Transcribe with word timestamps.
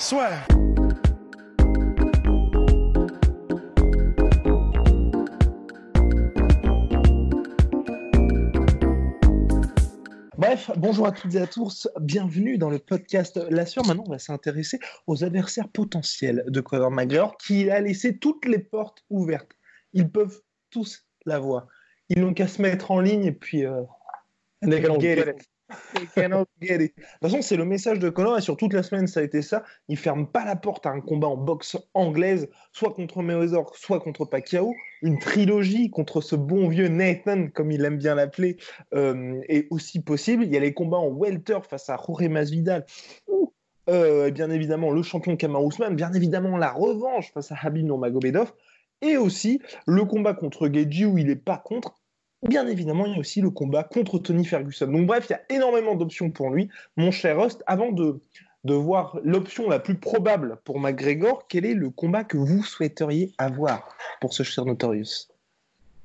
Soit. 0.00 0.30
Bref, 10.36 10.70
bonjour 10.76 11.06
à 11.08 11.10
toutes 11.10 11.34
et 11.34 11.40
à 11.40 11.48
tous, 11.48 11.88
bienvenue 12.00 12.58
dans 12.58 12.70
le 12.70 12.78
podcast 12.78 13.40
La 13.50 13.66
Sueur. 13.66 13.84
Maintenant, 13.86 14.04
on 14.06 14.10
va 14.12 14.20
s'intéresser 14.20 14.78
aux 15.08 15.24
adversaires 15.24 15.68
potentiels 15.68 16.44
de 16.46 16.60
Conor 16.60 16.92
McGregor 16.92 17.36
qui 17.36 17.68
a 17.68 17.80
laissé 17.80 18.18
toutes 18.18 18.44
les 18.44 18.60
portes 18.60 19.04
ouvertes. 19.10 19.50
Ils 19.94 20.08
peuvent 20.08 20.40
tous 20.70 21.04
l'avoir. 21.26 21.66
Ils 22.08 22.20
n'ont 22.20 22.34
qu'à 22.34 22.46
se 22.46 22.62
mettre 22.62 22.92
en 22.92 23.00
ligne 23.00 23.24
et 23.24 23.32
puis. 23.32 23.66
Euh, 23.66 23.82
they 24.62 24.80
cannot 24.80 25.00
get 25.00 25.18
it. 25.18 25.48
De 25.68 26.86
toute 26.86 26.94
façon, 27.20 27.42
c'est 27.42 27.56
le 27.56 27.64
message 27.64 27.98
de 27.98 28.08
Conor 28.08 28.38
et 28.38 28.40
sur 28.40 28.56
toute 28.56 28.72
la 28.72 28.82
semaine, 28.82 29.06
ça 29.06 29.20
a 29.20 29.22
été 29.22 29.42
ça. 29.42 29.64
Il 29.88 29.96
ferme 29.96 30.26
pas 30.26 30.44
la 30.44 30.56
porte 30.56 30.86
à 30.86 30.90
un 30.90 31.00
combat 31.00 31.28
en 31.28 31.36
boxe 31.36 31.76
anglaise, 31.94 32.48
soit 32.72 32.92
contre 32.92 33.22
Mayweather, 33.22 33.64
soit 33.74 34.00
contre 34.00 34.24
Pacquiao. 34.24 34.74
Une 35.02 35.18
trilogie 35.18 35.90
contre 35.90 36.20
ce 36.20 36.36
bon 36.36 36.68
vieux 36.68 36.88
Nathan, 36.88 37.48
comme 37.48 37.70
il 37.70 37.84
aime 37.84 37.98
bien 37.98 38.14
l'appeler, 38.14 38.56
euh, 38.94 39.40
est 39.48 39.66
aussi 39.70 40.00
possible. 40.00 40.44
Il 40.44 40.52
y 40.52 40.56
a 40.56 40.60
les 40.60 40.72
combats 40.74 40.98
en 40.98 41.08
welter 41.08 41.58
face 41.68 41.90
à 41.90 41.96
Jorge 41.96 42.28
Masvidal. 42.28 42.86
Ou, 43.28 43.52
euh, 43.90 44.30
bien 44.30 44.50
évidemment, 44.50 44.90
le 44.90 45.02
champion 45.02 45.36
Kamar 45.36 45.62
Ousmane. 45.62 45.96
Bien 45.96 46.12
évidemment, 46.14 46.56
la 46.56 46.72
revanche 46.72 47.32
face 47.32 47.52
à 47.52 47.56
Habib 47.62 47.84
Nurmagomedov 47.84 48.52
et 49.00 49.16
aussi 49.16 49.60
le 49.86 50.04
combat 50.04 50.34
contre 50.34 50.68
Geji 50.68 51.04
où 51.04 51.18
il 51.18 51.26
n'est 51.26 51.36
pas 51.36 51.58
contre. 51.58 51.94
Bien 52.46 52.66
évidemment, 52.68 53.06
il 53.06 53.14
y 53.14 53.16
a 53.16 53.18
aussi 53.18 53.40
le 53.40 53.50
combat 53.50 53.82
contre 53.82 54.18
Tony 54.18 54.44
Ferguson. 54.44 54.86
Donc 54.86 55.06
bref, 55.06 55.26
il 55.28 55.32
y 55.32 55.36
a 55.36 55.42
énormément 55.50 55.96
d'options 55.96 56.30
pour 56.30 56.50
lui. 56.50 56.68
Mon 56.96 57.10
cher 57.10 57.40
Rust, 57.40 57.64
avant 57.66 57.90
de, 57.90 58.20
de 58.64 58.74
voir 58.74 59.18
l'option 59.24 59.68
la 59.68 59.80
plus 59.80 59.96
probable 59.96 60.58
pour 60.64 60.78
McGregor, 60.78 61.46
quel 61.48 61.66
est 61.66 61.74
le 61.74 61.90
combat 61.90 62.24
que 62.24 62.36
vous 62.36 62.62
souhaiteriez 62.62 63.32
avoir 63.38 63.96
pour 64.20 64.32
ce 64.32 64.44
cher 64.44 64.64
Notorious? 64.64 65.26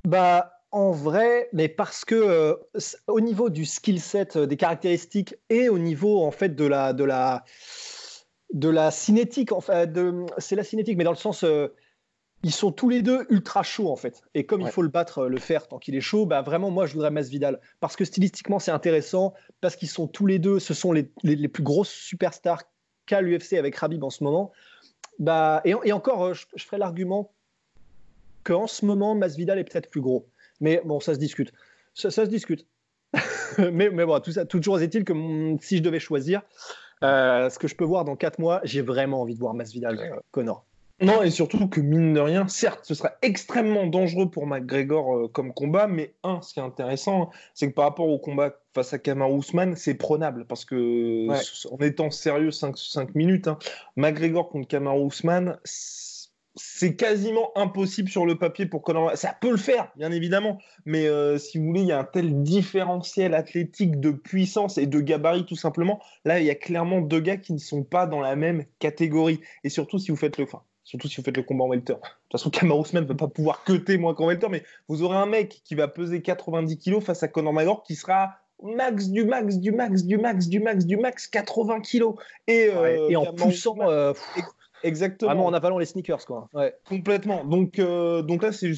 Bah, 0.05 0.59
en 0.71 0.91
vrai, 0.91 1.49
mais 1.53 1.69
parce 1.69 2.03
que 2.03 2.15
euh, 2.15 2.55
au 3.07 3.21
niveau 3.21 3.51
du 3.51 3.63
skill 3.63 4.01
set, 4.01 4.35
euh, 4.35 4.47
des 4.47 4.57
caractéristiques 4.57 5.35
et 5.51 5.69
au 5.69 5.77
niveau 5.77 6.23
en 6.23 6.31
fait 6.31 6.55
de 6.55 6.65
la 6.65 6.93
de 6.93 7.03
la 7.03 7.43
de 8.53 8.69
la 8.69 8.91
cinétique, 8.91 9.51
en 9.51 9.61
fait, 9.61 9.91
de, 9.91 10.25
c'est 10.37 10.55
la 10.55 10.63
cinétique, 10.63 10.97
mais 10.97 11.03
dans 11.03 11.11
le 11.11 11.17
sens 11.17 11.43
euh, 11.43 11.67
ils 12.43 12.53
sont 12.53 12.71
tous 12.71 12.89
les 12.89 13.01
deux 13.01 13.25
ultra 13.29 13.63
chauds 13.63 13.89
en 13.91 13.95
fait. 13.95 14.21
Et 14.33 14.45
comme 14.45 14.61
Ouais. 14.63 14.69
il 14.69 14.71
faut 14.71 14.81
le 14.81 14.89
battre, 14.89 15.19
euh, 15.19 15.29
le 15.29 15.39
faire 15.39 15.67
tant 15.67 15.79
qu'il 15.79 15.95
est 15.95 16.01
chaud, 16.01 16.25
bah 16.25 16.41
vraiment 16.41 16.69
moi 16.71 16.85
je 16.85 16.93
voudrais 16.93 17.09
Masvidal 17.11 17.59
parce 17.79 17.95
que 17.95 18.03
stylistiquement 18.05 18.59
c'est 18.59 18.71
intéressant, 18.71 19.33
parce 19.61 19.75
qu'ils 19.75 19.89
sont 19.89 20.07
tous 20.07 20.25
les 20.25 20.39
deux, 20.39 20.59
ce 20.59 20.73
sont 20.73 20.91
les, 20.91 21.09
les- 21.23 21.35
les 21.37 21.47
plus 21.47 21.63
grosses 21.63 21.89
superstars 21.91 22.63
qu'a 23.05 23.21
l'UFC 23.21 23.53
avec 23.57 23.75
Rabib 23.75 24.03
en 24.03 24.09
ce 24.09 24.23
moment. 24.23 24.51
Bah 25.19 25.61
et, 25.65 25.73
et 25.85 25.93
encore, 25.93 26.25
euh, 26.25 26.33
je, 26.33 26.45
je 26.55 26.65
ferai 26.65 26.77
l'argument 26.77 27.31
qu'en 28.43 28.67
ce 28.67 28.85
moment 28.85 29.15
Masvidal 29.15 29.57
est 29.59 29.63
peut-être 29.63 29.89
plus 29.89 30.01
gros. 30.01 30.27
Mais 30.59 30.81
bon, 30.85 30.99
ça 30.99 31.13
se 31.13 31.19
discute. 31.19 31.51
Ça, 31.93 32.11
ça 32.11 32.25
se 32.25 32.29
discute. 32.29 32.67
mais, 33.57 33.89
mais 33.89 34.05
bon, 34.05 34.19
tout 34.19 34.31
ça, 34.31 34.45
toujours 34.45 34.79
est-il 34.81 35.03
que 35.05 35.13
mon- 35.13 35.59
si 35.59 35.77
je 35.77 35.83
devais 35.83 35.99
choisir, 35.99 36.41
euh, 37.03 37.49
ce 37.49 37.59
que 37.59 37.67
je 37.67 37.75
peux 37.75 37.83
voir 37.85 38.05
dans 38.05 38.15
4 38.15 38.39
mois, 38.39 38.59
j'ai 38.63 38.81
vraiment 38.81 39.21
envie 39.21 39.35
de 39.35 39.39
voir 39.39 39.53
Masvidal 39.53 39.99
euh, 39.99 40.19
Connor. 40.31 40.65
Non, 41.01 41.21
et 41.21 41.31
surtout 41.31 41.67
que 41.67 41.81
mine 41.81 42.13
de 42.13 42.19
rien, 42.19 42.47
certes, 42.47 42.85
ce 42.85 42.93
sera 42.93 43.11
extrêmement 43.21 43.87
dangereux 43.87 44.29
pour 44.29 44.47
McGregor 44.47 45.17
euh, 45.17 45.27
comme 45.27 45.53
combat, 45.53 45.87
mais 45.87 46.15
un, 46.23 46.41
ce 46.41 46.53
qui 46.53 46.59
est 46.59 46.63
intéressant, 46.63 47.29
c'est 47.53 47.69
que 47.69 47.73
par 47.73 47.85
rapport 47.85 48.07
au 48.07 48.19
combat 48.19 48.53
face 48.73 48.93
à 48.93 48.99
Kamaru 48.99 49.39
Usman, 49.39 49.75
c'est 49.75 49.95
prenable, 49.95 50.45
parce 50.45 50.63
que 50.65 51.27
Ouais. 51.27 51.39
en 51.71 51.77
étant 51.83 52.09
sérieux 52.11 52.51
5, 52.51 52.77
5 52.77 53.15
minutes, 53.15 53.47
hein, 53.47 53.57
McGregor 53.97 54.49
contre 54.49 54.67
Kamaru 54.67 55.07
Usman, 55.07 55.57
c'est 56.55 56.95
quasiment 56.95 57.51
impossible 57.57 58.09
sur 58.09 58.25
le 58.25 58.37
papier 58.37 58.65
pour 58.67 58.83
Conor. 58.83 59.17
Ça 59.17 59.35
peut 59.41 59.49
le 59.51 59.57
faire, 59.57 59.91
bien 59.97 60.11
évidemment, 60.11 60.59
mais 60.85 61.07
euh, 61.07 61.37
si 61.39 61.57
vous 61.57 61.65
voulez, 61.65 61.81
il 61.81 61.87
y 61.87 61.91
a 61.91 61.99
un 61.99 62.03
tel 62.03 62.43
différentiel 62.43 63.33
athlétique 63.33 63.99
de 63.99 64.11
puissance 64.11 64.77
et 64.77 64.85
de 64.85 64.99
gabarit 65.01 65.45
tout 65.45 65.55
simplement. 65.55 65.99
Là, 66.25 66.39
il 66.39 66.45
y 66.45 66.51
a 66.51 66.55
clairement 66.55 67.01
deux 67.01 67.19
gars 67.19 67.37
qui 67.37 67.53
ne 67.53 67.57
sont 67.57 67.83
pas 67.83 68.05
dans 68.05 68.21
la 68.21 68.35
même 68.35 68.65
catégorie. 68.79 69.41
Et 69.63 69.69
surtout 69.69 69.97
si 69.97 70.11
vous 70.11 70.17
faites 70.17 70.37
le, 70.37 70.43
enfin, 70.43 70.61
surtout 70.83 71.07
si 71.07 71.17
vous 71.17 71.23
faites 71.23 71.37
le 71.37 71.43
combat 71.43 71.63
en 71.65 71.69
welter. 71.69 71.93
De 71.93 71.99
toute 71.99 72.31
façon, 72.31 72.49
Kamaru 72.49 72.81
Usman 72.81 73.03
ne 73.03 73.07
va 73.07 73.15
pas 73.15 73.27
pouvoir 73.27 73.63
cutter 73.63 73.97
moins 73.97 74.13
qu'en 74.13 74.27
welter, 74.27 74.49
mais 74.49 74.63
vous 74.87 75.03
aurez 75.03 75.17
un 75.17 75.25
mec 75.25 75.61
qui 75.63 75.75
va 75.75 75.87
peser 75.87 76.21
90 76.21 76.77
kg 76.77 76.99
face 76.99 77.23
à 77.23 77.27
Conor 77.27 77.53
McGregor 77.53 77.83
qui 77.83 77.95
sera 77.95 78.35
max 78.61 79.09
du 79.09 79.25
max 79.25 79.57
du 79.57 79.71
max 79.71 80.03
du 80.03 80.17
max 80.17 80.47
du 80.47 80.59
max 80.59 80.85
du 80.85 80.97
max 80.97 81.27
80 81.27 81.81
kg. 81.81 82.03
Et, 82.47 82.69
euh, 82.69 83.09
et 83.09 83.15
en 83.15 83.25
Kamaru 83.25 83.51
poussant, 83.51 83.77
euh, 83.81 84.13
pff, 84.13 84.45
exactement. 84.83 85.31
vraiment 85.31 85.45
en 85.45 85.53
avalant 85.53 85.77
les 85.77 85.85
sneakers 85.85 86.25
quoi. 86.25 86.49
Ouais. 86.53 86.75
Complètement. 86.87 87.45
Donc, 87.45 87.79
euh, 87.79 88.21
donc 88.21 88.43
là, 88.43 88.51
c'est 88.51 88.71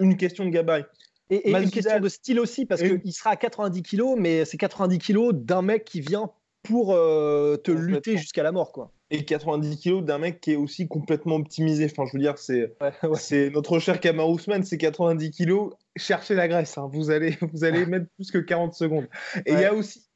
une 0.00 0.16
question 0.16 0.44
de 0.44 0.50
gabarit. 0.50 0.84
Et, 1.28 1.50
et 1.50 1.52
une 1.52 1.70
question 1.70 1.98
de 1.98 2.08
style 2.08 2.38
aussi, 2.38 2.66
parce 2.66 2.80
qu'il 2.80 3.12
sera 3.12 3.30
à 3.30 3.36
90 3.36 3.82
kilos, 3.82 4.16
mais 4.16 4.44
c'est 4.44 4.58
90 4.58 4.98
kilos 4.98 5.34
d'un 5.34 5.60
mec 5.60 5.84
qui 5.84 6.00
vient 6.00 6.30
pour 6.62 6.94
te 6.94 7.70
lutter 7.72 8.16
jusqu'à 8.16 8.44
la 8.44 8.52
mort, 8.52 8.70
quoi. 8.70 8.92
Et 9.10 9.24
90 9.24 9.76
kilos 9.78 10.04
d'un 10.04 10.18
mec 10.18 10.40
qui 10.40 10.52
est 10.52 10.56
aussi 10.56 10.88
complètement 10.88 11.36
optimisé. 11.36 11.84
Enfin, 11.84 12.04
je 12.06 12.16
veux 12.16 12.22
dire, 12.22 12.38
c'est 12.38 12.74
Ouais, 12.80 12.92
ouais. 13.04 13.18
c'est 13.18 13.50
notre 13.50 13.78
cher 13.78 14.00
Kamaru 14.00 14.34
Usman, 14.34 14.64
c'est 14.64 14.78
90 14.78 15.30
kilos. 15.30 15.74
Cherchez 15.94 16.34
la 16.34 16.48
graisse, 16.48 16.76
hein. 16.76 16.88
vous 16.92 17.10
allez, 17.10 17.36
vous 17.52 17.64
allez 17.64 17.86
mettre 17.86 18.06
plus 18.16 18.30
que 18.30 18.38
40 18.38 18.74
secondes. 18.74 19.08
Et 19.46 19.52
il 19.52 19.60
y 19.60 19.64
a 19.64 19.72
aussi, 19.72 20.06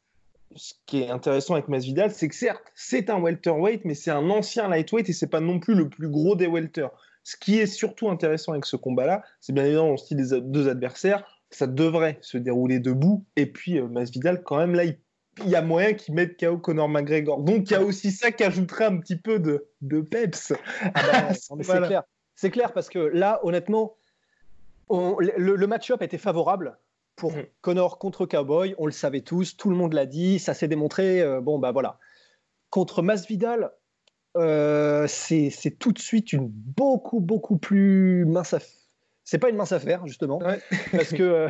ce 0.56 0.74
qui 0.86 1.02
est 1.02 1.10
intéressant 1.10 1.54
avec 1.54 1.68
Masvidal, 1.68 2.10
c'est 2.10 2.28
que 2.28 2.34
certes, 2.34 2.64
c'est 2.74 3.10
un 3.10 3.20
welterweight, 3.20 3.84
mais 3.84 3.94
c'est 3.94 4.10
un 4.10 4.28
ancien 4.30 4.68
lightweight 4.68 5.08
et 5.08 5.12
c'est 5.12 5.28
pas 5.28 5.40
non 5.40 5.60
plus 5.60 5.74
le 5.74 5.88
plus 5.88 6.08
gros 6.08 6.34
des 6.34 6.48
welters. 6.48 6.90
Ce 7.22 7.36
qui 7.36 7.58
est 7.58 7.66
surtout 7.66 8.08
intéressant 8.08 8.52
avec 8.52 8.64
ce 8.64 8.76
combat-là, 8.76 9.22
c'est 9.40 9.52
bien 9.52 9.64
évidemment 9.64 9.92
le 9.92 9.96
style 9.98 10.16
des 10.16 10.40
deux 10.40 10.68
adversaires. 10.68 11.24
Ça 11.50 11.66
devrait 11.66 12.18
se 12.22 12.38
dérouler 12.38 12.80
debout. 12.80 13.24
Et 13.36 13.46
puis 13.46 13.78
euh, 13.78 13.86
Masvidal, 13.86 14.42
quand 14.42 14.56
même, 14.56 14.74
là, 14.74 14.84
il, 14.84 14.98
il 15.38 15.48
y 15.50 15.54
a 15.56 15.62
moyen 15.62 15.94
qu'il 15.94 16.14
mette 16.14 16.38
KO 16.38 16.58
Conor 16.58 16.88
McGregor. 16.88 17.40
Donc 17.42 17.70
il 17.70 17.72
y 17.72 17.76
a 17.76 17.82
aussi 17.82 18.10
ça 18.10 18.30
qui 18.32 18.44
ajouterait 18.44 18.84
un 18.86 18.98
petit 18.98 19.16
peu 19.16 19.38
de, 19.38 19.68
de 19.80 20.00
peps. 20.00 20.52
Ah 20.82 20.90
bah, 20.94 21.28
Voilà. 21.50 21.82
C'est 21.82 21.86
clair. 21.88 22.02
C'est 22.34 22.50
clair 22.50 22.72
parce 22.72 22.88
que 22.88 22.98
là, 22.98 23.40
honnêtement, 23.42 23.94
on- 24.88 25.16
le, 25.18 25.54
le 25.56 25.66
match-up 25.66 26.02
était 26.02 26.18
favorable 26.18 26.76
pour 27.16 27.32
Mhm. 27.32 27.44
Connor 27.60 27.98
contre 27.98 28.26
Cowboy. 28.26 28.74
On 28.78 28.86
le 28.86 28.92
savait 28.92 29.20
tous, 29.20 29.56
tout 29.56 29.70
le 29.70 29.76
monde 29.76 29.92
l'a 29.92 30.06
dit, 30.06 30.38
ça 30.38 30.54
s'est 30.54 30.68
démontré. 30.68 31.20
euh, 31.20 31.40
bon, 31.40 31.58
bah 31.58 31.70
voilà. 31.72 31.98
Contre 32.70 33.02
Masvidal, 33.02 33.70
euh, 34.36 35.06
c'est 35.08 35.50
c'est 35.50 35.72
tout 35.72 35.92
de 35.92 35.98
suite 35.98 36.32
une 36.32 36.48
beaucoup, 36.48 37.20
beaucoup 37.20 37.56
plus 37.58 38.24
mince 38.26 38.54
affaire. 38.54 38.68
C'est 39.24 39.38
pas 39.38 39.50
une 39.50 39.56
mince 39.56 39.72
affaire, 39.72 40.06
justement, 40.06 40.38
Ouais. 40.38 40.60
parce 40.92 41.10
que, 41.10 41.22
euh, 41.22 41.48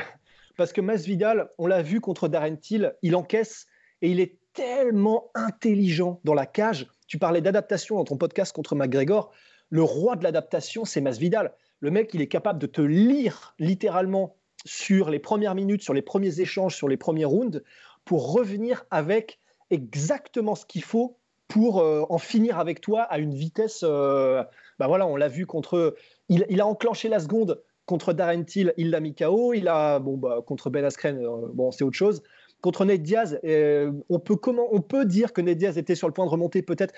parce 0.56 0.72
que 0.72 0.80
Masvidal, 0.80 1.50
on 1.58 1.66
l'a 1.66 1.82
vu 1.82 2.00
contre 2.00 2.28
Darren 2.28 2.56
Till, 2.56 2.94
il 3.02 3.14
encaisse 3.16 3.66
et 4.02 4.10
il 4.10 4.20
est 4.20 4.36
tellement 4.52 5.30
intelligent 5.34 6.20
dans 6.24 6.34
la 6.34 6.46
cage. 6.46 6.86
Tu 7.06 7.18
parlais 7.18 7.40
d'adaptation 7.40 7.96
dans 7.96 8.04
ton 8.04 8.16
podcast 8.16 8.54
contre 8.54 8.74
McGregor. 8.74 9.32
Le 9.68 9.82
roi 9.82 10.16
de 10.16 10.24
l'adaptation, 10.24 10.84
c'est 10.84 11.00
Masvidal. 11.00 11.52
Le 11.80 11.90
mec, 11.90 12.12
il 12.14 12.20
est 12.20 12.28
capable 12.28 12.58
de 12.58 12.66
te 12.66 12.80
lire 12.80 13.54
littéralement 13.58 14.36
sur 14.64 15.10
les 15.10 15.18
premières 15.18 15.54
minutes, 15.54 15.82
sur 15.82 15.94
les 15.94 16.02
premiers 16.02 16.40
échanges, 16.40 16.76
sur 16.76 16.88
les 16.88 16.96
premiers 16.96 17.24
rounds, 17.24 17.62
pour 18.04 18.32
revenir 18.32 18.84
avec 18.90 19.38
exactement 19.70 20.54
ce 20.54 20.66
qu'il 20.66 20.84
faut 20.84 21.16
pour 21.48 21.80
euh, 21.80 22.04
en 22.08 22.18
finir 22.18 22.58
avec 22.58 22.80
toi 22.80 23.02
à 23.02 23.18
une 23.18 23.34
vitesse. 23.34 23.82
euh, 23.82 24.42
bah 24.78 24.86
voilà, 24.86 25.06
on 25.06 25.16
l'a 25.16 25.28
vu 25.28 25.46
contre. 25.46 25.96
Il, 26.28 26.60
a 26.60 26.66
enclenché 26.66 27.08
la 27.08 27.18
seconde 27.18 27.62
contre 27.86 28.12
Darren 28.12 28.44
Till, 28.44 28.72
il 28.76 28.90
l'a 28.90 29.00
mis 29.00 29.14
KO. 29.14 29.52
Il 29.52 29.68
a 29.68 29.98
bon 29.98 30.16
bah, 30.16 30.40
contre 30.46 30.70
Ben 30.70 30.84
Askren, 30.84 31.18
euh, 31.18 31.48
bon 31.52 31.70
c'est 31.70 31.84
autre 31.84 31.96
chose. 31.96 32.22
Contre 32.60 32.84
Ned 32.84 33.02
Diaz, 33.02 33.38
euh, 33.44 33.92
on 34.08 34.18
peut 34.18 34.36
comment 34.36 34.68
on 34.72 34.80
peut 34.80 35.04
dire 35.04 35.32
que 35.32 35.40
Ned 35.40 35.58
Diaz 35.58 35.78
était 35.78 35.94
sur 35.94 36.08
le 36.08 36.14
point 36.14 36.26
de 36.26 36.30
remonter 36.30 36.62
peut-être. 36.62 36.94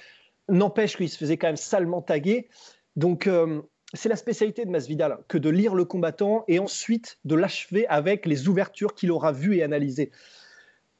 N'empêche 0.48 0.96
qu'il 0.96 1.08
se 1.08 1.16
faisait 1.16 1.36
quand 1.36 1.46
même 1.46 1.56
salement 1.56 2.02
taguer. 2.02 2.48
Donc 2.96 3.26
euh, 3.26 3.62
c'est 3.94 4.08
la 4.08 4.16
spécialité 4.16 4.64
de 4.64 4.70
Masvidal 4.70 5.18
que 5.28 5.38
de 5.38 5.48
lire 5.48 5.74
le 5.74 5.84
combattant 5.84 6.44
et 6.48 6.58
ensuite 6.58 7.18
de 7.24 7.34
l'achever 7.34 7.86
avec 7.86 8.26
les 8.26 8.48
ouvertures 8.48 8.94
qu'il 8.94 9.12
aura 9.12 9.32
vues 9.32 9.56
et 9.56 9.62
analysées. 9.62 10.10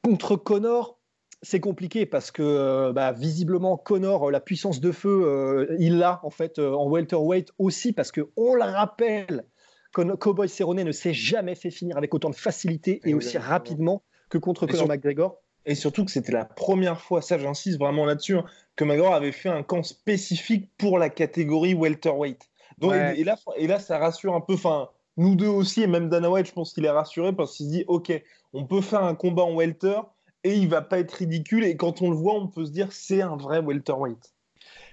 Contre 0.01 0.35
Connor, 0.37 0.97
c'est 1.41 1.59
compliqué 1.59 2.05
parce 2.05 2.31
que 2.31 2.91
bah, 2.93 3.11
visiblement 3.11 3.77
Connor, 3.77 4.31
la 4.31 4.39
puissance 4.39 4.79
de 4.79 4.91
feu, 4.91 5.75
il 5.79 5.97
l'a 5.97 6.21
en 6.23 6.29
fait 6.29 6.59
en 6.59 6.87
welterweight 6.87 7.51
aussi 7.57 7.91
parce 7.91 8.11
que 8.11 8.29
on 8.37 8.55
le 8.55 8.63
rappelle, 8.63 9.45
Cowboy 9.93 10.49
Cerrone 10.49 10.83
ne 10.83 10.91
s'est 10.91 11.13
jamais 11.13 11.55
fait 11.55 11.69
finir 11.69 11.97
avec 11.97 12.13
autant 12.13 12.29
de 12.29 12.35
facilité 12.35 13.01
et 13.03 13.13
aussi 13.13 13.37
rapidement 13.37 14.03
que 14.33 14.39
contre 14.39 14.65
Conor 14.65 14.87
McGregor. 14.87 15.37
Et 15.65 15.75
surtout 15.75 16.03
que 16.03 16.11
c'était 16.11 16.31
la 16.31 16.43
première 16.43 16.99
fois, 16.99 17.21
ça 17.21 17.37
j'insiste 17.37 17.79
vraiment 17.79 18.05
là-dessus, 18.05 18.35
hein, 18.35 18.45
que 18.75 18.83
McGregor 18.83 19.13
avait 19.13 19.31
fait 19.31 19.49
un 19.49 19.61
camp 19.61 19.83
spécifique 19.83 20.69
pour 20.77 20.97
la 20.97 21.09
catégorie 21.09 21.75
welterweight. 21.75 22.49
Donc, 22.79 22.93
et, 22.93 23.23
là, 23.23 23.37
et 23.55 23.67
là, 23.67 23.79
ça 23.79 23.99
rassure 23.99 24.33
un 24.33 24.41
peu, 24.41 24.53
enfin, 24.53 24.89
nous 25.17 25.35
deux 25.35 25.47
aussi, 25.47 25.83
et 25.83 25.87
même 25.87 26.09
Dana 26.09 26.31
White, 26.31 26.47
je 26.47 26.51
pense 26.51 26.73
qu'il 26.73 26.83
est 26.83 26.89
rassuré 26.89 27.31
parce 27.31 27.55
qu'il 27.55 27.67
se 27.67 27.71
dit, 27.71 27.85
ok, 27.87 28.11
on 28.53 28.65
peut 28.65 28.81
faire 28.81 29.03
un 29.03 29.13
combat 29.13 29.43
en 29.43 29.55
welter 29.55 29.99
et 30.43 30.55
il 30.55 30.67
va 30.67 30.81
pas 30.81 30.97
être 30.97 31.11
ridicule. 31.11 31.63
Et 31.63 31.77
quand 31.77 32.01
on 32.01 32.09
le 32.09 32.15
voit, 32.15 32.33
on 32.33 32.47
peut 32.47 32.65
se 32.65 32.71
dire, 32.71 32.91
c'est 32.91 33.21
un 33.21 33.37
vrai 33.37 33.59
welterweight. 33.59 34.33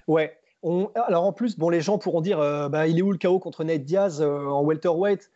Ouais. 0.07 0.37
alors 1.07 1.25
en 1.25 1.33
plus, 1.33 1.59
bon, 1.59 1.71
les 1.71 1.81
gens 1.81 1.97
pourront 1.97 2.21
dire, 2.21 2.39
euh, 2.39 2.69
bah, 2.69 2.87
il 2.87 2.99
est 2.99 3.03
où 3.03 3.11
le 3.11 3.19
KO 3.19 3.39
contre 3.39 3.65
Ned 3.65 3.85
Diaz 3.85 4.21
euh, 4.21 4.45
en 4.45 4.63
welterweight? 4.63 5.31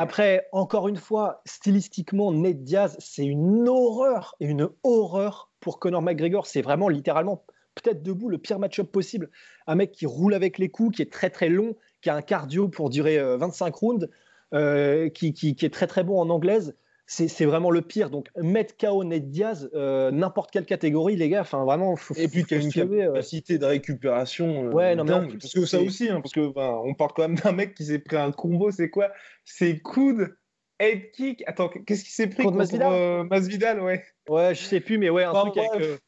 Après, 0.00 0.46
encore 0.52 0.86
une 0.86 0.96
fois, 0.96 1.42
stylistiquement, 1.44 2.32
Ned 2.32 2.62
Diaz, 2.62 2.94
c'est 3.00 3.26
une 3.26 3.66
horreur 3.66 4.36
et 4.38 4.46
une 4.46 4.68
horreur 4.84 5.50
pour 5.58 5.80
Conor 5.80 6.02
McGregor. 6.02 6.46
C'est 6.46 6.62
vraiment 6.62 6.88
littéralement, 6.88 7.44
peut-être 7.74 8.04
debout, 8.04 8.28
le 8.28 8.38
pire 8.38 8.60
match-up 8.60 8.92
possible. 8.92 9.28
Un 9.66 9.74
mec 9.74 9.90
qui 9.90 10.06
roule 10.06 10.34
avec 10.34 10.58
les 10.58 10.68
coups, 10.68 10.94
qui 10.94 11.02
est 11.02 11.12
très 11.12 11.30
très 11.30 11.48
long, 11.48 11.74
qui 12.00 12.10
a 12.10 12.14
un 12.14 12.22
cardio 12.22 12.68
pour 12.68 12.90
durer 12.90 13.18
25 13.38 13.66
euh, 13.66 13.76
rounds, 13.76 14.08
euh, 14.54 15.08
qui, 15.08 15.32
qui, 15.32 15.56
est 15.60 15.74
très 15.74 15.88
très 15.88 16.04
bon 16.04 16.20
en 16.20 16.30
anglaise 16.30 16.76
c'est 17.10 17.46
vraiment 17.46 17.70
le 17.70 17.80
pire. 17.80 18.10
Donc, 18.10 18.28
mettre 18.36 18.76
KO 18.76 19.02
Ned 19.02 19.30
Diaz, 19.30 19.70
euh, 19.74 20.10
n'importe 20.10 20.50
quelle 20.50 20.66
catégorie, 20.66 21.16
les 21.16 21.30
gars, 21.30 21.40
enfin 21.40 21.64
vraiment. 21.64 21.96
Faut, 21.96 22.14
et 22.14 22.28
puis, 22.28 22.44
qu'il 22.44 22.58
y 22.58 22.60
a 22.60 22.62
une 22.62 22.70
capacité 22.70 23.56
de 23.56 23.64
récupération. 23.64 24.68
ouais, 24.68 24.94
non, 24.94 25.04
mais 25.04 25.38
parce 25.38 25.54
que 25.54 25.64
ça 25.64 25.80
aussi, 25.80 26.10
hein, 26.10 26.20
parce 26.20 26.34
que 26.34 26.52
on 26.54 26.94
parle 26.94 27.12
quand 27.16 27.22
même 27.22 27.36
d'un 27.36 27.52
mec 27.52 27.74
qui 27.74 27.86
s'est 27.86 27.98
pris 27.98 28.16
un 28.16 28.30
combo, 28.30 28.70
c'est 28.70 28.90
quoi? 28.90 29.10
C'est 29.46 29.78
coude, 29.78 30.36
head 30.78 31.10
kick. 31.12 31.42
Attends, 31.46 31.68
qu'est-ce 31.68 32.04
qui 32.04 32.12
s'est 32.12 32.28
pris 32.28 32.44
contre, 32.44 32.58
Masvidal, 32.58 33.80
ouais. 33.80 34.04
Ouais, 34.28 34.54
je 34.54 34.62
sais 34.62 34.80
plus, 34.80 34.98
mais 34.98 35.08
ouais, 35.08 35.24
un 35.24 35.32
truc 35.32 35.56
avec. 35.56 36.00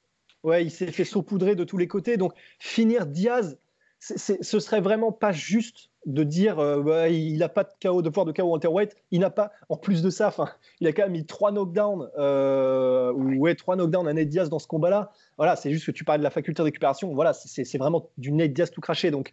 ouais, 0.43 0.65
il 0.65 0.71
s'est 0.71 0.93
fait 0.93 1.05
saupoudrer 1.05 1.55
de 1.55 1.65
tous 1.65 1.79
les 1.79 1.89
côtés. 1.89 2.19
Donc, 2.19 2.35
finir 2.59 3.07
Diaz, 3.07 3.59
ce 4.01 4.61
serait 4.61 4.83
vraiment 4.83 5.13
pas 5.13 5.33
juste 5.33 5.90
de 6.07 6.25
dire 6.25 6.59
euh, 6.59 6.83
bah, 6.83 7.09
il 7.09 7.39
n'a 7.39 7.49
pas 7.49 7.65
de 7.65 7.71
KO 7.83 8.01
de 8.01 8.09
pouvoir 8.09 8.27
de 8.27 8.33
KO 8.33 8.45
welterweight 8.45 8.97
il 9.11 9.21
n'a 9.21 9.29
pas 9.29 9.53
en 9.69 9.77
plus 9.77 10.03
de 10.03 10.09
ça 10.09 10.35
il 10.81 10.87
a 10.87 10.93
quand 10.93 11.03
même 11.03 11.13
mis 11.13 11.27
trois 11.27 11.53
knockdowns 11.53 12.09
euh, 12.19 13.13
ou 13.13 13.35
ouais 13.35 13.55
trois 13.55 13.77
knockdowns 13.77 14.09
à 14.09 14.13
Ned 14.15 14.29
Diaz 14.29 14.49
dans 14.49 14.59
ce 14.59 14.67
combat 14.67 14.89
là 14.89 15.13
voilà 15.37 15.57
c'est 15.57 15.71
juste 15.71 15.87
que 15.87 15.91
tu 15.91 16.05
parles 16.05 16.21
de 16.21 16.25
la 16.25 16.31
faculté 16.31 16.61
de 16.61 16.65
récupération 16.65 17.15
voilà 17.15 17.35
c'est 17.35 17.79
vraiment 17.79 18.09
du 18.17 18.33
Ned 18.33 18.55
Diaz 18.55 18.71
tout 18.71 18.81
craché 18.81 19.11
donc 19.11 19.33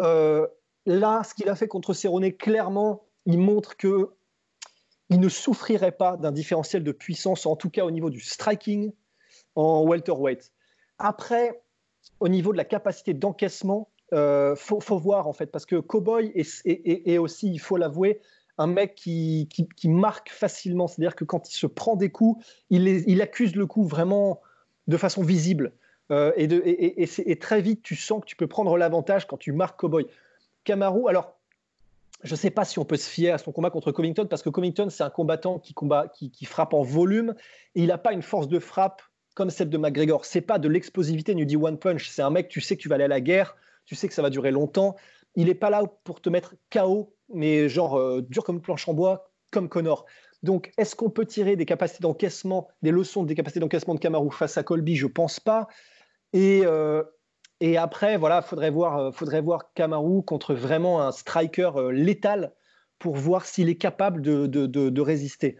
euh, 0.00 0.46
là 0.84 1.22
ce 1.22 1.34
qu'il 1.34 1.48
a 1.48 1.54
fait 1.54 1.68
contre 1.68 1.92
Cerrone 1.92 2.32
clairement 2.32 3.04
il 3.24 3.38
montre 3.38 3.76
que 3.76 4.10
il 5.08 5.20
ne 5.20 5.28
souffrirait 5.28 5.92
pas 5.92 6.16
d'un 6.16 6.32
différentiel 6.32 6.82
de 6.82 6.92
puissance 6.92 7.46
en 7.46 7.56
tout 7.56 7.70
cas 7.70 7.84
au 7.84 7.90
niveau 7.90 8.10
du 8.10 8.20
striking 8.20 8.92
en 9.54 9.84
welterweight. 9.84 10.52
Après 10.98 11.62
au 12.20 12.28
niveau 12.28 12.52
de 12.52 12.56
la 12.56 12.64
capacité 12.64 13.14
d'encaissement 13.14 13.90
euh, 14.12 14.54
faut, 14.54 14.98
voir 14.98 15.26
en 15.26 15.32
fait, 15.32 15.46
parce 15.46 15.66
que 15.66 15.76
Cowboy 15.76 16.32
est, 16.34 17.18
aussi, 17.18 17.50
il 17.50 17.58
faut 17.58 17.76
l'avouer, 17.76 18.20
un 18.58 18.66
mec 18.66 18.94
qui, 18.94 19.48
marque 19.84 20.30
facilement. 20.30 20.86
C'est-à-dire 20.86 21.16
que 21.16 21.24
quand 21.24 21.50
il 21.50 21.54
se 21.54 21.66
prend 21.66 21.96
des 21.96 22.10
coups, 22.10 22.44
il, 22.70 23.22
accuse 23.22 23.56
le 23.56 23.66
coup 23.66 23.84
vraiment 23.84 24.40
de 24.86 24.96
façon 24.96 25.22
visible. 25.22 25.72
Euh, 26.12 26.32
et, 26.36 27.36
très 27.36 27.60
vite, 27.60 27.82
tu 27.82 27.96
sens 27.96 28.20
que 28.20 28.26
tu 28.26 28.36
peux 28.36 28.46
prendre 28.46 28.76
l'avantage 28.76 29.26
quand 29.26 29.36
tu 29.36 29.52
marques 29.52 29.80
Cowboy. 29.80 30.06
Kamaru, 30.64 31.08
alors, 31.08 31.36
je 32.22 32.32
ne 32.32 32.36
sais 32.36 32.50
pas 32.50 32.64
si 32.64 32.78
on 32.78 32.84
peut 32.84 32.96
se 32.96 33.08
fier 33.08 33.30
à 33.30 33.38
son 33.38 33.52
combat 33.52 33.70
contre 33.70 33.92
Covington, 33.92 34.26
parce 34.26 34.42
que 34.42 34.48
Covington, 34.48 34.88
c'est 34.88 35.02
un 35.02 35.10
combattant 35.10 35.58
qui, 35.58 35.74
combat, 35.74 36.08
qui, 36.08 36.44
frappe 36.44 36.74
en 36.74 36.82
volume, 36.82 37.34
et 37.74 37.82
il 37.82 37.88
n'a 37.88 37.98
pas 37.98 38.12
une 38.12 38.22
force 38.22 38.48
de 38.48 38.58
frappe 38.58 39.02
comme 39.34 39.50
celle 39.50 39.68
de 39.68 39.76
McGregor. 39.76 40.24
C'est 40.24 40.40
pas 40.40 40.58
de 40.58 40.68
l'explosivité 40.68 41.34
du 41.34 41.44
dit 41.44 41.56
one 41.56 41.78
punch. 41.78 42.08
C'est 42.08 42.22
un 42.22 42.30
mec, 42.30 42.48
tu 42.48 42.62
sais 42.62 42.76
que 42.76 42.80
tu 42.80 42.88
vas 42.88 42.94
aller 42.94 43.04
à 43.04 43.08
la 43.08 43.20
guerre, 43.20 43.54
tu 43.86 43.94
sais 43.94 44.08
que 44.08 44.14
ça 44.14 44.22
va 44.22 44.30
durer 44.30 44.50
longtemps. 44.50 44.96
Il 45.34 45.46
n'est 45.46 45.54
pas 45.54 45.70
là 45.70 45.82
pour 46.04 46.20
te 46.20 46.28
mettre 46.28 46.54
KO, 46.70 47.14
mais 47.32 47.68
genre 47.68 47.98
euh, 47.98 48.20
dur 48.22 48.44
comme 48.44 48.60
planche 48.60 48.88
en 48.88 48.94
bois, 48.94 49.30
comme 49.52 49.68
Connor. 49.68 50.04
Donc, 50.42 50.72
est-ce 50.76 50.94
qu'on 50.94 51.10
peut 51.10 51.24
tirer 51.24 51.56
des 51.56 51.64
capacités 51.64 52.02
d'encaissement, 52.02 52.68
des 52.82 52.90
leçons 52.90 53.24
des 53.24 53.34
capacités 53.34 53.60
d'encaissement 53.60 53.94
de 53.94 54.00
Kamaru 54.00 54.30
face 54.30 54.58
à 54.58 54.62
Colby? 54.62 54.96
Je 54.96 55.06
pense 55.06 55.40
pas. 55.40 55.66
Et, 56.32 56.62
euh, 56.64 57.02
et 57.60 57.78
après, 57.78 58.16
voilà, 58.18 58.42
faudrait 58.42 58.70
voir, 58.70 58.98
euh, 58.98 59.12
faudrait 59.12 59.40
voir 59.40 59.72
Kamaru 59.72 60.22
contre 60.22 60.54
vraiment 60.54 61.02
un 61.02 61.12
striker 61.12 61.70
létal 61.90 62.52
pour 62.98 63.16
voir 63.16 63.44
s'il 63.44 63.68
est 63.68 63.76
capable 63.76 64.20
de 64.22 65.00
résister. 65.00 65.58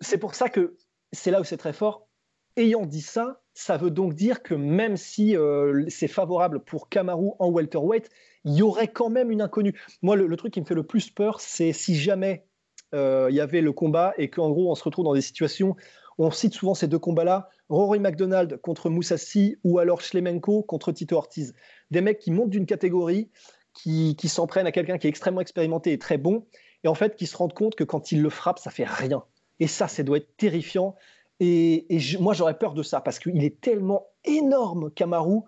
C'est 0.00 0.18
pour 0.18 0.34
ça 0.34 0.48
que 0.48 0.76
c'est 1.12 1.30
là 1.30 1.40
où 1.40 1.44
c'est 1.44 1.56
très 1.56 1.72
fort. 1.72 2.08
Ayant 2.56 2.86
dit 2.86 3.02
ça, 3.02 3.39
ça 3.54 3.76
veut 3.76 3.90
donc 3.90 4.14
dire 4.14 4.42
que 4.42 4.54
même 4.54 4.96
si 4.96 5.36
euh, 5.36 5.84
c'est 5.88 6.08
favorable 6.08 6.60
pour 6.60 6.88
Kamaru 6.88 7.30
en 7.38 7.50
welterweight, 7.50 8.08
il 8.44 8.54
y 8.54 8.62
aurait 8.62 8.88
quand 8.88 9.10
même 9.10 9.30
une 9.30 9.42
inconnue. 9.42 9.78
Moi, 10.02 10.16
le, 10.16 10.36
truc 10.36 10.54
qui 10.54 10.60
me 10.60 10.66
fait 10.66 10.74
le 10.74 10.82
plus 10.82 11.10
peur, 11.10 11.40
c'est 11.40 11.72
si 11.72 11.94
jamais 11.94 12.46
euh, 12.94 13.28
il 13.30 13.36
y 13.36 13.40
avait 13.40 13.60
le 13.60 13.72
combat 13.72 14.14
et 14.18 14.30
qu'en 14.30 14.50
gros, 14.50 14.70
on 14.70 14.74
se 14.74 14.84
retrouve 14.84 15.04
dans 15.04 15.14
des 15.14 15.20
situations, 15.20 15.76
on 16.18 16.30
cite 16.30 16.54
souvent 16.54 16.74
ces 16.74 16.86
deux 16.86 16.98
combats-là, 16.98 17.48
Rory 17.68 17.98
McDonald 17.98 18.60
contre 18.60 18.90
Moussassi 18.90 19.56
ou 19.64 19.78
alors 19.78 20.02
Schlemenko 20.02 20.62
contre 20.62 20.92
Tito 20.92 21.16
Ortiz. 21.16 21.54
Des 21.90 22.00
mecs 22.00 22.18
qui 22.18 22.30
montent 22.30 22.50
d'une 22.50 22.66
catégorie, 22.66 23.30
qui, 23.74 24.16
qui 24.16 24.28
s'en 24.28 24.46
prennent 24.46 24.66
à 24.66 24.72
quelqu'un 24.72 24.98
qui 24.98 25.06
est 25.06 25.10
extrêmement 25.10 25.40
expérimenté 25.40 25.92
et 25.92 25.98
très 25.98 26.18
bon, 26.18 26.46
et 26.84 26.88
en 26.88 26.94
fait 26.94 27.16
qui 27.16 27.26
se 27.26 27.36
rendent 27.36 27.52
compte 27.52 27.74
que 27.74 27.84
quand 27.84 28.12
ils 28.12 28.20
le 28.20 28.30
frappent, 28.30 28.58
ça 28.58 28.70
fait 28.70 28.84
rien. 28.84 29.24
Et 29.60 29.66
ça, 29.66 29.88
ça 29.88 30.02
doit 30.02 30.16
être 30.16 30.36
terrifiant. 30.36 30.96
Et, 31.40 31.86
moi, 32.18 32.34
j'aurais 32.34 32.58
peur 32.58 32.74
de 32.74 32.82
ça 32.82 33.00
parce 33.00 33.18
qu'il 33.18 33.42
est 33.42 33.60
tellement 33.60 34.06
énorme, 34.24 34.90
Kamaru, 34.90 35.40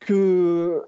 que 0.00 0.82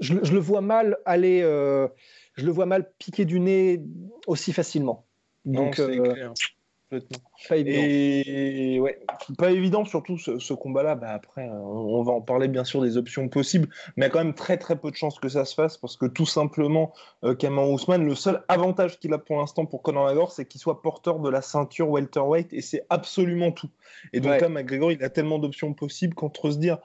je, 0.00 0.14
le 0.14 0.38
vois 0.38 0.62
mal 0.62 0.96
aller, 1.04 1.42
euh, 1.42 1.86
je 2.34 2.46
le 2.46 2.50
vois 2.50 2.66
mal 2.66 2.90
piquer 2.98 3.26
du 3.26 3.40
nez 3.40 3.82
aussi 4.26 4.54
facilement. 4.54 5.06
Donc, 5.44 5.78
euh, 5.78 6.32
pas 6.90 7.56
évident. 7.56 7.82
Et 7.82 8.80
ouais, 8.80 9.00
pas 9.38 9.50
évident, 9.50 9.84
surtout 9.84 10.18
ce, 10.18 10.52
combat-là. 10.52 10.94
Bah 10.94 11.10
après, 11.10 11.48
on, 11.48 12.02
va 12.02 12.12
en 12.12 12.20
parler 12.20 12.48
bien 12.48 12.64
sûr 12.64 12.82
des 12.82 12.96
options 12.96 13.28
possibles, 13.28 13.68
mais 13.96 14.06
il 14.06 14.08
y 14.08 14.10
a 14.10 14.10
quand 14.10 14.24
même 14.24 14.34
très 14.34 14.56
très 14.56 14.76
peu 14.76 14.90
de 14.90 14.96
chances 14.96 15.18
que 15.18 15.28
ça 15.28 15.44
se 15.44 15.54
fasse 15.54 15.76
parce 15.76 15.96
que 15.96 16.06
tout 16.06 16.26
simplement, 16.26 16.92
euh, 17.24 17.34
Ousmane, 17.34 18.04
le 18.04 18.14
seul 18.14 18.42
avantage 18.48 18.98
qu'il 18.98 19.12
a 19.12 19.18
pour 19.18 19.38
l'instant 19.38 19.66
pour 19.66 19.82
Conor 19.82 20.04
McGregor, 20.04 20.32
c'est 20.32 20.46
qu'il 20.46 20.60
soit 20.60 20.82
porteur 20.82 21.20
de 21.20 21.28
la 21.28 21.42
ceinture 21.42 21.88
welterweight 21.88 22.52
et 22.52 22.60
c'est 22.60 22.86
absolument 22.90 23.52
tout. 23.52 23.70
Et 24.12 24.20
donc 24.20 24.40
là, 24.40 24.48
McGregor, 24.48 24.92
il 24.92 25.02
a 25.02 25.10
tellement 25.10 25.38
d'options 25.38 25.74
possibles 25.74 26.14
qu'entre 26.14 26.50
se 26.50 26.58
dire, 26.58 26.78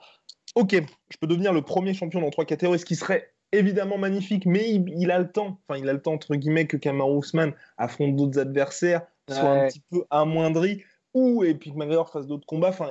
ok, 0.55 0.75
je 1.09 1.17
peux 1.17 1.27
devenir 1.27 1.53
le 1.53 1.61
premier 1.61 1.93
champion 1.93 2.21
dans 2.21 2.29
trois 2.29 2.45
catégories, 2.45 2.79
ce 2.79 2.85
qui 2.85 2.95
serait 2.95 3.31
évidemment 3.51 3.97
magnifique, 3.97 4.45
mais 4.45 4.69
il, 4.69 5.11
a 5.11 5.19
le 5.19 5.31
temps, 5.31 5.59
enfin 5.67 5.79
il 5.79 5.89
a 5.89 5.93
le 5.93 6.01
temps 6.01 6.13
entre 6.13 6.35
guillemets 6.35 6.67
que 6.67 6.77
Kamaru 6.77 7.17
Ousmane 7.17 7.53
affronte 7.77 8.15
d'autres 8.15 8.39
adversaires, 8.39 9.01
soit 9.29 9.49
un 9.49 9.67
petit 9.67 9.81
peu 9.89 10.03
amoindri, 10.09 10.83
ou 11.13 11.43
et 11.43 11.55
puis 11.55 11.71
que 11.71 11.77
McGregor 11.77 12.09
fasse 12.09 12.27
d'autres 12.27 12.45
combats. 12.45 12.69
Enfin, 12.69 12.89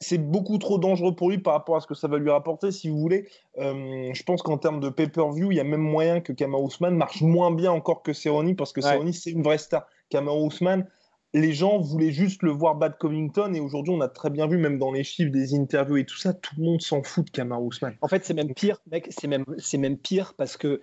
c'est 0.00 0.18
beaucoup 0.18 0.58
trop 0.58 0.78
dangereux 0.78 1.14
pour 1.14 1.30
lui 1.30 1.38
par 1.38 1.54
rapport 1.54 1.76
à 1.76 1.80
ce 1.80 1.86
que 1.86 1.94
ça 1.94 2.08
va 2.08 2.18
lui 2.18 2.30
rapporter, 2.30 2.70
si 2.70 2.88
vous 2.88 2.98
voulez. 2.98 3.28
Euh, 3.58 4.10
je 4.12 4.22
pense 4.24 4.42
qu'en 4.42 4.58
termes 4.58 4.80
de 4.80 4.88
pay-per-view, 4.88 5.52
il 5.52 5.56
y 5.56 5.60
a 5.60 5.64
même 5.64 5.80
moyen 5.80 6.20
que 6.20 6.32
Kamaru 6.32 6.64
Ousmane 6.64 6.96
marche 6.96 7.22
moins 7.22 7.50
bien 7.50 7.72
encore 7.72 8.02
que 8.02 8.12
Cerrone, 8.12 8.56
parce 8.56 8.72
que 8.72 8.80
ouais. 8.80 9.12
c'est 9.12 9.30
une 9.30 9.42
vraie 9.42 9.58
star. 9.58 9.86
Kamaru 10.10 10.46
Ousmane, 10.46 10.86
les 11.32 11.52
gens 11.52 11.78
voulaient 11.78 12.12
juste 12.12 12.42
le 12.42 12.50
voir 12.50 12.74
battre 12.74 12.98
Covington, 12.98 13.52
et 13.54 13.60
aujourd'hui, 13.60 13.94
on 13.94 14.00
a 14.00 14.08
très 14.08 14.30
bien 14.30 14.46
vu, 14.46 14.58
même 14.58 14.78
dans 14.78 14.92
les 14.92 15.02
chiffres 15.02 15.32
des 15.32 15.54
interviews 15.54 15.96
et 15.96 16.04
tout 16.04 16.18
ça, 16.18 16.34
tout 16.34 16.54
le 16.58 16.64
monde 16.64 16.82
s'en 16.82 17.02
fout 17.02 17.24
de 17.26 17.30
Kamaru 17.30 17.66
Ousmane. 17.66 17.96
En 18.02 18.08
fait, 18.08 18.24
c'est 18.24 18.34
même 18.34 18.52
pire, 18.52 18.80
mec, 18.90 19.08
c'est 19.10 19.28
même, 19.28 19.44
même 19.78 19.96
pire 19.96 20.34
parce 20.36 20.56
que 20.56 20.80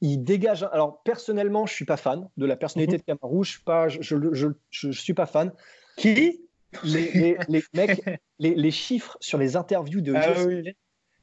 il 0.00 0.18
dégage. 0.18 0.62
Alors 0.72 1.02
personnellement, 1.02 1.66
je 1.66 1.74
suis 1.74 1.84
pas 1.84 1.96
fan 1.96 2.28
de 2.36 2.46
la 2.46 2.56
personnalité 2.56 2.96
mhm. 2.96 3.00
de 3.00 3.04
Kamaru. 3.04 3.44
Je 3.44 3.50
suis 3.50 3.62
pas, 3.62 3.88
je, 3.88 4.00
je, 4.00 4.48
je, 4.70 4.90
suis 4.90 5.14
pas 5.14 5.26
fan. 5.26 5.52
Qui 5.96 6.40
les, 6.82 7.38
les, 7.48 7.64
mecs, 7.74 8.02
les, 8.38 8.70
chiffres 8.70 9.16
sur 9.20 9.38
les 9.38 9.56
interviews 9.56 10.00
de 10.00 10.14
ah, 10.14 10.34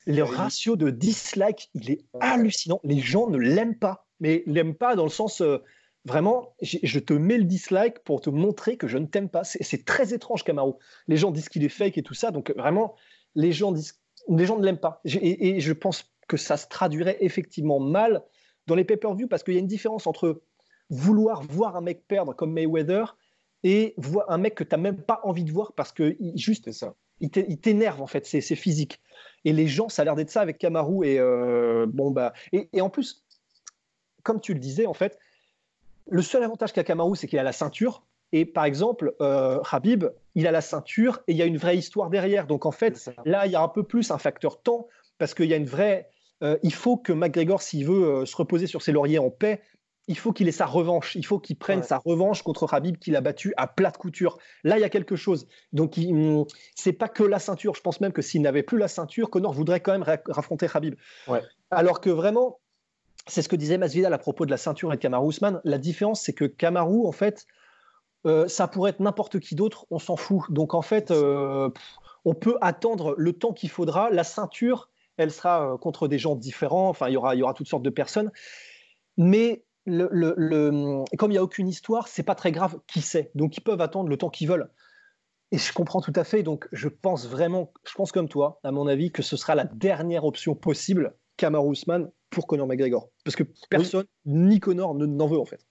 le 0.08 0.24
ratio 0.24 0.76
de 0.76 0.90
dislike, 0.90 1.70
il 1.74 1.92
est 1.92 2.06
hallucinant. 2.20 2.80
Les 2.84 3.00
gens 3.00 3.30
ne 3.30 3.38
l'aiment 3.38 3.78
pas, 3.78 4.08
mais 4.20 4.44
l'aiment 4.46 4.76
pas 4.76 4.96
dans 4.96 5.04
le 5.04 5.10
sens 5.10 5.42
euh, 5.42 5.58
vraiment. 6.06 6.56
Je 6.62 7.00
te 7.00 7.14
mets 7.14 7.38
le 7.38 7.44
dislike 7.44 8.00
pour 8.00 8.22
te 8.22 8.30
montrer 8.30 8.78
que 8.78 8.88
je 8.88 8.98
ne 8.98 9.06
t'aime 9.06 9.30
pas. 9.30 9.44
C'est 9.44 9.86
très 9.86 10.14
étrange, 10.14 10.44
Kamaru. 10.44 10.74
Les 11.08 11.18
gens 11.18 11.32
disent 11.32 11.50
qu'il 11.50 11.64
est 11.64 11.70
fake 11.70 11.98
et 11.98 12.04
tout 12.04 12.14
ça, 12.14 12.32
donc 12.32 12.54
vraiment, 12.56 12.96
les 13.36 13.52
gens 13.52 13.72
disent, 13.72 14.00
les 14.30 14.46
gens 14.46 14.58
ne 14.58 14.66
l'aiment 14.66 14.80
pas. 14.80 15.02
Et, 15.06 15.50
et 15.50 15.60
je 15.60 15.74
pense 15.74 16.06
que 16.28 16.38
ça 16.38 16.58
se 16.58 16.68
traduirait 16.68 17.18
effectivement 17.20 17.80
mal 17.80 18.24
dans 18.68 18.76
les 18.76 18.84
pay-per-view 18.84 19.28
parce 19.28 19.44
qu'il 19.44 19.54
y 19.54 19.58
a 19.58 19.60
une 19.60 19.68
différence 19.68 20.08
entre 20.08 20.42
vouloir 20.90 21.42
voir 21.42 21.76
un 21.76 21.82
mec 21.82 22.08
perdre 22.08 22.34
comme 22.34 22.54
Mayweather 22.54 23.18
et 23.64 23.94
vois 23.98 24.32
un 24.32 24.38
mec 24.38 24.56
que 24.56 24.64
tu 24.64 24.76
n'as 24.76 24.82
même 24.82 25.02
pas 25.02 25.22
envie 25.24 25.44
de 25.44 25.52
voir 25.52 25.74
parce 25.74 25.92
que 25.92 26.16
il, 26.20 26.38
juste 26.38 26.72
ça. 26.72 26.96
il 27.20 27.30
t'énerve 27.30 28.02
en 28.02 28.08
fait, 28.08 28.26
c'est 28.26 28.42
physique. 28.56 29.00
Et 29.46 29.54
les 29.54 29.68
gens, 29.68 29.90
ça 29.90 30.02
a 30.02 30.06
l'air 30.06 30.16
d'être 30.16 30.30
ça 30.30 30.42
avec 30.42 30.58
Kamaru. 30.58 31.06
Et, 31.08 31.20
euh, 31.20 31.86
bon, 31.88 32.12
bah, 32.12 32.34
et, 32.52 32.82
en 32.82 32.90
plus, 32.90 33.24
comme 34.24 34.40
tu 34.40 34.54
le 34.54 34.60
disais, 34.60 34.86
en 34.86 34.94
fait, 34.94 35.18
le 36.10 36.22
seul 36.22 36.44
avantage 36.44 36.74
qu'a 36.74 36.84
Kamaru, 36.84 37.16
c'est 37.16 37.28
qu'il 37.28 37.40
a 37.40 37.44
la 37.44 37.52
ceinture. 37.52 38.06
Et 38.34 38.46
par 38.46 38.66
exemple, 38.66 39.14
euh, 39.20 39.60
Habib, 39.72 40.06
il 40.36 40.48
a 40.48 40.52
la 40.52 40.62
ceinture 40.62 41.22
et 41.28 41.34
il 41.34 41.38
y 41.38 41.42
a 41.42 41.46
une 41.46 41.58
vraie 41.58 41.78
histoire 41.78 42.10
derrière. 42.10 42.48
Donc 42.48 42.66
en 42.66 42.72
fait, 42.72 43.10
là, 43.26 43.46
il 43.46 43.52
y 43.52 43.56
a 43.56 43.62
un 43.62 43.68
peu 43.68 43.84
plus 43.84 44.12
un 44.12 44.18
facteur 44.18 44.62
temps 44.62 44.88
parce 45.18 45.34
qu'il 45.34 45.48
y 45.48 45.54
a 45.54 45.58
une 45.58 45.66
vraie. 45.66 46.10
Euh, 46.44 46.58
il 46.64 46.74
faut 46.74 46.98
que 46.98 47.14
McGregor, 47.14 47.62
s'il 47.62 47.86
veut 47.86 48.04
euh, 48.04 48.26
se 48.26 48.36
reposer 48.36 48.68
sur 48.68 48.82
ses 48.82 48.92
lauriers 48.92 49.20
en 49.20 49.30
paix, 49.30 49.62
il 50.08 50.18
faut 50.18 50.34
qu'il 50.34 50.48
ait 50.48 50.52
sa 50.52 50.66
revanche. 50.66 51.16
Il 51.16 51.26
faut 51.26 51.40
qu'il 51.40 51.58
prenne 51.58 51.84
sa 51.84 51.98
revanche 51.98 52.42
contre 52.42 52.74
Habib 52.74 52.98
qu'il 52.98 53.16
a 53.16 53.22
battu 53.22 53.54
à 53.58 53.68
plate 53.68 53.98
couture. 53.98 54.40
Là, 54.64 54.78
il 54.78 54.82
y 54.82 54.84
a 54.84 54.90
quelque 54.90 55.16
chose. 55.16 55.48
Donc, 55.74 55.98
hum, 55.98 56.46
c'est 56.76 56.94
pas 56.94 57.08
que 57.08 57.24
la 57.24 57.40
ceinture. 57.40 57.76
Je 57.76 57.82
pense 57.82 58.02
même 58.02 58.12
que 58.12 58.22
s'il 58.22 58.42
n'avait 58.42 58.64
plus 58.64 58.78
la 58.78 58.88
ceinture, 58.88 59.30
Connor 59.30 59.54
voudrait 59.54 59.80
quand 59.80 59.92
même 59.92 60.06
raffronter 60.28 60.68
Habib. 60.74 60.96
Alors 61.70 62.02
que 62.02 62.10
vraiment, 62.10 62.60
c'est 63.28 63.42
ce 63.42 63.50
que 63.50 63.56
disait 63.56 63.78
Masvidal 63.78 64.14
à 64.14 64.18
propos 64.18 64.46
de 64.46 64.52
la 64.52 64.58
ceinture 64.58 64.92
et 64.92 64.98
de 64.98 65.02
Kamaru 65.02 65.30
Usman. 65.30 65.62
La 65.64 65.78
différence, 65.78 66.22
c'est 66.22 66.34
que 66.34 66.46
Kamaru, 66.46 67.06
en 67.06 67.12
fait, 67.12 67.46
euh, 68.26 68.48
ça 68.48 68.68
pourrait 68.68 68.92
être 68.92 69.00
n'importe 69.00 69.40
qui 69.40 69.56
d'autre, 69.56 69.86
on 69.92 70.00
s'en 70.00 70.16
fout. 70.16 70.44
Donc, 70.50 70.74
en 70.74 70.82
fait, 70.82 71.12
euh, 71.12 71.70
on 72.26 72.34
peut 72.34 72.58
attendre 72.62 73.16
le 73.18 73.34
temps 73.34 73.54
qu'il 73.54 73.70
faudra. 73.70 74.10
La 74.10 74.24
ceinture, 74.24 74.91
elle 75.18 75.32
sera 75.32 75.74
euh, 75.74 75.78
contre 75.78 76.08
des 76.08 76.18
gens 76.18 76.36
différents. 76.36 76.90
Enfin, 76.90 77.10
il 77.10 77.14
y 77.14 77.18
aura, 77.18 77.36
il 77.36 77.40
y 77.40 77.44
aura 77.44 77.54
toutes 77.54 77.68
sortes 77.68 77.84
de 77.84 77.90
personnes. 77.90 78.32
Mais 79.18 79.64
le, 79.86 81.04
comme 81.18 81.32
il 81.32 81.36
n'y 81.36 81.38
a 81.38 81.44
aucune 81.44 81.68
histoire, 81.68 82.08
c'est 82.08 82.24
pas 82.24 82.36
très 82.36 82.52
grave 82.52 82.80
qui 82.88 83.02
sait. 83.02 83.32
Donc 83.36 83.58
ils 83.58 83.62
peuvent 83.62 83.82
attendre 83.82 84.10
le 84.10 84.18
temps 84.18 84.30
qu'ils 84.30 84.48
veulent. 84.48 84.70
Et 85.52 85.58
je 85.58 85.74
comprends 85.74 86.02
tout 86.02 86.14
à 86.16 86.24
fait. 86.24 86.44
Donc 86.44 86.68
je 86.72 86.88
pense 86.88 87.28
vraiment, 87.28 87.74
je 87.88 87.94
pense 87.94 88.12
comme 88.12 88.30
toi, 88.30 88.60
à 88.64 88.72
mon 88.72 88.88
avis, 88.88 89.12
que 89.12 89.22
ce 89.22 89.38
sera 89.38 89.56
la 89.56 89.66
dernière 89.66 90.26
option 90.26 90.56
possible, 90.56 91.16
Kamaru 91.38 91.74
Usman, 91.74 92.12
pour 92.30 92.48
Conor 92.48 92.68
McGregor. 92.68 93.10
Parce 93.26 93.36
que 93.36 93.44
personne, 93.70 94.06
ni 94.26 94.60
Conor, 94.60 94.96
n'en 94.96 95.28
veut 95.28 95.40
en 95.40 95.46
fait. 95.46 95.66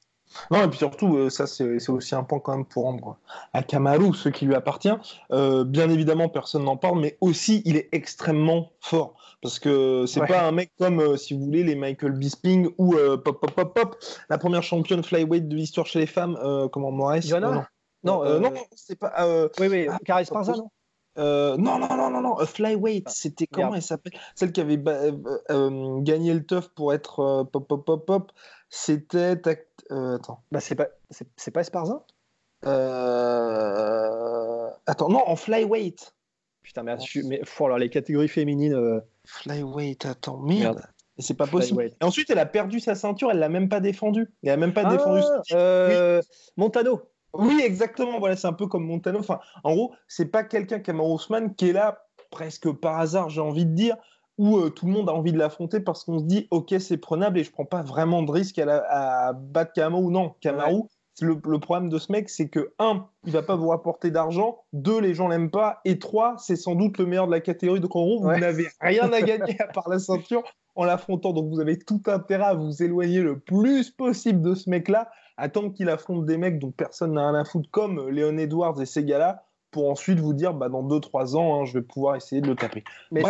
Non, 0.50 0.64
et 0.64 0.68
puis 0.68 0.78
surtout, 0.78 1.16
euh, 1.16 1.30
ça 1.30 1.46
c'est 1.46 1.88
aussi 1.88 2.14
un 2.14 2.22
point 2.22 2.38
quand 2.40 2.56
même 2.56 2.64
pour 2.64 2.84
rendre 2.84 3.18
à 3.52 3.62
Kamaru 3.62 4.14
ce 4.14 4.28
qui 4.28 4.46
lui 4.46 4.54
appartient. 4.54 4.92
Euh, 5.32 5.64
bien 5.64 5.90
évidemment, 5.90 6.28
personne 6.28 6.64
n'en 6.64 6.76
parle, 6.76 7.00
mais 7.00 7.16
aussi 7.20 7.62
il 7.64 7.76
est 7.76 7.88
extrêmement 7.92 8.70
fort. 8.80 9.14
Parce 9.42 9.58
que 9.58 10.04
c'est 10.06 10.26
pas 10.26 10.46
un 10.46 10.52
mec 10.52 10.70
comme, 10.78 11.00
euh, 11.00 11.16
si 11.16 11.34
vous 11.34 11.44
voulez, 11.44 11.62
les 11.62 11.74
Michael 11.74 12.12
Bisping 12.12 12.68
ou 12.78 12.94
Pop 13.24 13.40
Pop 13.40 13.52
Pop 13.52 13.74
Pop, 13.74 13.96
la 14.28 14.38
première 14.38 14.62
championne 14.62 15.02
flyweight 15.02 15.48
de 15.48 15.56
l'histoire 15.56 15.86
chez 15.86 15.98
les 15.98 16.06
femmes, 16.06 16.38
comment 16.72 16.90
Moraes? 16.90 17.20
Non, 17.40 17.64
non, 18.02 18.40
non, 18.40 18.52
c'est 18.74 18.98
pas. 18.98 19.12
oui, 19.58 19.68
oui, 19.68 19.86
ah, 19.90 19.98
Caris 20.04 20.28
Parza, 20.30 20.52
non? 20.52 20.70
Non, 21.16 21.78
non, 21.78 21.96
non, 21.96 22.10
non, 22.10 22.20
non, 22.20 22.36
Flyweight, 22.46 23.04
ah, 23.06 23.12
c'était 23.12 23.46
comment 23.46 23.74
elle 23.74 23.82
s'appelle? 23.82 24.12
Celle 24.34 24.52
qui 24.52 24.60
avait 24.60 24.78
gagné 24.78 26.34
le 26.34 26.44
tough 26.44 26.68
pour 26.74 26.92
être 26.92 27.48
pop, 27.50 27.66
pop, 27.66 27.84
pop, 27.84 28.06
pop. 28.06 28.32
C'était 28.72 29.36
euh, 29.90 30.16
attends. 30.16 30.42
Bah, 30.52 30.60
c'est 30.60 30.74
pas, 30.74 30.88
c'est, 31.10 31.50
pas 31.50 31.60
Esparza 31.60 32.04
euh... 32.66 33.90
Attends, 34.86 35.08
non, 35.08 35.22
en 35.26 35.36
flyweight. 35.36 36.14
Putain, 36.62 36.82
mais, 36.82 36.96
mais 37.24 37.40
alors, 37.58 37.78
les 37.78 37.90
catégories 37.90 38.28
féminines. 38.28 38.74
Euh, 38.74 39.00
flyweight, 39.24 40.06
attends, 40.06 40.38
merde. 40.38 40.82
C'est 41.18 41.34
pas 41.34 41.46
possible. 41.46 41.82
Et 41.84 42.04
ensuite, 42.04 42.30
elle 42.30 42.38
a 42.38 42.46
perdu 42.46 42.80
sa 42.80 42.94
ceinture, 42.94 43.30
elle 43.30 43.38
l'a 43.38 43.50
même 43.50 43.68
pas 43.68 43.80
défendue. 43.80 44.32
Elle 44.42 44.50
a 44.50 44.56
même 44.56 44.72
pas 44.72 44.84
défendu. 44.84 45.20
Ah, 45.50 45.54
euh, 45.54 46.22
Montano. 46.56 47.02
Oui, 47.34 47.60
exactement. 47.62 48.18
Voilà, 48.18 48.36
c'est 48.36 48.46
un 48.46 48.52
peu 48.52 48.66
comme 48.66 48.84
Montano. 48.84 49.18
Enfin, 49.18 49.40
en 49.62 49.74
gros, 49.74 49.94
c'est 50.08 50.26
pas 50.26 50.44
quelqu'un 50.44 50.80
comme 50.80 51.00
Ousmane 51.00 51.54
qui 51.54 51.68
est 51.68 51.72
là 51.72 52.06
presque 52.30 52.70
par 52.72 52.98
hasard, 53.00 53.28
j'ai 53.28 53.40
envie 53.40 53.66
de 53.66 53.74
dire, 53.74 53.96
où 54.40 54.56
euh, 54.56 54.70
tout 54.70 54.86
le 54.86 54.92
monde 54.92 55.10
a 55.10 55.12
envie 55.12 55.32
de 55.32 55.38
l'affronter 55.38 55.80
parce 55.80 56.02
qu'on 56.02 56.18
se 56.18 56.24
dit 56.24 56.48
ok 56.50 56.74
c'est 56.78 56.96
prenable 56.96 57.38
et 57.38 57.44
je 57.44 57.52
prends 57.52 57.66
pas 57.66 57.82
vraiment 57.82 58.22
de 58.22 58.32
risque 58.32 58.58
à, 58.58 59.34
battre 59.34 59.74
Kamaru 59.74 60.04
ou 60.04 60.10
non. 60.10 60.34
Kamaru 60.40 60.84
le, 61.20 61.38
problème 61.58 61.90
de 61.90 61.98
ce 61.98 62.10
mec 62.10 62.30
c'est 62.30 62.48
que 62.48 62.72
un 62.78 63.06
il 63.26 63.32
va 63.32 63.42
pas 63.42 63.54
vous 63.54 63.68
rapporter 63.68 64.10
d'argent. 64.10 64.62
Deux 64.72 64.98
les 64.98 65.12
gens 65.12 65.28
l'aiment 65.28 65.50
pas. 65.50 65.82
Et 65.84 65.98
trois 65.98 66.36
c'est 66.38 66.56
sans 66.56 66.74
doute 66.74 66.96
le 66.96 67.04
meilleur 67.04 67.26
de 67.26 67.32
la 67.32 67.40
catégorie 67.40 67.80
donc 67.80 67.94
en 67.94 68.02
gros 68.02 68.22
vous 68.22 68.30
n'avez 68.30 68.68
rien 68.80 69.12
à 69.12 69.20
gagner 69.20 69.60
à 69.60 69.66
part 69.66 69.90
la 69.90 69.98
ceinture 69.98 70.42
en 70.74 70.84
l'affrontant. 70.84 71.34
Donc 71.34 71.50
vous 71.50 71.60
avez 71.60 71.78
tout 71.78 72.00
intérêt 72.06 72.44
à 72.44 72.54
vous 72.54 72.82
éloigner 72.82 73.20
le 73.20 73.38
plus 73.38 73.90
possible 73.90 74.40
de 74.40 74.54
ce 74.54 74.70
mec 74.70 74.88
là 74.88 75.10
attendre 75.36 75.74
qu'il 75.74 75.90
affronte 75.90 76.24
des 76.24 76.38
mecs 76.38 76.58
dont 76.58 76.70
personne 76.70 77.12
n'a 77.12 77.28
rien 77.28 77.38
à 77.38 77.44
foutre 77.44 77.70
comme 77.70 78.08
Léon 78.08 78.38
Edwards 78.38 78.80
et 78.80 78.86
ces 78.86 79.04
gars 79.04 79.18
là 79.18 79.44
pour 79.70 79.90
ensuite 79.90 80.18
vous 80.18 80.32
dire 80.32 80.54
bah, 80.54 80.68
dans 80.68 80.86
2-3 80.86 81.36
ans, 81.36 81.60
hein, 81.60 81.64
je 81.64 81.74
vais 81.74 81.82
pouvoir 81.82 82.16
essayer 82.16 82.40
de 82.40 82.48
le 82.48 82.56
taper. 82.56 82.84
Mais 83.10 83.22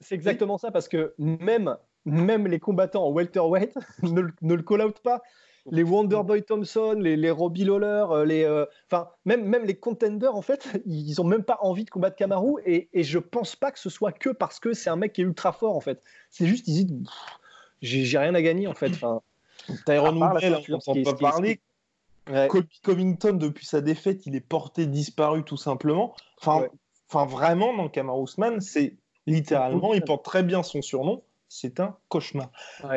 c'est 0.00 0.14
exactement 0.14 0.58
ça 0.58 0.70
parce 0.70 0.88
que 0.88 1.14
même, 1.18 1.76
même 2.04 2.46
les 2.46 2.58
combattants 2.58 3.06
en 3.06 3.10
welterweight 3.10 3.74
ne, 4.02 4.22
ne 4.42 4.54
le 4.54 4.62
call-out 4.62 4.98
pas. 5.00 5.22
Les 5.72 5.82
Wonderboy 5.82 6.44
Thompson, 6.44 6.96
les, 6.96 7.16
les 7.16 7.30
Robbie 7.30 7.64
Lawler, 7.64 8.04
euh, 8.10 8.24
les, 8.24 8.44
euh, 8.44 8.66
enfin 8.88 9.08
même, 9.24 9.44
même 9.44 9.64
les 9.64 9.74
contenders, 9.74 10.36
en 10.36 10.42
fait, 10.42 10.68
ils 10.86 11.20
ont 11.20 11.24
même 11.24 11.42
pas 11.42 11.58
envie 11.60 11.84
de 11.84 11.90
combattre 11.90 12.14
Kamaru 12.14 12.60
et, 12.64 12.88
et 12.92 13.02
je 13.02 13.18
pense 13.18 13.56
pas 13.56 13.72
que 13.72 13.80
ce 13.80 13.90
soit 13.90 14.12
que 14.12 14.30
parce 14.30 14.60
que 14.60 14.74
c'est 14.74 14.90
un 14.90 14.96
mec 14.96 15.12
qui 15.12 15.22
est 15.22 15.24
ultra 15.24 15.50
fort, 15.52 15.74
en 15.74 15.80
fait. 15.80 16.00
C'est 16.30 16.46
juste, 16.46 16.68
ils 16.68 16.86
disent, 16.86 17.10
j'ai 17.82 18.18
rien 18.18 18.34
à 18.36 18.42
gagner, 18.42 18.68
en 18.68 18.74
fait. 18.74 18.90
Enfin, 18.90 19.22
Tyrone 19.86 20.22
Woodley, 20.22 20.52
on 20.86 20.94
peut 20.94 21.16
parler. 21.16 21.60
Covington, 22.82 23.34
depuis 23.34 23.66
sa 23.66 23.80
défaite, 23.80 24.26
il 24.26 24.34
est 24.34 24.40
porté 24.40 24.86
disparu 24.86 25.44
tout 25.44 25.56
simplement. 25.56 26.14
Enfin, 26.40 26.66
enfin 27.10 27.26
vraiment, 27.26 27.76
dans 27.76 27.88
Kamar 27.88 28.18
Ousmane, 28.18 28.60
c'est 28.60 28.96
littéralement, 29.26 29.94
il 29.94 30.02
porte 30.02 30.24
très 30.24 30.42
bien 30.42 30.62
son 30.62 30.82
surnom. 30.82 31.22
C'est 31.48 31.78
un 31.78 31.96
cauchemar. 32.08 32.50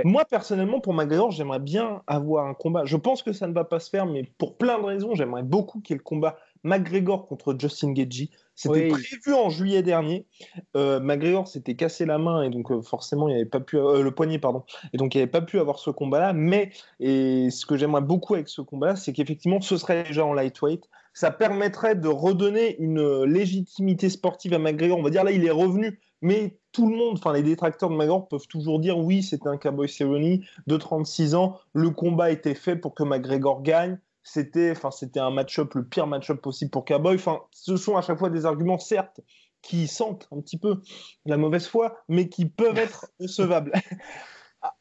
Moi, 0.04 0.26
personnellement, 0.26 0.80
pour 0.80 0.96
McGregor, 0.96 1.30
j'aimerais 1.30 1.60
bien 1.60 2.02
avoir 2.08 2.48
un 2.48 2.56
combat. 2.56 2.84
Je 2.84 2.98
pense 2.98 3.22
que 3.22 3.32
ça 3.32 3.48
ne 3.48 3.54
va 3.54 3.64
pas 3.64 3.80
se 3.80 3.92
faire, 3.92 4.08
mais 4.08 4.24
pour 4.40 4.58
plein 4.58 4.80
de 4.80 4.86
raisons, 4.86 5.14
j'aimerais 5.14 5.44
beaucoup 5.44 5.82
qu'il 5.82 5.94
y 5.94 5.96
ait 5.96 6.00
le 6.00 6.04
combat 6.04 6.36
McGregor 6.64 7.28
contre 7.28 7.56
Justin 7.58 7.94
Gagey. 7.94 8.30
C'était 8.56 8.90
prévu 8.90 9.34
en 9.34 9.50
juillet 9.50 9.82
dernier. 9.84 10.26
Euh, 10.76 11.00
McGregor 11.00 11.48
s'était 11.48 11.76
cassé 11.76 12.06
la 12.06 12.18
main 12.18 12.42
et 12.42 12.50
donc 12.50 12.72
euh, 12.72 12.82
forcément 12.82 13.30
il 13.30 13.36
avait 13.36 13.46
pas 13.46 13.62
pu 13.62 13.78
euh, 13.78 14.04
le 14.04 14.12
poignet 14.12 14.38
pardon 14.38 14.64
et 14.92 14.98
donc 14.98 15.16
il 15.16 15.20
n'avait 15.20 15.32
pas 15.32 15.42
pu 15.42 15.60
avoir 15.60 15.80
ce 15.80 15.90
combat-là. 15.90 16.34
Mais 16.34 16.72
et 17.00 17.50
ce 17.52 17.66
que 17.66 17.78
j'aimerais 17.78 18.02
beaucoup 18.02 18.34
avec 18.34 18.50
ce 18.50 18.62
combat-là, 18.62 18.98
c'est 18.98 19.14
qu'effectivement 19.14 19.62
ce 19.62 19.78
serait 19.78 20.04
déjà 20.04 20.26
en 20.26 20.34
lightweight. 20.34 20.90
Ça 21.14 21.32
permettrait 21.32 21.96
de 21.96 22.10
redonner 22.10 22.78
une 22.80 23.24
légitimité 23.24 24.10
sportive 24.10 24.54
à 24.54 24.60
McGregor. 24.60 25.00
On 25.00 25.04
va 25.04 25.10
dire 25.10 25.24
là 25.24 25.32
il 25.32 25.46
est 25.46 25.52
revenu, 25.52 26.02
mais 26.22 26.60
tout 26.74 26.90
le 26.90 26.98
monde, 26.98 27.18
enfin 27.18 27.32
les 27.32 27.44
détracteurs 27.44 27.90
de 27.90 27.96
McGregor 27.96 28.28
peuvent 28.28 28.48
toujours 28.48 28.80
dire 28.80 28.98
oui 28.98 29.24
c'était 29.24 29.48
un 29.48 29.58
cowboy 29.58 29.88
ceremony 29.88 30.46
de 30.68 30.76
36 30.76 31.34
ans. 31.36 31.58
Le 31.74 31.92
combat 31.92 32.30
était 32.30 32.56
fait 32.56 32.76
pour 32.76 32.94
que 32.94 33.04
McGregor 33.04 33.64
gagne 33.64 34.00
c'était 34.32 34.72
enfin 34.72 34.92
c'était 34.92 35.20
un 35.20 35.32
match-up 35.32 35.74
le 35.74 35.84
pire 35.84 36.08
match-up 36.08 36.42
possible 36.42 36.72
pour 36.72 36.86
Cowboy. 36.86 37.16
Enfin 37.16 37.42
ce 37.52 37.78
sont 37.78 37.98
à 37.98 38.02
chaque 38.02 38.20
fois 38.20 38.30
des 38.30 38.46
arguments 38.46 38.78
certes 38.78 39.22
qui 39.62 39.88
sentent 39.88 40.28
un 40.32 40.40
petit 40.40 40.58
peu 40.58 40.82
la 41.26 41.38
mauvaise 41.38 41.68
foi 41.68 41.98
mais 42.08 42.30
qui 42.30 42.46
peuvent 42.46 42.78
être 42.78 43.08
recevables. 43.20 43.72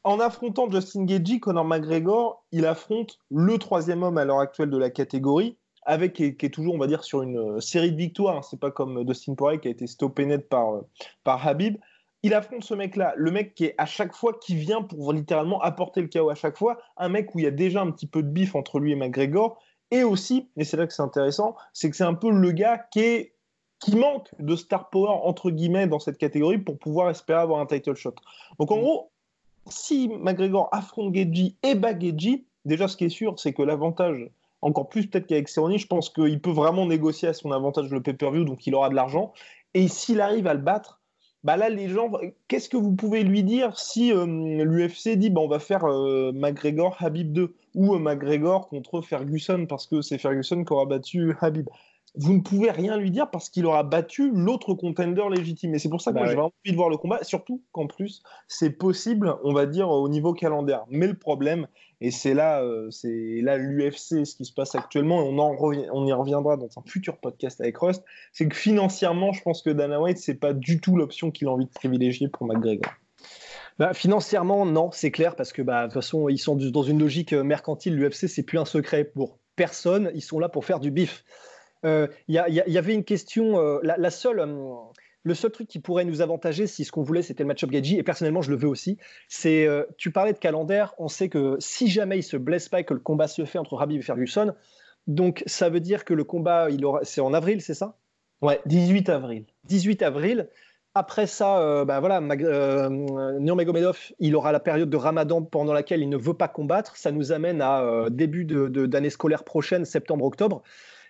En 0.03 0.19
affrontant 0.19 0.69
Justin 0.69 1.05
Gagey 1.05 1.39
Conor 1.39 1.65
McGregor 1.65 2.45
il 2.51 2.65
affronte 2.65 3.19
le 3.31 3.57
troisième 3.57 4.03
homme 4.03 4.17
à 4.17 4.25
l'heure 4.25 4.39
actuelle 4.39 4.69
de 4.69 4.77
la 4.77 4.89
catégorie 4.89 5.57
avec 5.83 6.13
qui 6.13 6.25
est, 6.25 6.53
toujours 6.53 6.75
on 6.75 6.77
va 6.77 6.87
dire 6.87 7.03
sur 7.03 7.23
une 7.23 7.37
euh, 7.37 7.59
série 7.59 7.91
de 7.91 7.97
victoires 7.97 8.43
c'est 8.43 8.59
pas 8.59 8.71
comme 8.71 9.03
Dustin 9.05 9.33
Poirier 9.33 9.59
qui 9.59 9.67
a 9.69 9.71
été 9.71 9.87
stoppé 9.87 10.25
net 10.25 10.47
par 10.47 10.75
euh, 10.75 10.81
par 11.23 11.47
Habib 11.47 11.77
il 12.23 12.33
affronte 12.33 12.63
ce 12.63 12.73
mec-là, 12.73 13.13
le 13.15 13.31
mec 13.31 13.55
qui 13.55 13.65
est 13.65 13.75
à 13.77 13.85
chaque 13.85 14.13
fois, 14.13 14.37
qui 14.39 14.55
vient 14.55 14.81
pour 14.81 15.13
littéralement 15.13 15.61
apporter 15.61 16.01
le 16.01 16.07
chaos 16.07 16.29
à 16.29 16.35
chaque 16.35 16.57
fois, 16.57 16.79
un 16.97 17.09
mec 17.09 17.33
où 17.33 17.39
il 17.39 17.45
y 17.45 17.47
a 17.47 17.51
déjà 17.51 17.81
un 17.81 17.91
petit 17.91 18.07
peu 18.07 18.23
de 18.23 18.29
bif 18.29 18.55
entre 18.55 18.79
lui 18.79 18.91
et 18.91 18.95
McGregor, 18.95 19.59
et 19.91 20.03
aussi, 20.03 20.49
et 20.57 20.63
c'est 20.63 20.77
là 20.77 20.85
que 20.85 20.93
c'est 20.93 21.01
intéressant, 21.01 21.55
c'est 21.73 21.89
que 21.89 21.95
c'est 21.95 22.03
un 22.03 22.13
peu 22.13 22.29
le 22.29 22.51
gars 22.51 22.77
qui 22.91 22.99
est 22.99 23.33
qui 23.79 23.95
manque 23.95 24.27
de 24.39 24.57
star 24.57 24.89
power 24.89 25.21
entre 25.23 25.51
guillemets 25.51 25.87
dans 25.87 25.99
cette 25.99 26.17
catégorie 26.17 26.57
pour 26.57 26.77
pouvoir 26.77 27.09
espérer 27.09 27.39
avoir 27.39 27.61
un 27.61 27.65
title 27.65 27.95
shot. 27.95 28.13
Donc 28.59 28.71
en 28.71 28.77
mm. 28.77 28.81
gros, 28.81 29.11
si 29.69 30.09
McGregor 30.09 30.67
affronte 30.73 31.15
Geji 31.15 31.55
et 31.63 31.75
bat 31.75 31.97
Geji, 31.97 32.45
déjà 32.65 32.87
ce 32.87 32.97
qui 32.97 33.05
est 33.05 33.09
sûr, 33.09 33.39
c'est 33.39 33.53
que 33.53 33.61
l'avantage, 33.61 34.29
encore 34.61 34.89
plus 34.89 35.07
peut-être 35.07 35.27
qu'avec 35.27 35.47
Cerrone, 35.47 35.77
je 35.77 35.87
pense 35.87 36.09
qu'il 36.09 36.41
peut 36.41 36.51
vraiment 36.51 36.85
négocier 36.85 37.29
à 37.29 37.33
son 37.33 37.51
avantage 37.51 37.89
le 37.89 38.01
pay-per-view, 38.01 38.43
donc 38.43 38.67
il 38.67 38.75
aura 38.75 38.89
de 38.89 38.95
l'argent. 38.95 39.31
Et 39.73 39.87
s'il 39.87 40.19
arrive 40.19 40.47
à 40.47 40.53
le 40.53 40.59
battre, 40.59 40.98
bah 41.43 41.55
là, 41.55 41.69
les 41.69 41.87
gens, 41.87 42.11
qu'est-ce 42.47 42.67
que 42.67 42.75
vous 42.75 42.93
pouvez 42.93 43.23
lui 43.23 43.43
dire 43.43 43.77
si 43.79 44.11
euh, 44.11 44.25
l'UFC 44.25 45.17
dit 45.17 45.29
bah, 45.29 45.41
on 45.41 45.47
va 45.47 45.59
faire 45.59 45.85
euh, 45.85 46.31
McGregor 46.33 46.97
Habib 46.99 47.31
2 47.31 47.53
ou 47.75 47.95
euh, 47.95 47.99
McGregor 47.99 48.67
contre 48.67 49.01
Ferguson 49.01 49.65
parce 49.67 49.87
que 49.87 50.01
c'est 50.01 50.17
Ferguson 50.17 50.63
qui 50.65 50.73
aura 50.73 50.85
battu 50.85 51.33
Habib 51.39 51.69
Vous 52.15 52.33
ne 52.33 52.41
pouvez 52.41 52.71
rien 52.71 52.97
lui 52.97 53.09
dire 53.09 53.31
parce 53.31 53.49
qu'il 53.49 53.65
aura 53.65 53.83
battu 53.83 54.31
l'autre 54.33 54.73
contender 54.73 55.23
légitime. 55.33 55.73
Et 55.75 55.79
c'est 55.79 55.89
pour 55.89 56.01
ça 56.01 56.11
que 56.11 56.17
bah 56.17 56.25
j'ai 56.25 56.33
vraiment 56.33 56.51
envie 56.65 56.71
de 56.73 56.77
voir 56.77 56.89
le 56.89 56.97
combat, 56.97 57.23
surtout 57.23 57.61
qu'en 57.71 57.87
plus, 57.87 58.21
c'est 58.49 58.71
possible, 58.71 59.33
on 59.45 59.53
va 59.53 59.65
dire, 59.65 59.89
au 59.89 60.09
niveau 60.09 60.33
calendaire. 60.33 60.83
Mais 60.89 61.07
le 61.07 61.17
problème, 61.17 61.67
Et 62.01 62.11
c'est 62.11 62.33
là, 62.33 62.61
euh, 62.63 62.89
là 63.03 63.57
l'UFC, 63.57 64.25
ce 64.25 64.35
qui 64.35 64.45
se 64.45 64.53
passe 64.53 64.75
actuellement, 64.75 65.21
et 65.21 65.25
on, 65.25 65.37
en 65.37 65.55
on 65.59 66.05
y 66.05 66.13
reviendra 66.13 66.55
dans 66.55 66.69
un 66.77 66.83
futur 66.85 67.17
podcast 67.17 67.59
avec 67.59 67.77
Rust, 67.77 68.03
c'est 68.31 68.47
que 68.47 68.55
financièrement, 68.55 69.33
je 69.33 69.41
pense 69.41 69.61
que 69.61 69.69
Dana 69.69 69.99
White, 69.99 70.17
c'est 70.17 70.35
pas 70.35 70.53
du 70.53 70.79
tout 70.79 70.95
l'option 70.95 71.31
qu'il 71.31 71.47
a 71.47 71.51
envie 71.51 71.65
de 71.65 71.71
privilégier 71.71 72.29
pour 72.29 72.47
McGregor. 72.47 72.93
Bah, 73.79 73.93
financièrement, 73.93 74.65
non, 74.65 74.91
c'est 74.91 75.11
clair, 75.11 75.35
parce 75.35 75.51
que 75.51 75.61
bah, 75.61 75.81
de 75.81 75.87
toute 75.87 75.93
façon, 75.95 76.29
ils 76.29 76.37
sont 76.37 76.55
dans 76.55 76.83
une 76.83 76.99
logique 76.99 77.33
euh, 77.33 77.43
mercantile. 77.43 77.95
L'UFC, 77.95 78.27
c'est 78.27 78.43
plus 78.43 78.59
un 78.59 78.65
secret 78.65 79.03
pour 79.03 79.37
personne, 79.55 80.11
ils 80.15 80.21
sont 80.21 80.39
là 80.39 80.47
pour 80.47 80.63
faire 80.63 80.79
du 80.79 80.91
bif. 80.91 81.25
Il 81.83 82.09
y, 82.27 82.33
y, 82.33 82.77
avait 82.77 82.93
une 82.93 83.05
question, 83.05 83.79
la, 83.81 84.09
seule 84.09 84.41
le 85.23 85.33
seul 85.33 85.51
truc 85.51 85.67
qui 85.67 85.79
pourrait 85.79 86.05
nous 86.05 86.21
avantager, 86.21 86.67
si 86.67 86.85
ce 86.85 86.91
qu'on 86.91 87.03
voulait, 87.03 87.21
c'était 87.21 87.43
le 87.43 87.47
match-up 87.47 87.69
Gaji, 87.69 87.97
et 87.97 88.03
personnellement, 88.03 88.41
je 88.41 88.51
le 88.51 88.57
veux 88.57 88.67
aussi, 88.67 88.97
c'est, 89.27 89.67
euh, 89.67 89.83
tu 89.97 90.11
parlais 90.11 90.33
de 90.33 90.39
calendaire, 90.39 90.93
on 90.97 91.07
sait 91.07 91.29
que 91.29 91.57
si 91.59 91.87
jamais 91.87 92.19
il 92.19 92.23
se 92.23 92.37
blesse 92.37 92.69
pas 92.69 92.79
et 92.79 92.83
que 92.83 92.93
le 92.93 92.99
combat 92.99 93.27
se 93.27 93.45
fait 93.45 93.59
entre 93.59 93.79
Habib 93.81 93.99
et 93.99 94.03
Ferguson, 94.03 94.53
donc 95.07 95.43
ça 95.45 95.69
veut 95.69 95.79
dire 95.79 96.05
que 96.05 96.13
le 96.13 96.23
combat, 96.23 96.69
il 96.69 96.85
aura, 96.85 97.03
c'est 97.03 97.21
en 97.21 97.33
avril, 97.33 97.61
c'est 97.61 97.73
ça? 97.73 97.97
Ouais, 98.41 98.61
18 98.65 99.09
avril. 99.09 99.45
18 99.65 100.01
avril. 100.01 100.47
Après 100.95 101.27
ça, 101.27 101.59
euh, 101.59 101.85
bah 101.85 101.99
voilà, 101.99 102.19
Mag 102.19 102.43
euh, 102.43 103.39
il 104.19 104.35
aura 104.35 104.51
la 104.51 104.59
période 104.59 104.89
de 104.89 104.97
Ramadan 104.97 105.43
pendant 105.43 105.73
laquelle 105.73 106.01
il 106.01 106.09
ne 106.09 106.17
veut 106.17 106.33
pas 106.33 106.47
combattre. 106.47 106.97
Ça 106.97 107.11
nous 107.11 107.31
amène 107.31 107.61
à 107.61 107.81
euh, 107.83 108.09
début 108.09 108.45
d'année 108.45 109.09
scolaire 109.09 109.43
prochaine, 109.43 109.85
septembre-octobre. 109.85 110.63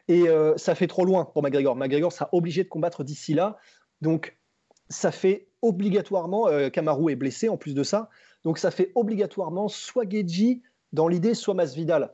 Et 0.07 0.25
ça 0.55 0.73
fait 0.73 0.87
trop 0.87 1.05
loin 1.05 1.25
pour 1.25 1.43
McGregor. 1.43 1.75
McGregor 1.75 2.11
sera 2.11 2.29
obligé 2.31 2.63
de 2.63 2.67
combattre 2.67 3.03
d'ici 3.03 3.35
là. 3.35 3.57
Donc, 4.01 4.37
ça 4.89 5.11
fait 5.11 5.47
obligatoirement, 5.61 6.47
euh, 6.47 6.69
Kamaru 6.69 7.11
est 7.11 7.15
blessé 7.15 7.49
en 7.49 7.57
plus 7.57 7.75
de 7.75 7.83
ça, 7.83 8.09
donc 8.43 8.57
ça 8.57 8.71
fait 8.71 8.91
obligatoirement 8.95 9.67
soit 9.67 10.09
Geji 10.09 10.61
dans 10.93 11.07
l'idée, 11.07 11.33
soit 11.33 11.53
Masvidal. 11.53 12.13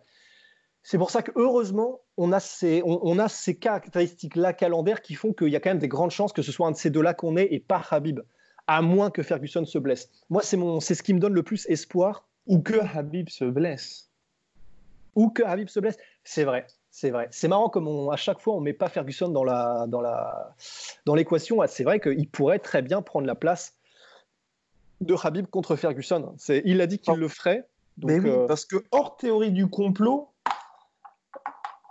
C'est 0.84 0.98
pour 0.98 1.10
ça 1.10 1.24
que 1.24 1.32
heureusement, 1.36 2.02
on 2.18 2.32
a 2.32 2.40
ces, 2.40 2.84
on, 2.86 3.18
a 3.18 3.28
ces 3.28 3.58
caractéristiques-là 3.58 4.54
calendaires 4.54 5.02
qui 5.02 5.16
font 5.16 5.34
qu'il 5.34 5.48
y 5.48 5.56
a 5.56 5.60
quand 5.60 5.72
même 5.72 5.80
des 5.80 5.88
grandes 5.88 6.12
chances 6.12 6.32
que 6.32 6.44
ce 6.44 6.52
soit 6.52 6.68
un 6.68 6.72
de 6.72 6.78
ces 6.78 6.92
deux-là 6.92 7.16
qu'on 7.16 7.38
ait 7.38 7.48
et 7.52 7.60
pas 7.60 7.84
Habib, 7.90 8.20
à 8.68 8.82
moins 8.84 9.10
que 9.10 9.24
Ferguson 9.24 9.66
se 9.66 9.80
blesse. 9.80 10.12
Moi, 10.30 10.44
c'est 10.44 10.96
ce 10.96 11.04
qui 11.04 11.14
me 11.14 11.20
donne 11.20 11.34
le 11.34 11.44
plus 11.44 11.66
espoir. 11.68 12.28
Ou 12.46 12.60
que 12.60 12.76
Habib 12.96 13.30
se 13.30 13.46
blesse. 13.46 14.12
Ou 15.16 15.32
que 15.32 15.42
Habib 15.42 15.68
se 15.70 15.80
blesse. 15.80 15.98
C'est 16.24 16.44
vrai. 16.44 16.68
C'est 16.96 17.10
vrai. 17.10 17.28
C'est 17.30 17.50
marrant 17.50 17.68
comme 17.68 18.10
à 18.10 18.16
chaque 18.16 18.40
fois 18.40 18.56
on 18.56 18.62
met 18.62 18.72
pas 18.72 18.88
Ferguson 18.88 19.28
dans 19.28 19.44
la 19.44 19.86
dans 19.90 20.00
la 20.00 20.56
dans 21.06 21.14
l'équation. 21.14 21.60
Ah, 21.60 21.68
c'est 21.68 21.84
vrai 21.84 22.00
qu'il 22.00 22.30
pourrait 22.30 22.60
très 22.60 22.82
bien 22.82 23.02
prendre 23.02 23.28
la 23.28 23.36
place 23.36 23.74
de 25.02 25.14
Habib 25.22 25.46
contre 25.48 25.76
Ferguson. 25.76 26.34
C'est, 26.38 26.62
il 26.64 26.80
a 26.80 26.88
dit 26.88 27.00
qu'il 27.00 27.16
le 27.16 27.28
ferait. 27.28 27.68
Donc, 27.98 28.12
euh, 28.12 28.48
parce 28.48 28.64
que 28.64 28.78
hors 28.92 29.18
théorie 29.18 29.52
du 29.52 29.68
complot, 29.68 30.30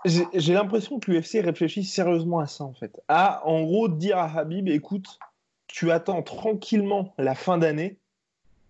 j'ai, 0.07 0.55
l'impression 0.55 0.99
que 0.99 1.11
l'UFC 1.11 1.45
réfléchit 1.45 1.85
sérieusement 1.85 2.39
à 2.39 2.47
ça 2.47 2.65
en 2.65 2.73
fait. 2.73 3.03
À 3.09 3.47
en 3.47 3.63
gros 3.63 3.89
dire 3.89 4.17
à 4.17 4.39
Habib, 4.39 4.69
écoute, 4.69 5.19
tu 5.67 5.91
attends 5.91 6.23
tranquillement 6.23 7.13
la 7.19 7.35
fin 7.35 7.59
d'année 7.59 7.99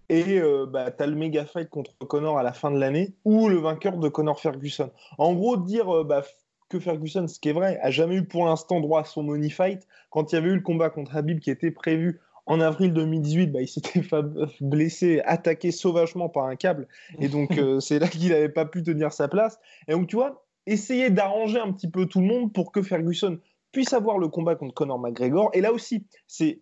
et 0.08 0.38
euh, 0.38 0.66
bah, 0.66 0.90
tu 0.90 1.02
as 1.02 1.06
le 1.06 1.16
méga 1.16 1.44
fight 1.44 1.68
contre 1.68 1.96
Connor 2.06 2.38
à 2.38 2.42
la 2.42 2.52
fin 2.52 2.70
de 2.70 2.78
l'année 2.78 3.14
ou 3.24 3.48
le 3.48 3.58
vainqueur 3.58 3.96
de 3.96 4.08
Connor 4.08 4.38
Ferguson. 4.38 4.90
En 5.18 5.34
gros, 5.34 5.56
dire 5.56 5.94
euh, 5.94 6.04
bah, 6.04 6.22
que 6.68 6.78
Ferguson, 6.78 7.26
ce 7.26 7.38
qui 7.38 7.48
est 7.48 7.52
vrai, 7.52 7.78
a 7.82 7.90
jamais 7.90 8.16
eu 8.16 8.24
pour 8.24 8.44
l'instant 8.44 8.80
droit 8.80 9.02
à 9.02 9.04
son 9.04 9.22
money 9.22 9.50
fight. 9.50 9.86
Quand 10.10 10.32
il 10.32 10.34
y 10.34 10.38
avait 10.38 10.50
eu 10.50 10.56
le 10.56 10.62
combat 10.62 10.90
contre 10.90 11.16
Habib 11.16 11.40
qui 11.40 11.50
était 11.50 11.70
prévu 11.70 12.20
en 12.46 12.60
avril 12.60 12.92
2018, 12.92 13.46
bah, 13.48 13.62
il 13.62 13.68
s'était 13.68 14.02
blessé, 14.60 15.20
attaqué 15.24 15.70
sauvagement 15.70 16.28
par 16.28 16.44
un 16.44 16.56
câble. 16.56 16.86
Et 17.18 17.28
donc, 17.28 17.56
euh, 17.56 17.80
c'est 17.80 17.98
là 17.98 18.08
qu'il 18.08 18.28
n'avait 18.28 18.48
pas 18.48 18.66
pu 18.66 18.82
tenir 18.82 19.12
sa 19.12 19.28
place. 19.28 19.58
Et 19.88 19.92
donc, 19.92 20.08
tu 20.08 20.16
vois, 20.16 20.44
essayer 20.66 21.10
d'arranger 21.10 21.58
un 21.58 21.72
petit 21.72 21.88
peu 21.88 22.06
tout 22.06 22.20
le 22.20 22.26
monde 22.26 22.52
pour 22.52 22.72
que 22.72 22.82
Ferguson 22.82 23.38
puisse 23.72 23.92
avoir 23.92 24.18
le 24.18 24.28
combat 24.28 24.54
contre 24.54 24.74
Conor 24.74 24.98
McGregor. 24.98 25.50
Et 25.52 25.60
là 25.60 25.72
aussi, 25.72 26.06
c'est 26.26 26.60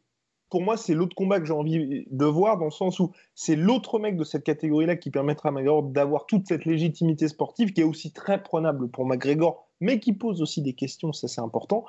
pour 0.53 0.61
moi, 0.61 0.77
c'est 0.77 0.93
l'autre 0.93 1.17
combat 1.17 1.41
que 1.41 1.47
j'ai 1.47 1.55
envie 1.55 2.05
de 2.11 2.25
voir, 2.27 2.59
dans 2.59 2.67
le 2.67 2.71
sens 2.71 3.01
où 3.01 3.11
c'est 3.35 3.57
l'autre 3.57 3.99
mec 3.99 4.19
de 4.19 4.23
cette 4.23 4.45
catégorie-là 4.45 4.97
qui 4.97 5.11
permettra 5.11 5.49
à 5.49 5.53
McGregor 5.53 5.83
d'avoir 5.83 6.27
toute 6.27 6.47
cette 6.47 6.67
légitimité 6.67 7.27
sportive 7.27 7.73
qui 7.73 7.81
est 7.81 7.85
aussi 7.85 8.13
très 8.13 8.43
prenable 8.43 8.91
pour 8.91 9.07
McGregor, 9.07 9.67
mais 9.81 9.99
qui 9.99 10.13
pose 10.13 10.43
aussi 10.43 10.61
des 10.61 10.75
questions, 10.75 11.15
ça 11.15 11.27
c'est 11.27 11.41
important. 11.41 11.87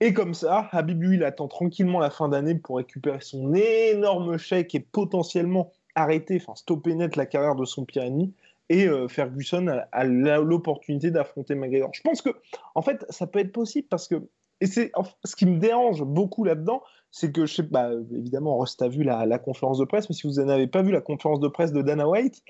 Et 0.00 0.12
comme 0.12 0.34
ça, 0.34 0.68
Habib, 0.72 1.00
lui, 1.00 1.22
attend 1.22 1.46
tranquillement 1.46 2.00
la 2.00 2.10
fin 2.10 2.28
d'année 2.28 2.56
pour 2.56 2.78
récupérer 2.78 3.20
son 3.20 3.54
énorme 3.54 4.36
chèque 4.36 4.74
et 4.74 4.80
potentiellement 4.80 5.70
arrêter, 5.94 6.40
enfin 6.42 6.56
stopper 6.56 6.96
net 6.96 7.14
la 7.14 7.26
carrière 7.26 7.54
de 7.54 7.64
son 7.64 7.84
pire 7.84 8.02
ennemi. 8.02 8.34
Et 8.68 8.88
euh, 8.88 9.06
Ferguson 9.06 9.80
a, 9.92 10.04
l'opportunité 10.04 11.12
d'affronter 11.12 11.54
McGregor. 11.54 11.90
Je 11.94 12.00
pense 12.00 12.20
que, 12.20 12.30
en 12.74 12.82
fait, 12.82 13.06
ça 13.10 13.28
peut 13.28 13.38
être 13.38 13.52
possible 13.52 13.86
parce 13.88 14.08
que, 14.08 14.28
et 14.62 14.66
c'est 14.66 14.92
ce 15.24 15.34
qui 15.34 15.44
me 15.44 15.58
dérange 15.58 16.04
beaucoup 16.04 16.44
là-dedans, 16.44 16.82
c'est 17.10 17.32
que, 17.32 17.46
je 17.46 17.54
sais, 17.56 17.62
bah, 17.64 17.90
évidemment, 18.12 18.56
Rust 18.58 18.80
a 18.80 18.88
vu 18.88 19.02
la, 19.02 19.38
conférence 19.38 19.78
de 19.78 19.84
presse, 19.84 20.08
mais 20.08 20.14
si 20.14 20.28
vous 20.28 20.34
n'avez 20.34 20.68
pas 20.68 20.82
vu 20.82 20.92
la 20.92 21.00
conférence 21.00 21.40
de 21.40 21.48
presse 21.48 21.72
de 21.72 21.82
Dana 21.82 22.08
White, 22.08 22.42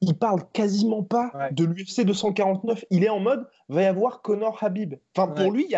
il 0.00 0.16
parle 0.16 0.42
quasiment 0.52 1.02
pas 1.02 1.32
de 1.50 1.64
l'UFC 1.64 2.04
249. 2.04 2.84
Il 2.90 3.02
est 3.02 3.08
en 3.08 3.18
mode, 3.18 3.44
va 3.68 3.82
y 3.82 3.86
avoir 3.86 4.22
Conor 4.22 4.56
Habib. 4.62 4.94
Enfin, 5.16 5.32
pour 5.32 5.50
lui, 5.50 5.74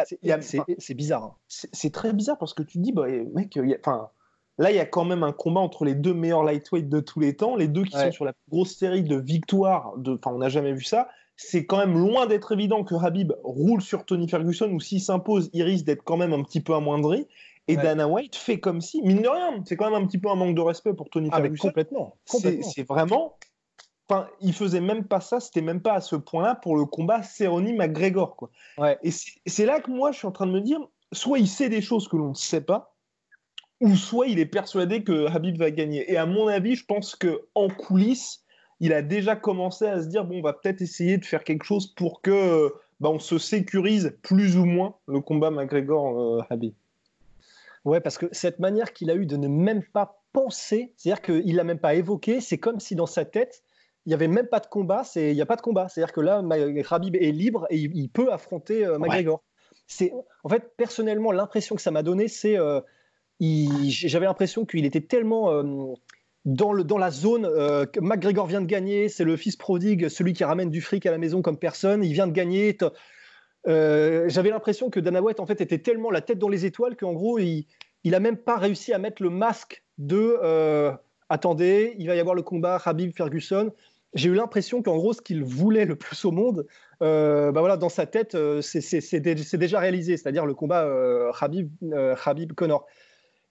c'est 0.79 0.95
bizarre. 0.95 1.25
Hein. 1.25 1.35
C'est 1.49 1.93
très 1.93 2.13
bizarre 2.13 2.37
parce 2.37 2.53
que 2.53 2.63
tu 2.63 2.79
dis, 2.79 2.93
bah, 2.93 3.07
mec, 3.35 3.59
enfin, 3.81 4.11
là, 4.59 4.71
il 4.71 4.77
y 4.77 4.81
a 4.81 4.87
quand 4.87 5.07
même 5.07 5.23
un 5.23 5.33
combat 5.33 5.63
entre 5.63 5.87
les 5.87 5.95
deux 5.95 6.15
meilleurs 6.15 6.45
lightweight 6.45 6.91
de 6.91 7.01
tous 7.01 7.21
les 7.21 7.37
temps, 7.37 7.57
les 7.57 7.69
deux 7.69 7.85
qui 7.85 7.97
sont 7.99 8.13
sur 8.13 8.27
la 8.27 8.35
grosse 8.51 8.77
série 8.77 9.03
de 9.03 9.17
victoires. 9.17 9.95
Enfin, 10.07 10.31
on 10.35 10.39
n'a 10.39 10.51
jamais 10.51 10.75
vu 10.75 10.85
ça. 10.85 11.09
C'est 11.37 11.67
quand 11.67 11.79
même 11.79 11.99
loin 11.99 12.27
d'être 12.27 12.53
évident 12.53 12.85
que 12.85 12.95
Habib 12.95 13.33
roule 13.43 13.83
sur 13.83 14.05
Tony 14.05 14.29
Ferguson 14.29 14.71
ou 14.71 14.81
s'il 14.81 15.01
s'impose, 15.01 15.51
il 15.53 15.63
risque 15.63 15.85
d'être 15.85 16.05
quand 16.05 16.17
même 16.17 16.33
un 16.33 16.43
petit 16.43 16.61
peu 16.61 16.75
amoindri. 16.75 17.27
Et 17.67 17.77
Dana 17.77 18.07
White 18.07 18.37
fait 18.37 18.61
comme 18.61 18.81
si, 18.81 19.01
mine 19.03 19.23
de 19.23 19.29
rien, 19.29 19.63
c'est 19.65 19.77
quand 19.77 19.91
même 19.91 20.03
un 20.03 20.07
petit 20.07 20.19
peu 20.19 20.29
un 20.29 20.35
manque 20.35 20.55
de 20.55 20.61
respect 20.61 20.93
pour 20.93 21.09
Tony 21.09 21.31
ah, 21.33 21.37
Ferguson. 21.37 21.69
complètement. 21.69 22.17
C'est 22.27 22.87
vraiment. 22.87 23.39
Enfin, 24.07 24.29
il 24.41 24.53
faisait 24.53 24.83
même 24.83 25.07
pas 25.07 25.21
ça, 25.21 25.41
c'était 25.41 25.63
même 25.63 25.81
pas 25.81 25.95
à 25.95 26.01
ce 26.03 26.15
point-là 26.15 26.57
pour 26.57 26.77
le 26.77 26.85
combat 26.85 27.23
Cerrone 27.23 27.75
McGregor. 27.75 28.37
Quoi. 28.37 28.51
Ouais. 28.77 28.99
Et 29.03 29.11
c'est 29.11 29.65
là 29.65 29.81
que 29.81 29.91
moi 29.91 30.13
je 30.13 30.19
suis 30.19 30.27
en 30.27 30.33
train 30.33 30.47
de 30.47 30.53
me 30.53 30.61
dire, 30.61 30.79
soit 31.11 31.39
il 31.39 31.49
sait 31.49 31.71
des 31.71 31.81
choses 31.81 32.07
que 32.07 32.17
l'on 32.19 32.31
ne 32.31 32.35
sait 32.35 32.61
pas, 32.61 32.95
ou 33.81 33.97
soit 33.97 34.27
il 34.27 34.39
est 34.39 34.47
persuadé 34.47 35.03
que 35.03 35.27
Habib 35.29 35.57
va 35.57 35.71
gagner. 35.71 36.11
Et 36.13 36.19
à 36.19 36.27
mon 36.27 36.49
avis, 36.49 36.77
je 36.77 36.85
pense 36.85 37.17
que 37.17 37.49
en 37.55 37.69
coulisses, 37.69 38.44
il 38.81 38.93
a 38.93 39.03
déjà 39.03 39.37
commencé 39.37 39.87
à 39.87 40.03
se 40.03 40.09
dire 40.09 40.25
bon, 40.25 40.39
on 40.39 40.43
va 40.43 40.53
peut-être 40.53 40.83
essayer 40.83 41.19
de 41.19 41.25
faire 41.25 41.45
quelque 41.45 41.65
chose 41.65 41.87
pour 41.87 42.21
que 42.21 42.73
bah, 43.01 43.11
on 43.11 43.19
se 43.19 43.39
sécurise 43.39 44.17
plus 44.23 44.57
ou 44.57 44.65
moins 44.65 44.95
le 45.07 45.21
combat 45.21 45.51
McGregor-Habib. 45.51 46.75
Ouais, 47.85 48.01
parce 48.01 48.17
que 48.19 48.27
cette 48.33 48.59
manière 48.59 48.93
qu'il 48.93 49.11
a 49.11 49.15
eu 49.15 49.27
de 49.27 49.37
ne 49.37 49.49
même 49.49 49.83
pas 49.83 50.23
penser, 50.33 50.93
c'est-à-dire 50.97 51.23
qu'il 51.23 51.55
l'a 51.55 51.65
même 51.65 51.79
pas 51.79 51.95
évoqué, 51.95 52.41
c'est 52.41 52.59
comme 52.59 52.81
si 52.81 52.95
dans 52.95 53.07
sa 53.07 53.25
tête, 53.25 53.63
il 54.07 54.11
n'y 54.11 54.15
avait 54.15 54.29
même 54.29 54.47
pas 54.47 54.61
de 54.61 54.67
combat, 54.67 55.03
il 55.17 55.35
n'y 55.35 55.41
a 55.41 55.47
pas 55.47 55.57
de 55.57 55.63
combat. 55.63 55.89
C'est-à-dire 55.89 56.13
que 56.13 56.21
là, 56.21 56.43
Rabib 56.85 57.17
est 57.17 57.33
libre 57.33 57.67
et 57.71 57.79
il, 57.79 58.09
peut 58.11 58.33
affronter 58.33 58.85
euh, 58.85 58.99
McGregor. 58.99 59.43
C'est, 59.87 60.13
en 60.43 60.49
fait, 60.49 60.77
personnellement, 60.77 61.33
l'impression 61.33 61.77
que 61.77 61.83
ça 61.83 61.91
m'a 61.91 62.03
donné, 62.03 62.29
c'est. 62.29 62.59
Euh, 62.59 62.81
j'avais 63.41 64.27
l'impression 64.27 64.65
qu'il 64.67 64.85
était 64.85 65.01
tellement. 65.01 65.51
Euh, 65.51 65.95
dans, 66.45 66.73
la 66.73 67.11
zone, 67.11 67.43
que 67.43 68.01
McGregor 68.01 68.47
vient 68.47 68.61
de 68.61 68.67
gagner, 68.67 69.09
c'est 69.09 69.25
le 69.25 69.37
fils 69.37 69.57
prodigue, 69.57 70.09
celui 70.09 70.33
qui 70.35 70.45
ramène 70.45 70.71
du 70.71 70.81
fric 70.81 71.07
à 71.07 71.11
la 71.11 71.19
maison 71.19 71.41
comme 71.41 71.57
personne, 71.57 72.05
il 72.05 72.13
vient 72.13 72.27
de 72.27 72.33
gagner, 72.33 72.77
euh, 73.67 74.29
j'avais 74.29 74.51
l'impression 74.51 74.91
que 74.91 75.01
Dana 75.01 75.23
White 75.23 75.41
en 75.41 75.47
fait 75.47 75.61
était 75.61 75.79
tellement 75.79 76.11
la 76.11 76.21
tête 76.21 76.39
dans 76.39 76.49
les 76.49 76.67
étoiles 76.67 76.97
qu'en 76.97 77.15
gros 77.15 77.39
il, 77.39 77.67
il 78.03 78.15
a 78.15 78.21
même 78.21 78.37
pas 78.37 78.59
réussi 78.59 78.93
à 78.93 78.99
mettre 78.99 79.23
le 79.23 79.31
masque 79.31 79.83
de 79.97 80.37
euh, 80.43 80.93
attendez, 81.29 81.95
il 81.99 82.07
va 82.07 82.15
y 82.15 82.21
avoir 82.21 82.35
le 82.35 82.43
combat 82.43 82.81
Habib 82.85 83.13
Ferguson. 83.15 83.73
J'ai 84.13 84.29
eu 84.29 84.35
l'impression 84.35 84.83
qu'en 84.83 84.97
gros 84.97 85.13
ce 85.13 85.23
qu'il 85.23 85.43
voulait 85.43 85.87
le 85.87 85.97
plus 85.97 86.25
au 86.25 86.31
monde, 86.31 86.67
euh, 87.03 87.53
bah 87.53 87.61
voilà 87.61 87.77
dans 87.77 87.89
sa 87.89 88.07
tête 88.07 88.37
c'est 88.61 89.57
déjà 89.57 89.79
réalisé, 89.79 90.17
c'est-à-dire 90.17 90.47
le 90.47 90.55
combat 90.55 90.87
Habib 91.41 91.71
Habib 92.25 92.53
Connor. 92.53 92.87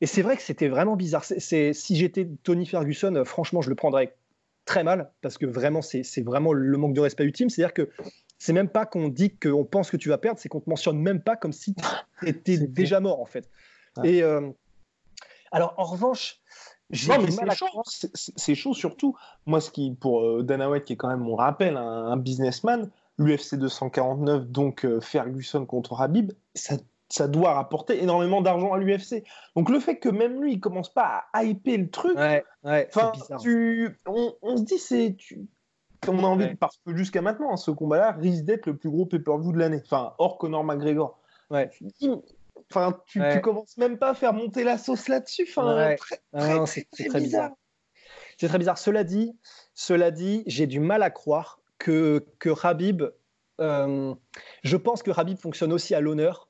Et 0.04 0.06
c'est 0.06 0.22
vrai 0.22 0.36
que 0.36 0.42
c'était 0.42 0.68
vraiment 0.68 0.98
bizarre. 0.98 1.24
C'est 1.24 1.72
si 1.72 1.96
j'étais 1.96 2.28
Tony 2.44 2.66
Ferguson, 2.66 3.24
franchement 3.24 3.62
je 3.62 3.70
le 3.70 3.76
prendrais 3.76 4.18
très 4.66 4.84
mal 4.84 5.14
parce 5.22 5.38
que 5.38 5.46
vraiment 5.46 5.82
c'est 5.82 6.22
vraiment 6.26 6.52
le 6.52 6.78
manque 6.78 6.94
de 6.94 7.00
respect 7.00 7.24
ultime. 7.24 7.50
C'est-à-dire 7.50 7.74
que 7.74 7.90
c'est 8.38 8.52
même 8.52 8.68
pas 8.68 8.86
qu'on 8.86 9.08
dit 9.08 9.38
qu'on 9.38 9.64
pense 9.64 9.90
que 9.90 9.96
tu 9.96 10.10
vas 10.10 10.18
perdre, 10.18 10.42
c'est 10.42 10.50
qu'on 10.50 10.60
te 10.60 10.70
mentionne 10.70 11.00
même 11.00 11.22
pas 11.22 11.38
comme 11.38 11.54
si 11.54 11.74
tu 12.20 12.28
étais 12.28 12.58
déjà 12.58 13.00
mort 13.00 13.22
en 13.22 13.26
fait. 13.26 13.50
Et 14.04 14.22
euh, 14.24 14.52
alors 15.54 15.74
en 15.78 15.86
revanche, 15.86 16.42
non, 17.08 17.22
mais 17.22 17.32
c'est 17.32 17.56
chaud, 17.56 17.84
c'est 18.12 18.56
chaud 18.56 18.74
surtout. 18.74 19.16
Moi, 19.46 19.62
ce 19.62 19.72
qui, 19.72 19.96
pour 19.96 20.22
euh, 20.22 20.44
Dana 20.44 20.70
White, 20.70 20.84
qui 20.84 20.94
est 20.94 20.98
quand 20.98 21.08
même, 21.08 21.26
on 21.26 21.36
rappelle, 21.36 21.78
un, 21.78 22.18
businessman, 22.18 22.90
l'UFC 23.18 23.56
249, 23.56 24.48
donc 24.48 24.84
euh, 24.84 25.00
Ferguson 25.00 25.66
contre 25.66 26.02
Habib, 26.02 26.34
ça, 26.56 26.76
ça 27.14 27.28
doit 27.28 27.54
rapporter 27.54 28.02
énormément 28.02 28.42
d'argent 28.42 28.74
à 28.74 28.80
l'UFC. 28.80 29.24
Donc 29.56 29.70
le 29.70 29.80
fait 29.80 29.98
que 29.98 30.10
même 30.10 30.42
lui, 30.42 30.54
il 30.54 30.60
commence 30.60 30.92
pas 30.92 31.26
à 31.32 31.44
hyper 31.44 31.78
le 31.78 31.90
truc, 31.92 32.18
ouais, 32.18 32.44
ouais, 32.64 32.90
tu, 33.40 34.00
on, 34.08 34.34
on, 34.42 34.58
se 34.58 34.64
dit, 34.64 34.80
c'est 34.80 35.16
On 36.08 36.18
a 36.24 36.28
envie, 36.28 36.56
parce 36.56 36.80
que 36.84 36.96
jusqu'à 36.96 37.22
maintenant, 37.22 37.54
hein, 37.54 37.58
ce 37.58 37.70
combat-là 37.70 38.14
risque 38.14 38.46
d'être 38.46 38.66
le 38.66 38.78
plus 38.78 38.90
gros 38.90 39.06
pay-per-view 39.06 39.52
de 39.52 39.60
l'année. 39.60 39.80
Enfin, 39.86 40.16
hors 40.18 40.40
Conor 40.40 40.64
McGregor. 40.64 41.20
Ouais. 41.52 41.70
Enfin, 42.72 43.00
tu, 43.06 43.22
tu, 43.32 43.42
commences 43.42 43.78
même 43.78 44.00
pas 44.00 44.10
à 44.10 44.14
faire 44.16 44.34
monter 44.34 44.64
la 44.64 44.80
sauce 44.80 45.08
là-dessus. 45.08 45.48
Enfin, 45.48 45.96
c'est 46.66 46.90
très, 46.90 47.20
bizarre. 47.20 47.52
C'est 48.40 48.48
très 48.48 48.58
bizarre. 48.58 48.80
Cela 48.80 49.04
dit, 49.04 49.38
cela 49.76 50.10
dit, 50.10 50.42
j'ai 50.48 50.66
du 50.66 50.80
mal 50.80 51.04
à 51.04 51.12
croire 51.12 51.60
que, 51.78 52.26
que 52.40 52.50
Rabib. 52.50 53.04
Euh, 53.62 54.16
je 54.64 54.78
pense 54.78 55.04
que 55.04 55.12
Rabib 55.12 55.38
fonctionne 55.38 55.72
aussi 55.74 55.94
à 55.94 56.02
l'honneur 56.02 56.50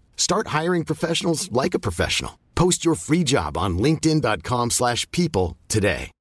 Start 0.21 0.49
hiring 0.49 0.83
professionals 0.85 1.51
like 1.51 1.73
a 1.73 1.79
professional. 1.79 2.37
Post 2.53 2.85
your 2.85 2.93
free 2.93 3.23
job 3.23 3.57
on 3.57 3.79
linkedin.com/people 3.79 5.57
today. 5.67 6.11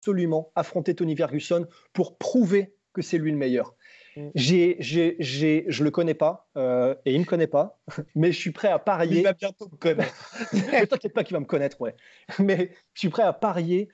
Absolument 0.00 0.50
affronter 0.56 0.94
Tony 0.94 1.14
Ferguson 1.14 1.66
pour 1.92 2.16
prouver 2.16 2.72
que 2.94 3.02
c'est 3.02 3.18
lui 3.18 3.32
le 3.32 3.36
meilleur. 3.36 3.74
Mm. 4.16 4.30
J'ai, 4.34 4.76
j'ai, 4.80 5.16
j'ai, 5.20 5.66
je 5.68 5.84
le 5.84 5.90
connais 5.90 6.14
pas 6.14 6.48
euh, 6.56 6.94
et 7.04 7.12
il 7.12 7.20
me 7.20 7.26
connaît 7.26 7.46
pas, 7.46 7.78
mais 8.14 8.32
je 8.32 8.38
suis 8.38 8.52
prêt 8.52 8.68
à 8.68 8.78
parier. 8.78 9.18
Il 9.18 9.24
va 9.24 9.34
bientôt 9.34 9.68
me 9.70 9.76
connaître. 9.76 10.48
t'inquiète 10.88 11.12
pas 11.12 11.22
qu'il 11.22 11.34
va 11.34 11.40
me 11.40 11.44
connaître, 11.44 11.78
ouais. 11.82 11.94
Mais 12.38 12.72
je 12.94 13.00
suis 13.00 13.10
prêt 13.10 13.24
à 13.24 13.34
parier 13.34 13.90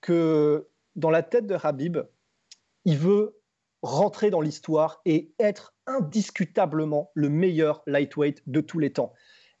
que 0.00 0.66
dans 0.96 1.10
la 1.10 1.22
tête 1.22 1.46
de 1.46 1.58
Habib, 1.62 1.98
il 2.86 2.96
veut 2.96 3.37
rentrer 3.82 4.30
dans 4.30 4.40
l'histoire 4.40 5.00
et 5.04 5.32
être 5.38 5.74
indiscutablement 5.86 7.10
le 7.14 7.28
meilleur 7.28 7.82
lightweight 7.86 8.42
de 8.46 8.60
tous 8.60 8.78
les 8.78 8.92
temps. 8.92 9.12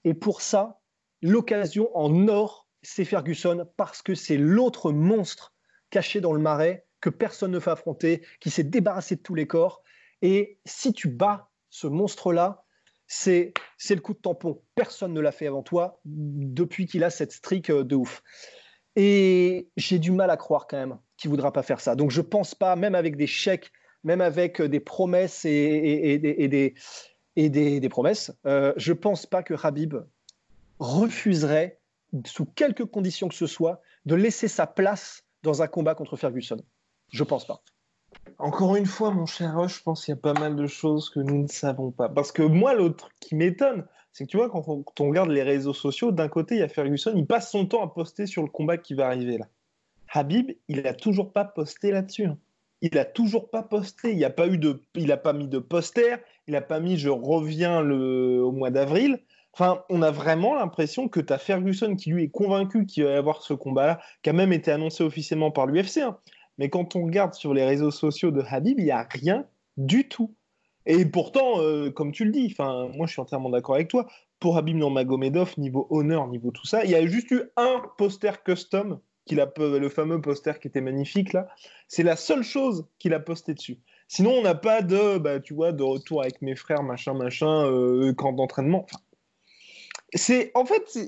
Et 0.04 0.14
pour 0.14 0.42
ça, 0.42 0.80
l'occasion 1.22 1.96
en 1.96 2.28
or, 2.28 2.68
c'est 2.82 3.04
Ferguson 3.04 3.68
parce 3.76 4.02
que 4.02 4.14
c'est 4.14 4.36
l'autre 4.36 4.92
monstre 4.92 5.54
caché 5.90 6.20
dans 6.20 6.32
le 6.32 6.40
marais 6.40 6.86
que 7.00 7.10
personne 7.10 7.52
ne 7.52 7.60
fait 7.60 7.70
affronter, 7.70 8.24
qui 8.40 8.50
s'est 8.50 8.64
débarrassé 8.64 9.16
de 9.16 9.22
tous 9.22 9.34
les 9.34 9.46
corps. 9.46 9.82
Et 10.22 10.58
si 10.64 10.92
tu 10.92 11.08
bats 11.08 11.50
ce 11.70 11.86
monstre-là, 11.86 12.64
c'est 13.06 13.52
le 13.88 14.00
coup 14.00 14.12
de 14.12 14.18
tampon. 14.18 14.62
Personne 14.74 15.14
ne 15.14 15.20
l'a 15.20 15.32
fait 15.32 15.46
avant 15.46 15.62
toi 15.62 16.00
depuis 16.04 16.86
qu'il 16.86 17.04
a 17.04 17.10
cette 17.10 17.32
streak 17.32 17.70
euh, 17.70 17.84
de 17.84 17.94
ouf. 17.94 18.22
Et 18.96 19.70
j'ai 19.76 19.98
du 19.98 20.10
mal 20.10 20.30
à 20.30 20.36
croire 20.36 20.66
quand 20.66 20.76
même 20.76 20.98
qu'il 21.16 21.30
voudra 21.30 21.52
pas 21.52 21.62
faire 21.62 21.80
ça. 21.80 21.94
Donc 21.94 22.10
je 22.10 22.20
pense 22.20 22.54
pas, 22.54 22.76
même 22.76 22.94
avec 22.94 23.16
des 23.16 23.26
chèques, 23.26 23.70
même 24.04 24.20
avec 24.20 24.60
euh, 24.60 24.68
des 24.68 24.80
promesses 24.80 25.44
et, 25.44 26.18
des, 26.18 27.88
promesses, 27.88 28.32
euh, 28.46 28.72
je 28.76 28.92
ne 28.92 28.98
pense 28.98 29.26
pas 29.26 29.42
que 29.42 29.54
Habib 29.62 29.96
refuserait, 30.78 31.80
sous 32.24 32.46
quelque 32.46 32.82
condition 32.82 33.28
que 33.28 33.34
ce 33.34 33.46
soit, 33.46 33.80
de 34.06 34.14
laisser 34.14 34.48
sa 34.48 34.66
place 34.66 35.24
dans 35.42 35.62
un 35.62 35.66
combat 35.66 35.94
contre 35.94 36.16
Ferguson. 36.16 36.58
Je 37.10 37.24
pense 37.24 37.46
pas. 37.46 37.62
Encore 38.38 38.76
une 38.76 38.86
fois, 38.86 39.10
mon 39.10 39.26
cher 39.26 39.68
je 39.68 39.82
pense 39.82 40.04
qu'il 40.04 40.12
y 40.12 40.18
a 40.18 40.20
pas 40.20 40.34
mal 40.34 40.56
de 40.56 40.66
choses 40.66 41.10
que 41.10 41.20
nous 41.20 41.42
ne 41.42 41.48
savons 41.48 41.90
pas. 41.90 42.08
Parce 42.08 42.32
que 42.32 42.42
moi, 42.42 42.74
l'autre 42.74 43.10
qui 43.20 43.34
m'étonne, 43.34 43.86
c'est 44.12 44.24
que 44.24 44.30
tu 44.30 44.36
vois, 44.36 44.48
quand 44.50 44.66
on, 44.68 45.08
regarde 45.08 45.30
les 45.30 45.42
réseaux 45.42 45.74
sociaux, 45.74 46.12
d'un 46.12 46.28
côté, 46.28 46.56
il 46.56 46.60
y 46.60 46.62
a 46.62 46.68
Ferguson, 46.68 47.12
il 47.14 47.26
passe 47.26 47.50
son 47.50 47.66
temps 47.66 47.84
à 47.84 47.88
poster 47.88 48.26
sur 48.26 48.42
le 48.42 48.48
combat 48.48 48.76
qui 48.76 48.94
va 48.94 49.06
arriver 49.06 49.38
là. 49.38 49.46
Habib, 50.12 50.52
il 50.68 50.82
n'a 50.82 50.94
toujours 50.94 51.32
pas 51.32 51.44
posté 51.44 51.90
là-dessus. 51.90 52.26
Hein. 52.26 52.38
Il 52.80 52.90
n'a 52.94 53.04
toujours 53.04 53.50
pas 53.50 53.62
posté. 53.62 54.12
Il 54.12 54.20
n'a 54.20 54.30
pas 54.30 54.46
eu 54.46 54.58
de, 54.58 54.84
il 54.94 55.10
a 55.12 55.16
pas 55.16 55.32
mis 55.32 55.48
de 55.48 55.58
poster. 55.58 56.16
Il 56.46 56.52
n'a 56.52 56.60
pas 56.60 56.80
mis 56.80 56.96
je 56.96 57.08
reviens 57.08 57.82
le, 57.82 58.42
au 58.42 58.52
mois 58.52 58.70
d'avril. 58.70 59.20
Enfin, 59.52 59.82
on 59.90 60.02
a 60.02 60.10
vraiment 60.10 60.54
l'impression 60.54 61.08
que 61.08 61.20
tu 61.20 61.32
as 61.32 61.38
Ferguson 61.38 61.96
qui 61.96 62.10
lui 62.10 62.24
est 62.24 62.30
convaincu 62.30 62.86
qu'il 62.86 63.04
va 63.04 63.10
y 63.10 63.14
avoir 63.14 63.42
ce 63.42 63.54
combat-là, 63.54 63.98
qui 64.22 64.30
a 64.30 64.32
même 64.32 64.52
été 64.52 64.70
annoncé 64.70 65.02
officiellement 65.02 65.50
par 65.50 65.66
l'UFC. 65.66 65.98
Hein. 65.98 66.18
Mais 66.58 66.68
quand 66.70 66.96
on 66.96 67.04
regarde 67.04 67.34
sur 67.34 67.54
les 67.54 67.64
réseaux 67.64 67.90
sociaux 67.90 68.30
de 68.30 68.42
Habib, 68.48 68.78
il 68.78 68.84
n'y 68.84 68.90
a 68.90 69.06
rien 69.10 69.46
du 69.76 70.08
tout. 70.08 70.34
Et 70.86 71.04
pourtant, 71.04 71.60
euh, 71.60 71.90
comme 71.90 72.12
tu 72.12 72.24
le 72.24 72.30
dis, 72.30 72.54
moi 72.58 73.06
je 73.06 73.12
suis 73.12 73.20
entièrement 73.20 73.50
d'accord 73.50 73.74
avec 73.74 73.88
toi, 73.88 74.06
pour 74.40 74.56
Habib 74.56 74.76
Nurmagomedov, 74.76 75.54
niveau 75.58 75.86
honneur, 75.90 76.28
niveau 76.28 76.50
tout 76.50 76.66
ça, 76.66 76.84
il 76.84 76.90
y 76.90 76.94
a 76.94 77.06
juste 77.06 77.30
eu 77.30 77.42
un 77.56 77.82
poster 77.96 78.42
custom, 78.42 79.00
qu'il 79.28 79.40
a, 79.40 79.52
le 79.56 79.88
fameux 79.88 80.20
poster 80.20 80.58
qui 80.58 80.66
était 80.68 80.80
magnifique 80.80 81.32
là. 81.32 81.48
C'est 81.86 82.02
la 82.02 82.16
seule 82.16 82.42
chose 82.42 82.86
qu'il 82.98 83.14
a 83.14 83.20
posté 83.20 83.54
dessus. 83.54 83.78
Sinon, 84.08 84.32
on 84.32 84.42
n'a 84.42 84.54
pas 84.54 84.82
de, 84.82 85.18
bah, 85.18 85.38
tu 85.38 85.54
vois, 85.54 85.72
de 85.72 85.82
retour 85.82 86.22
avec 86.22 86.40
mes 86.40 86.56
frères, 86.56 86.82
machin, 86.82 87.12
machin, 87.12 87.66
euh, 87.66 88.12
camp 88.14 88.32
d'entraînement. 88.32 88.86
c'est, 90.14 90.50
en 90.54 90.64
fait, 90.64 90.98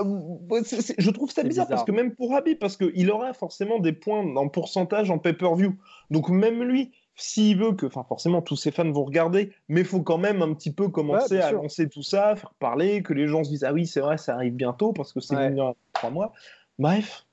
euh, 0.00 0.62
je 0.98 1.10
trouve 1.10 1.30
ça 1.30 1.42
bizarre, 1.42 1.68
parce 1.68 1.84
que 1.84 1.92
même 1.92 2.14
pour 2.14 2.34
Habib, 2.34 2.58
parce 2.58 2.76
qu'il 2.76 3.10
aura 3.10 3.34
forcément 3.34 3.78
des 3.78 3.92
points 3.92 4.36
en 4.36 4.48
pourcentage 4.48 5.10
en 5.10 5.18
pay-per-view. 5.18 5.76
Donc 6.10 6.30
même 6.30 6.62
lui, 6.62 6.92
s'il 7.14 7.58
veut 7.58 7.72
que, 7.72 7.86
enfin 7.86 8.04
forcément 8.04 8.42
tous 8.42 8.56
ses 8.56 8.70
fans 8.70 8.90
vont 8.90 9.04
regarder, 9.04 9.52
mais 9.68 9.80
il 9.80 9.86
faut 9.86 10.02
quand 10.02 10.18
même 10.18 10.42
un 10.42 10.52
petit 10.54 10.72
peu 10.72 10.88
commencer 10.88 11.40
à 11.40 11.48
annoncer 11.48 11.88
tout 11.88 12.02
ça, 12.02 12.36
faire 12.36 12.54
parler, 12.58 13.02
que 13.02 13.14
les 13.14 13.26
gens 13.26 13.42
se 13.42 13.50
disent 13.50 13.64
ah 13.64 13.72
oui 13.72 13.86
c'est 13.86 14.00
vrai 14.00 14.18
ça 14.18 14.34
arrive 14.34 14.52
bientôt 14.52 14.92
parce 14.92 15.12
que 15.12 15.20
c'est 15.20 15.36
ouais. 15.36 15.50
dans 15.50 15.74
trois 15.94 16.10
mois. 16.10 16.32
Bref, 16.78 17.25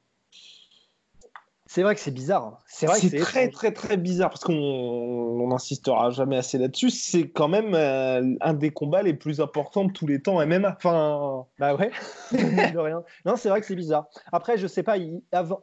c'est 1.65 1.82
vrai 1.82 1.95
que 1.95 2.02
c'est 2.02 2.12
bizarre. 2.12 2.43
Hein. 2.43 2.58
C'est 2.65 2.88
vrai 2.88 2.99
c'est 2.99 3.17
très 3.17 3.49
très 3.49 3.71
très 3.71 3.95
bizarre 3.95 4.30
parce 4.30 4.43
qu'on 4.43 5.47
n'insistera 5.47 6.10
jamais 6.10 6.38
assez 6.38 6.58
là-dessus. 6.58 6.89
C'est 6.89 7.30
quand 7.30 7.47
même 7.47 7.73
euh, 7.73 8.36
un 8.41 8.54
des 8.54 8.71
combats 8.71 9.02
les 9.02 9.13
plus 9.13 9.39
importants 9.39 9.86
de 9.86 9.91
tous 9.91 10.06
les 10.06 10.21
temps 10.21 10.45
MMA. 10.45 10.76
Enfin, 10.78 11.45
bah 11.60 11.76
ouais, 11.76 11.91
de 12.32 12.78
rien. 12.78 13.04
Non, 13.26 13.38
c'est 13.38 13.49
vrai 13.49 13.62
que 13.62 13.65
c'est 13.65 13.76
bizarre. 13.76 14.08
Après, 14.32 14.58
je 14.58 14.67
sais 14.67 14.84
pas. 14.84 14.97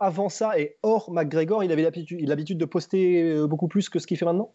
avant, 0.01 0.29
ça 0.31 0.59
et 0.59 0.79
hors 0.83 1.11
McGregor, 1.13 1.63
il 1.65 1.71
avait 1.71 1.83
l'habitude 1.83 2.59
de 2.59 2.65
poster 2.65 3.23
euh, 3.23 3.47
beaucoup 3.47 3.69
plus 3.69 3.89
que 3.89 3.99
ce 3.99 4.07
qu'il 4.07 4.17
fait 4.17 4.25
maintenant? 4.25 4.53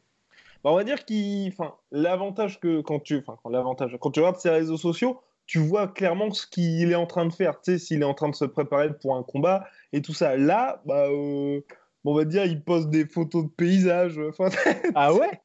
Bah, 0.63 0.71
on 0.71 0.75
va 0.75 0.83
dire 0.83 1.05
qu'il, 1.05 1.47
enfin, 1.49 1.75
l'avantage 1.91 2.59
que 2.59 2.81
quand 2.81 2.99
tu, 2.99 3.23
enfin, 3.25 3.37
l'avantage 3.49 3.97
quand 4.01 4.09
tu 4.09 4.19
regardes 4.19 4.39
ses 4.39 4.49
réseaux 4.49 4.77
sociaux, 4.77 5.21
tu 5.45 5.59
vois 5.59 5.87
clairement 5.87 6.31
ce 6.31 6.47
qu'il 6.47 6.91
est 6.91 6.95
en 6.95 7.05
train 7.05 7.25
de 7.25 7.33
faire. 7.33 7.61
Tu 7.61 7.73
sais, 7.73 7.79
s'il 7.79 8.01
est 8.01 8.05
en 8.05 8.13
train 8.13 8.29
de 8.29 8.35
se 8.35 8.45
préparer 8.45 8.93
pour 8.97 9.15
un 9.15 9.23
combat 9.23 9.67
et 9.93 10.01
tout 10.01 10.13
ça. 10.13 10.37
Là, 10.37 10.81
bah, 10.85 11.07
euh, 11.07 11.61
on 12.03 12.13
va 12.13 12.25
dire, 12.25 12.45
il 12.45 12.63
poste 12.63 12.89
des 12.89 13.05
photos 13.05 13.45
de 13.45 13.49
paysages. 13.49 14.19
ah 14.95 15.13
ouais? 15.13 15.41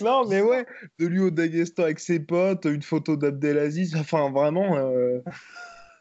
Non, 0.00 0.26
mais 0.26 0.40
ouais, 0.40 0.66
de 0.98 1.06
lui 1.06 1.20
au 1.20 1.30
Dagestan 1.30 1.84
avec 1.84 2.00
ses 2.00 2.20
potes, 2.20 2.64
une 2.64 2.82
photo 2.82 3.16
d'Abdelaziz. 3.16 3.94
Enfin, 3.96 4.30
vraiment. 4.30 4.76
Euh, 4.76 5.20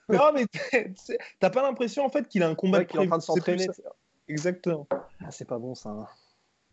non, 0.09 0.31
mais 0.33 0.45
t'as 1.39 1.49
pas 1.49 1.61
l'impression 1.61 2.05
en 2.05 2.09
fait 2.09 2.27
qu'il 2.27 2.43
a 2.43 2.49
un 2.49 2.55
combat 2.55 2.85
qui 2.85 2.97
est 2.97 3.01
en 3.01 3.07
train 3.07 3.17
de 3.17 3.23
s'entraîner. 3.23 3.67
Exactement. 4.29 4.87
Ah, 4.91 5.31
c'est 5.31 5.47
pas 5.47 5.57
bon 5.57 5.75
ça. 5.75 5.89
Hein. 5.89 6.07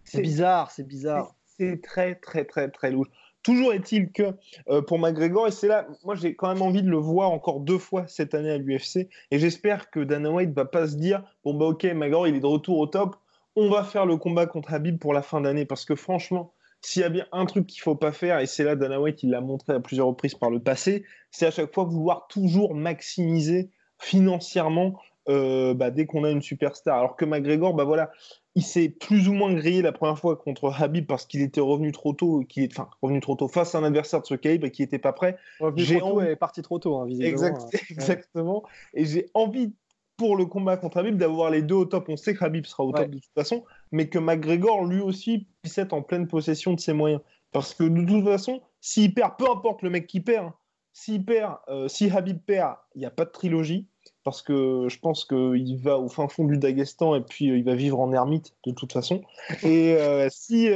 C'est 0.05 0.23
bizarre, 0.23 0.71
c'est 0.71 0.87
bizarre. 0.87 1.35
C'est 1.57 1.81
très, 1.83 2.15
très, 2.17 2.45
très, 2.45 2.69
très 2.71 2.91
louche. 2.91 3.09
Toujours 3.45 3.73
est-il 3.75 4.11
que 4.11 4.35
euh, 4.69 4.83
pour 4.83 4.99
McGregor, 4.99 5.47
et 5.47 5.51
c'est 5.53 5.69
là, 5.69 5.87
moi 6.03 6.15
j'ai 6.17 6.35
quand 6.35 6.49
même 6.49 6.63
envie 6.63 6.83
de 6.83 6.91
le 6.91 6.97
voir 6.97 7.31
encore 7.31 7.61
deux 7.61 7.79
fois 7.79 8.07
cette 8.09 8.35
année 8.35 8.51
à 8.51 8.59
l'UFC, 8.59 9.09
et 9.31 9.39
j'espère 9.39 9.91
que 9.91 10.01
Dana 10.01 10.31
White 10.31 10.53
va 10.53 10.65
pas 10.65 10.89
se 10.89 10.97
dire 10.97 11.23
bon 11.45 11.55
bah 11.55 11.67
ok, 11.67 11.85
McGregor 11.85 12.27
il 12.27 12.35
est 12.35 12.41
de 12.41 12.47
retour 12.47 12.79
au 12.79 12.87
top, 12.87 13.17
on 13.55 13.69
va 13.71 13.85
faire 13.85 14.07
le 14.07 14.17
combat 14.17 14.47
contre 14.47 14.73
Habib 14.73 14.99
pour 14.99 15.13
la 15.13 15.23
fin 15.23 15.43
d'année, 15.43 15.67
parce 15.67 15.85
que 15.85 15.95
franchement, 15.95 16.55
s'il 16.81 17.03
y 17.03 17.05
a 17.05 17.11
bien 17.11 17.27
un 17.33 17.45
truc 17.45 17.67
qu'il 17.67 17.83
faut 17.83 17.95
pas 17.95 18.13
faire, 18.13 18.41
et 18.41 18.47
c'est 18.47 18.65
là 18.65 18.77
Dana 18.77 18.99
White 18.99 19.23
il 19.23 19.31
l'a 19.31 19.43
montré 19.43 19.75
à 19.75 19.81
plusieurs 19.81 20.07
reprises 20.07 20.35
par 20.35 20.51
le 20.51 20.61
passé, 20.61 21.05
c'est 21.31 21.47
à 21.47 21.51
chaque 21.51 21.73
fois 21.73 21.85
vouloir 21.85 22.27
toujours 22.29 22.75
maximiser 22.75 23.71
financièrement 23.99 24.99
euh, 25.29 25.75
bah, 25.75 25.91
dès 25.91 26.07
qu'on 26.07 26.25
a 26.25 26.31
une 26.31 26.43
superstar. 26.43 26.99
Alors 26.99 27.17
que 27.17 27.25
McGregor, 27.25 27.75
bah 27.75 27.85
voilà, 27.85 28.11
il 28.57 28.63
s'est 28.63 28.89
plus 28.89 29.29
ou 29.29 29.33
moins 29.33 29.53
grillé 29.53 29.83
la 29.83 29.93
première 29.93 30.19
fois 30.19 30.37
contre 30.37 30.73
Habib 30.81 31.07
parce 31.07 31.27
qu'il 31.27 31.43
était 31.43 31.61
revenu 31.61 31.91
trop 31.91 32.13
tôt, 32.13 32.45
qu'il 32.49 32.63
est, 32.63 32.73
enfin 32.73 32.89
revenu 33.03 33.21
trop 33.21 33.35
tôt 33.35 33.49
face 33.49 33.75
à 33.75 33.79
un 33.79 33.85
adversaire 33.85 34.21
de 34.21 34.27
ce 34.27 34.35
calibre 34.35 34.67
et 34.67 34.71
qui 34.71 34.83
n'était 34.83 34.99
pas 34.99 35.13
prêt. 35.13 35.37
Trop 35.59 36.21
est 36.21 36.37
parti 36.37 36.63
trop 36.63 36.79
tôt, 36.79 36.97
hein, 36.97 37.07
visiblement. 37.07 37.47
Hein. 37.47 37.79
Exactement. 37.91 38.63
Et 38.95 39.05
j'ai 39.05 39.27
envie 39.35 39.73
pour 40.17 40.37
le 40.37 40.47
combat 40.47 40.77
contre 40.77 40.99
Habib 40.99 41.17
d'avoir 41.17 41.51
les 41.51 41.63
deux 41.63 41.75
au 41.75 41.85
top. 41.85 42.09
On 42.09 42.17
sait 42.17 42.35
que 42.35 42.45
Habib 42.45 42.65
sera 42.67 42.85
au 42.85 42.93
top 42.93 43.11
de 43.11 43.19
toute 43.19 43.35
façon, 43.35 43.65
mais 43.91 44.09
que 44.09 44.19
McGregor 44.19 44.85
lui 44.85 45.01
aussi 45.01 45.49
puisse 45.63 45.77
être 45.79 45.93
en 45.93 46.03
pleine 46.03 46.29
possession 46.29 46.73
de 46.73 46.81
ses 46.81 46.93
moyens. 46.93 47.21
Parce 47.51 47.75
que 47.75 47.85
de 47.85 48.05
toute 48.07 48.25
façon, 48.25 48.63
s'il 48.81 49.15
perd, 49.15 49.37
peu 49.37 49.51
importe 49.51 49.83
le 49.83 49.91
mec 49.91 50.07
qui 50.07 50.21
perd, 50.21 50.47
hein, 50.47 50.55
s'il 50.93 51.25
perd, 51.25 51.57
euh, 51.69 51.89
si 51.89 52.09
Habib 52.09 52.39
perd, 52.39 52.77
il 52.95 53.01
n'y 53.01 53.07
a 53.07 53.11
pas 53.11 53.25
de 53.25 53.31
trilogie. 53.31 53.89
Parce 54.25 54.43
que 54.43 54.87
je 54.89 54.99
pense 54.99 55.25
qu'il 55.25 55.77
va 55.77 55.99
au 55.99 56.09
fin 56.09 56.29
fond 56.29 56.45
du 56.45 56.57
Daghestan 56.57 57.15
et 57.15 57.21
puis 57.21 57.47
il 57.47 57.65
va 57.65 57.75
vivre 57.75 58.01
en 58.01 58.13
ermite 58.13 58.55
de 58.67 58.73
toute 58.73 58.93
façon. 58.93 59.23
Et 59.63 59.97
si 60.31 60.71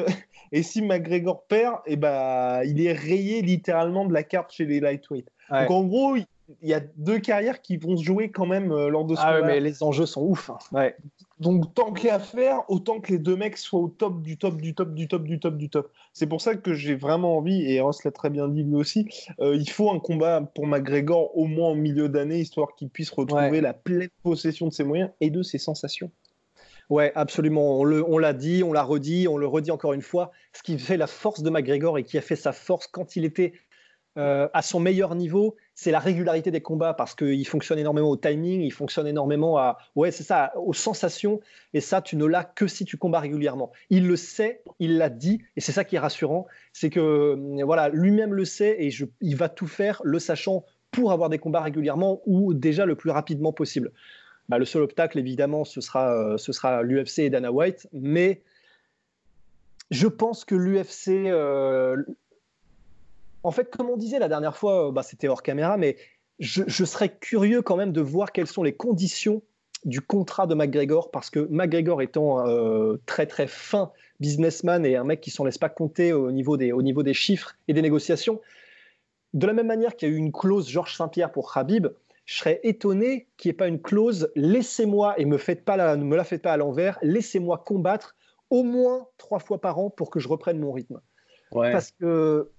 et 0.53 0.63
si 0.63 0.83
McGregor 0.83 1.43
perd, 1.45 1.77
et 1.87 1.93
eh 1.93 1.97
ben, 1.97 2.63
il 2.65 2.85
est 2.85 2.93
rayé 2.93 3.43
littéralement 3.43 4.05
de 4.07 4.13
la 4.13 4.23
carte 4.23 4.53
chez 4.53 4.65
les 4.65 4.81
lightweight. 4.81 5.29
Donc 5.51 5.71
en 5.71 5.85
gros, 5.85 6.17
il 6.17 6.69
y 6.69 6.75
a 6.75 6.81
deux 6.97 7.19
carrières 7.19 7.61
qui 7.61 7.77
vont 7.77 7.97
se 7.97 8.03
jouer 8.03 8.31
quand 8.31 8.47
même 8.47 8.73
euh, 8.73 8.89
lors 8.89 9.05
de 9.05 9.15
ce 9.15 9.21
ah 9.23 9.41
mais 9.43 9.61
les 9.61 9.83
enjeux 9.83 10.07
sont 10.07 10.23
ouf. 10.23 10.51
Hein. 10.51 10.59
Ouais. 10.73 10.97
Donc 11.41 11.73
tant 11.75 11.93
qu'il 11.93 12.09
y 12.09 12.11
a 12.11 12.17
à 12.17 12.19
faire, 12.19 12.69
autant 12.69 13.01
que 13.01 13.13
les 13.13 13.19
deux 13.19 13.37
mecs 13.37 13.57
soient 13.59 13.81
au 13.81 13.89
top 13.89 14.23
du 14.23 14.39
top 14.39 14.61
du 14.61 14.75
top 14.75 14.93
du 14.95 15.07
top 15.07 15.25
du 15.25 15.39
top 15.39 15.57
du 15.57 15.71
top. 15.71 15.93
C'est 16.13 16.27
pour 16.27 16.41
ça 16.41 16.57
que 16.57 16.75
j'ai 16.75 16.97
vraiment 16.97 17.37
envie, 17.37 17.71
et 17.71 17.81
Ross 17.81 18.03
l'a 18.05 18.11
très 18.11 18.31
bien 18.31 18.49
dit 18.49 18.65
lui 18.65 18.75
aussi, 18.75 19.07
euh, 19.41 19.55
il 19.55 19.71
faut 19.71 19.91
un 19.91 20.01
combat 20.01 20.41
pour 20.55 20.67
McGregor 20.67 21.37
au 21.37 21.47
moins 21.47 21.71
en 21.71 21.75
milieu 21.77 22.09
d'année, 22.09 22.41
histoire 22.41 22.75
qu'il 22.77 22.89
puisse 22.89 23.11
retrouver 23.11 23.61
la 23.61 23.73
pleine 23.73 24.11
possession 24.23 24.67
de 24.67 24.73
ses 24.73 24.85
moyens 24.85 25.11
et 25.21 25.31
de 25.31 25.43
ses 25.43 25.59
sensations. 25.59 26.11
Ouais, 26.91 27.13
absolument. 27.15 27.81
On 27.81 28.19
l'a 28.19 28.33
dit, 28.33 28.63
on 28.65 28.73
l'a 28.73 28.83
redit, 28.83 29.29
on 29.29 29.37
le 29.37 29.47
redit 29.47 29.71
encore 29.71 29.93
une 29.93 30.03
fois. 30.03 30.33
Ce 30.55 30.63
qui 30.63 30.79
fait 30.79 30.97
la 30.97 31.07
force 31.07 31.43
de 31.43 31.51
McGregor 31.51 31.99
et 31.99 32.05
qui 32.05 32.17
a 32.17 32.23
fait 32.23 32.37
sa 32.37 32.53
force 32.53 32.87
quand 32.87 33.15
il 33.15 33.27
était 33.27 33.53
euh, 34.19 34.49
à 34.53 34.63
son 34.63 34.81
meilleur 34.81 35.15
niveau, 35.15 35.55
c'est 35.77 35.93
la 35.93 36.01
régularité 36.01 36.51
des 36.51 36.61
combats 36.61 36.93
parce 36.93 37.15
qu'il 37.15 37.47
fonctionne 37.47 37.79
énormément 37.79 38.11
au 38.11 38.17
timing, 38.17 38.63
il 38.63 38.73
fonctionne 38.73 39.07
énormément 39.07 39.59
à, 39.59 39.79
ouais, 39.95 40.11
c'est 40.11 40.25
ça, 40.25 40.53
aux 40.57 40.73
sensations. 40.73 41.41
Et 41.73 41.81
ça, 41.81 42.03
tu 42.03 42.17
ne 42.17 42.25
l'as 42.25 42.43
que 42.43 42.67
si 42.67 42.85
tu 42.85 42.97
combats 42.97 43.21
régulièrement. 43.21 43.71
Il 43.91 44.09
le 44.09 44.17
sait, 44.17 44.63
il 44.81 44.99
l'a 44.99 45.09
dit, 45.09 45.41
et 45.57 45.61
c'est 45.61 45.71
ça 45.71 45.85
qui 45.85 45.95
est 45.95 46.01
rassurant, 46.01 46.47
c'est 46.73 46.91
que 46.91 46.99
euh, 46.99 47.65
voilà, 47.65 47.91
lui-même 47.91 48.35
le 48.35 48.45
sait 48.45 48.77
et 48.81 48.91
il 49.21 49.37
va 49.37 49.49
tout 49.49 49.69
faire, 49.69 50.01
le 50.03 50.19
sachant, 50.19 50.65
pour 50.91 51.13
avoir 51.13 51.29
des 51.29 51.39
combats 51.39 51.61
régulièrement 51.63 52.21
ou 52.27 52.55
déjà 52.55 52.87
le 52.87 52.97
plus 52.97 53.11
rapidement 53.11 53.53
possible. 53.53 53.93
Bah, 54.49 54.59
le 54.59 54.65
seul 54.65 54.83
obstacle, 54.83 55.19
évidemment, 55.21 55.65
ce 55.65 55.81
sera, 55.81 56.13
euh, 56.13 56.39
ce 56.39 56.53
sera 56.53 56.83
l'UFC 56.83 57.21
et 57.21 57.31
Dana 57.31 57.53
White, 57.53 57.87
mais 57.93 58.43
je 59.93 60.09
pense 60.09 60.45
que 60.45 60.57
l'UFC 60.57 61.31
en 63.43 63.51
fait, 63.51 63.71
comme 63.71 63.89
on 63.89 63.97
disait 63.97 64.19
la 64.19 64.29
dernière 64.29 64.57
fois, 64.57 64.89
euh, 64.89 64.93
bah, 64.93 65.03
c'était 65.03 65.29
hors 65.29 65.43
caméra, 65.43 65.77
mais 65.77 65.97
je, 66.39 66.85
serais 66.85 67.09
curieux 67.09 67.63
quand 67.63 67.77
même 67.77 67.93
de 67.93 68.01
voir 68.01 68.33
quelles 68.33 68.47
sont 68.47 68.63
les 68.63 68.75
conditions 68.75 69.43
du 69.85 70.01
contrat 70.01 70.47
de 70.47 70.55
McGregor, 70.55 71.11
parce 71.11 71.31
que 71.31 71.47
McGregor 71.51 72.03
étant 72.03 72.47
euh, 72.47 72.97
très 73.07 73.27
très 73.27 73.47
fin 73.47 73.93
businessman 74.21 74.85
et 74.85 74.97
un 74.97 75.05
mec 75.05 75.21
qui 75.21 75.31
s'en 75.31 75.45
laisse 75.45 75.59
pas 75.59 75.69
compter 75.69 76.13
au 76.13 76.33
niveau, 76.33 76.57
des, 76.57 76.73
au 76.73 76.83
niveau 76.83 77.03
des 77.03 77.15
chiffres 77.15 77.55
et 77.69 77.75
des 77.75 77.83
négociations, 77.83 78.41
de 79.35 79.47
la 79.47 79.53
même 79.53 79.67
manière 79.67 79.95
qu'il 79.95 80.09
y 80.09 80.13
a 80.13 80.15
eu 80.15 80.19
une 80.19 80.33
clause 80.33 80.69
Georges 80.69 80.97
Saint-Pierre 80.97 81.31
pour 81.31 81.53
Khabib, 81.53 81.89
je 82.25 82.39
serais 82.39 82.61
étonné 82.63 83.29
qu'il 83.37 83.49
n'y 83.49 83.55
ait 83.55 83.57
pas 83.57 83.69
une 83.69 83.81
clause 83.81 84.31
laissez-moi, 84.35 85.19
et 85.19 85.25
me, 85.25 85.39
faites 85.39 85.65
pas 85.65 85.77
la, 85.77 85.97
ne 85.97 86.05
me 86.05 86.17
la 86.17 86.25
faites 86.25 86.43
pas 86.43 86.53
à 86.53 86.57
l'envers, 86.57 86.99
laissez-moi 87.03 87.59
combattre 87.59 88.17
au 88.51 88.63
moins 88.63 89.07
trois 89.17 89.39
fois 89.39 89.61
par 89.61 89.79
an 89.79 89.91
pour 89.91 90.11
que 90.11 90.19
je 90.19 90.29
reprenne 90.29 90.59
mon 90.59 90.73
rythme. 90.73 91.01
Parce 91.51 91.93
que 91.93 92.51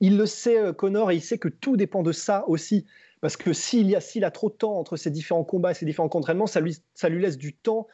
il 0.00 0.16
le 0.16 0.26
sait, 0.26 0.58
euh, 0.58 0.72
Connor, 0.72 1.10
et 1.10 1.16
il 1.16 1.22
sait 1.22 1.38
que 1.38 1.48
tout 1.48 1.76
dépend 1.76 2.02
de 2.02 2.12
ça 2.12 2.44
aussi. 2.48 2.86
Parce 3.20 3.36
que 3.36 3.52
s'il 3.52 3.88
y 3.88 3.96
a, 3.96 4.00
s'il 4.00 4.24
a 4.24 4.30
trop 4.30 4.50
de 4.50 4.54
temps 4.54 4.78
entre 4.78 4.96
ces 4.96 5.10
différents 5.10 5.44
combats 5.44 5.70
et 5.70 5.74
ces 5.74 5.86
différents 5.86 6.10
entraînements, 6.12 6.46
ça 6.46 6.60
lui, 6.60 6.76
ça 6.94 7.08
lui 7.08 7.22
laisse 7.22 7.38
du 7.38 7.54
temps 7.54 7.86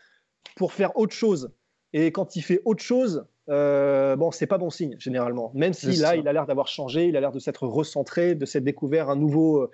pour 0.57 0.73
faire 0.73 0.97
autre 0.97 1.15
chose. 1.15 1.53
Et 1.93 2.11
quand 2.11 2.35
il 2.37 2.43
fait 2.43 2.61
autre 2.65 2.83
chose, 2.83 3.27
euh, 3.49 4.17
bon, 4.17 4.31
c'est 4.31 4.47
pas 4.47 4.59
bon 4.59 4.71
signe 4.71 4.97
généralement. 4.99 5.53
Même 5.55 5.73
si 5.73 5.97
là, 5.97 6.17
il 6.17 6.27
a 6.27 6.33
l'air 6.33 6.47
d'avoir 6.47 6.67
changé, 6.67 7.07
il 7.07 7.17
a 7.17 7.21
l'air 7.21 7.33
de 7.33 7.39
s'être 7.39 7.67
recentré, 7.67 8.35
de 8.35 8.47
s'être 8.47 8.65
découvert 8.65 9.11
un 9.11 9.17
nouveau, 9.17 9.71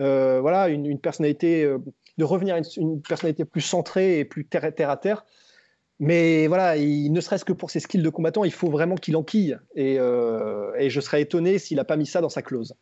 euh, 0.00 0.40
voilà, 0.40 0.68
une, 0.68 0.98
personnalité, 0.98 1.64
de 2.18 2.24
revenir 2.24 2.56
à 2.56 2.58
une, 2.58 3.00
personnalité 3.02 3.44
plus 3.44 3.60
centrée 3.60 4.18
et 4.18 4.24
plus 4.24 4.46
terre, 4.46 4.64
à 4.64 4.96
terre. 4.96 5.24
Mais 6.00 6.46
voilà, 6.46 6.76
il, 6.76 7.12
ne 7.12 7.20
serait-ce 7.20 7.44
que 7.44 7.52
pour 7.52 7.70
ses 7.70 7.80
skills 7.80 8.02
de 8.02 8.10
combattant, 8.10 8.44
il 8.44 8.52
faut 8.52 8.70
vraiment 8.70 8.94
qu'il 8.94 9.16
enquille. 9.16 9.58
Et, 9.74 9.98
euh, 9.98 10.72
et 10.78 10.90
je 10.90 11.00
serais 11.00 11.22
étonné 11.22 11.58
s'il 11.58 11.76
n'a 11.76 11.84
pas 11.84 11.96
mis 11.96 12.06
ça 12.06 12.20
dans 12.20 12.28
sa 12.28 12.42
clause. 12.42 12.74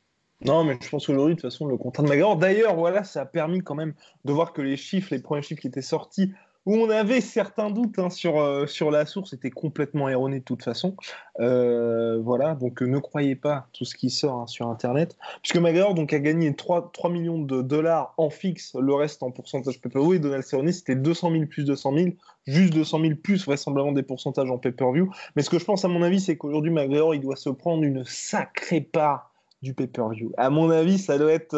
Non, 0.45 0.65
mais 0.65 0.77
je 0.83 0.89
pense 0.91 1.07
qu'aujourd'hui, 1.07 1.35
de 1.35 1.41
toute 1.41 1.51
façon, 1.51 1.67
le 1.67 1.79
contrat 1.79 2.03
de 2.03 2.09
McGregor. 2.09 2.37
D'ailleurs, 2.37 2.77
voilà, 2.77 3.05
ça 3.05 3.23
a 3.23 3.27
permis 3.27 3.63
quand 3.63 3.75
même 3.75 3.95
de 4.25 4.33
voir 4.33 4.53
que 4.53 4.61
les 4.61 4.77
chiffres, 4.77 5.09
les 5.11 5.21
premiers 5.21 5.41
chiffres 5.41 5.63
qui 5.63 5.69
étaient 5.69 5.81
sortis 5.81 6.33
où 6.67 6.75
on 6.75 6.91
avait 6.91 7.21
certains 7.21 7.71
doutes 7.71 7.99
hein, 8.01 8.11
sur, 8.11 8.41
euh, 8.41 8.67
sur 8.67 8.91
la 8.91 9.07
source, 9.07 9.33
était 9.33 9.51
complètement 9.51 10.09
erroné 10.09 10.41
de 10.41 10.45
toute 10.45 10.65
façon. 10.65 10.97
Euh, 11.39 12.21
voilà, 12.21 12.57
donc 12.57 12.83
euh, 12.83 12.87
ne 12.87 12.99
croyez 12.99 13.37
pas 13.37 13.69
tout 13.73 13.85
ce 13.85 13.95
qui 13.95 14.11
sort 14.11 14.41
hein, 14.41 14.47
sur 14.49 14.67
Internet. 14.67 15.17
Puisque 15.43 15.57
McGregor 15.57 15.95
donc, 15.95 16.13
a 16.13 16.19
gagné 16.19 16.55
3, 16.55 16.91
3 16.93 17.11
millions 17.11 17.39
de 17.39 17.63
dollars 17.63 18.15
en 18.17 18.31
fixe, 18.31 18.75
le 18.75 18.95
reste 18.95 19.23
en 19.23 19.31
pourcentage 19.31 19.81
pay-per-view, 19.81 20.15
et 20.15 20.19
Donald 20.19 20.43
Cerrone, 20.43 20.73
c'était 20.73 20.97
200 20.97 21.31
000 21.31 21.47
plus 21.47 21.65
200 21.65 21.97
000, 21.97 22.09
juste 22.47 22.73
200 22.73 23.01
000 23.01 23.13
plus 23.23 23.45
vraisemblablement 23.45 23.93
des 23.95 24.03
pourcentages 24.03 24.51
en 24.51 24.59
pay-per-view. 24.59 25.11
Mais 25.37 25.43
ce 25.43 25.51
que 25.51 25.61
je 25.61 25.65
pense, 25.65 25.85
à 25.85 25.89
mon 25.89 26.03
avis, 26.03 26.21
c'est 26.21 26.37
qu'aujourd'hui, 26.37 26.73
McGregor, 26.73 27.15
il 27.15 27.21
doit 27.21 27.37
se 27.37 27.49
prendre 27.49 27.85
une 27.85 28.05
sacrée 28.05 28.81
part 28.81 29.31
du 29.63 29.73
pay-per-view. 29.73 30.33
À 30.37 30.51
mon 30.51 30.69
avis, 30.71 30.99
ça 30.99 31.17
doit 31.17 31.33
être... 31.33 31.57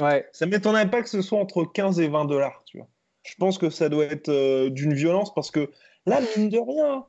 ouais. 0.00 0.26
Ça 0.32 0.46
m'étonnerait 0.46 0.88
pas 0.88 1.02
que 1.02 1.08
ce 1.08 1.20
soit 1.20 1.38
entre 1.38 1.64
15 1.64 1.98
et 1.98 2.08
20 2.08 2.26
dollars, 2.26 2.62
tu 2.64 2.78
vois 2.78 2.86
je 3.22 3.34
pense 3.36 3.58
que 3.58 3.70
ça 3.70 3.88
doit 3.88 4.04
être 4.04 4.28
euh, 4.28 4.70
d'une 4.70 4.94
violence 4.94 5.34
parce 5.34 5.50
que 5.50 5.70
là, 6.06 6.20
mine 6.36 6.48
de 6.48 6.58
rien, 6.58 7.04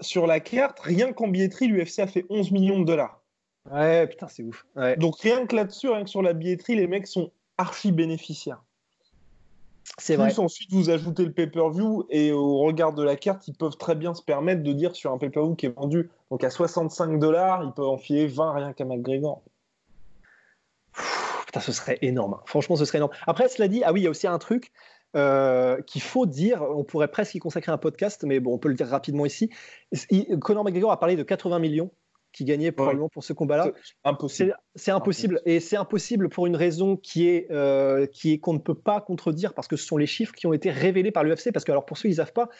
sur 0.00 0.26
la 0.26 0.40
carte, 0.40 0.80
rien 0.80 1.12
qu'en 1.12 1.28
billetterie, 1.28 1.68
l'UFC 1.68 2.00
a 2.00 2.06
fait 2.06 2.26
11 2.28 2.50
millions 2.50 2.80
de 2.80 2.84
dollars. 2.84 3.22
Ouais, 3.70 4.06
putain, 4.06 4.28
c'est 4.28 4.42
ouf. 4.42 4.64
Donc 4.98 5.18
rien 5.20 5.46
que 5.46 5.56
là-dessus, 5.56 5.88
rien 5.88 6.04
que 6.04 6.10
sur 6.10 6.22
la 6.22 6.32
billetterie, 6.32 6.76
les 6.76 6.86
mecs 6.86 7.06
sont 7.06 7.32
archi 7.58 7.90
bénéficiaires. 7.90 8.62
C'est 9.98 10.16
vrai. 10.16 10.36
ensuite 10.38 10.72
vous 10.72 10.90
ajoutez 10.90 11.24
le 11.24 11.32
pay-per-view 11.32 12.06
et 12.10 12.32
au 12.32 12.58
regard 12.58 12.92
de 12.92 13.02
la 13.02 13.16
carte, 13.16 13.46
ils 13.48 13.54
peuvent 13.54 13.76
très 13.76 13.94
bien 13.94 14.14
se 14.14 14.22
permettre 14.22 14.62
de 14.62 14.72
dire 14.72 14.94
sur 14.94 15.12
un 15.12 15.18
pay-per-view 15.18 15.54
qui 15.54 15.66
est 15.66 15.74
vendu 15.74 16.10
donc 16.30 16.42
à 16.42 16.50
65 16.50 17.18
dollars, 17.18 17.62
ils 17.64 17.72
peuvent 17.72 17.88
en 17.88 17.98
filer 17.98 18.26
20 18.26 18.52
rien 18.52 18.72
qu'à 18.72 18.84
McGregor. 18.84 19.42
Putain, 21.46 21.60
ce 21.60 21.72
serait 21.72 21.98
énorme. 22.02 22.38
Franchement, 22.46 22.76
ce 22.76 22.84
serait 22.84 22.98
énorme. 22.98 23.12
Après, 23.26 23.48
cela 23.48 23.68
dit, 23.68 23.82
ah 23.84 23.92
oui, 23.92 24.00
il 24.00 24.04
y 24.04 24.06
a 24.06 24.10
aussi 24.10 24.26
un 24.26 24.38
truc, 24.38 24.72
euh, 25.16 25.80
qu'il 25.82 26.02
faut 26.02 26.26
dire, 26.26 26.62
on 26.62 26.84
pourrait 26.84 27.08
presque 27.08 27.34
y 27.34 27.38
consacrer 27.38 27.72
un 27.72 27.78
podcast, 27.78 28.24
mais 28.24 28.38
bon, 28.38 28.54
on 28.54 28.58
peut 28.58 28.68
le 28.68 28.74
dire 28.74 28.88
rapidement 28.88 29.24
ici. 29.24 29.50
Conor 30.40 30.64
McGregor 30.64 30.92
a 30.92 31.00
parlé 31.00 31.16
de 31.16 31.22
80 31.22 31.58
millions 31.58 31.90
qui 32.32 32.44
gagnait 32.44 32.70
probablement 32.70 33.08
pour 33.08 33.24
ce 33.24 33.32
combat-là. 33.32 33.72
Impossible. 34.04 34.58
C'est 34.74 34.90
impossible. 34.90 35.40
Et 35.46 35.58
c'est 35.58 35.76
impossible 35.76 36.28
pour 36.28 36.46
une 36.46 36.56
raison 36.56 36.98
qui 36.98 37.28
est 37.28 37.50
euh, 37.50 38.06
qui 38.06 38.34
est 38.34 38.38
qu'on 38.38 38.52
ne 38.52 38.58
peut 38.58 38.74
pas 38.74 39.00
contredire 39.00 39.54
parce 39.54 39.68
que 39.68 39.76
ce 39.76 39.86
sont 39.86 39.96
les 39.96 40.06
chiffres 40.06 40.34
qui 40.34 40.46
ont 40.46 40.52
été 40.52 40.70
révélés 40.70 41.12
par 41.12 41.24
l'UFC. 41.24 41.50
Parce 41.50 41.64
que 41.64 41.72
alors 41.72 41.86
pour 41.86 41.96
ceux 41.96 42.10
qui 42.10 42.14
ne 42.14 42.16
savent 42.16 42.34
pas, 42.34 42.50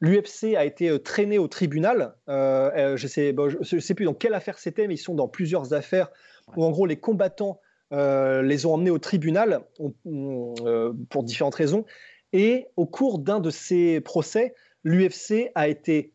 l'UFC 0.00 0.56
a 0.56 0.64
été 0.64 0.88
euh, 0.88 0.98
traîné 0.98 1.38
au 1.38 1.46
tribunal. 1.46 2.16
je 2.26 3.06
sais, 3.06 3.36
je 3.60 3.78
sais 3.78 3.94
plus 3.94 4.04
dans 4.04 4.14
quelle 4.14 4.34
affaire 4.34 4.58
c'était, 4.58 4.88
mais 4.88 4.94
ils 4.94 4.98
sont 4.98 5.14
dans 5.14 5.28
plusieurs 5.28 5.74
affaires 5.74 6.10
où 6.56 6.64
en 6.64 6.70
gros 6.70 6.86
les 6.86 6.98
combattants 6.98 7.60
euh, 7.92 8.42
les 8.42 8.66
ont 8.66 8.74
emmenés 8.74 8.90
au 8.90 8.98
tribunal 8.98 9.60
euh, 10.06 10.92
pour 11.10 11.22
différentes 11.22 11.54
raisons. 11.54 11.84
Et 12.32 12.66
au 12.76 12.86
cours 12.86 13.18
d'un 13.18 13.40
de 13.40 13.50
ces 13.50 14.00
procès, 14.00 14.54
l'UFC 14.82 15.50
a 15.54 15.68
été 15.68 16.12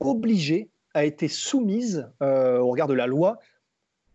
obligée, 0.00 0.68
a 0.94 1.04
été 1.04 1.28
soumise 1.28 2.10
euh, 2.22 2.58
au 2.58 2.68
regard 2.68 2.88
de 2.88 2.94
la 2.94 3.06
loi, 3.06 3.38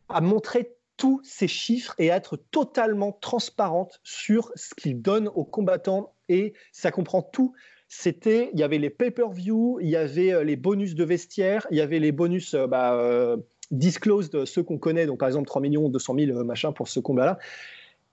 à 0.09 0.21
montrer 0.21 0.75
tous 0.97 1.21
ces 1.23 1.47
chiffres 1.47 1.95
et 1.97 2.11
à 2.11 2.17
être 2.17 2.37
totalement 2.37 3.13
transparente 3.13 3.99
sur 4.03 4.51
ce 4.55 4.75
qu'ils 4.75 5.01
donnent 5.01 5.29
aux 5.29 5.45
combattants. 5.45 6.13
Et 6.29 6.53
ça 6.71 6.91
comprend 6.91 7.21
tout 7.21 7.53
c'était, 7.89 8.49
il 8.53 8.59
y 8.59 8.63
avait 8.63 8.79
les 8.79 8.89
pay-per-view, 8.89 9.77
il 9.79 9.87
y 9.87 9.95
avait 9.95 10.43
les 10.43 10.55
bonus 10.55 10.95
de 10.95 11.03
vestiaire, 11.03 11.67
il 11.69 11.77
y 11.77 11.81
avait 11.81 11.99
les 11.99 12.11
bonus 12.11 12.55
bah, 12.55 13.37
disclosed 13.73 14.45
ceux 14.45 14.63
qu'on 14.63 14.77
connaît, 14.77 15.05
donc 15.05 15.19
par 15.19 15.27
exemple 15.27 15.47
3 15.47 15.61
millions 15.61 15.89
200 15.89 16.15
000 16.17 16.43
machin 16.43 16.71
pour 16.71 16.87
ce 16.87 16.99
combat-là. 16.99 17.39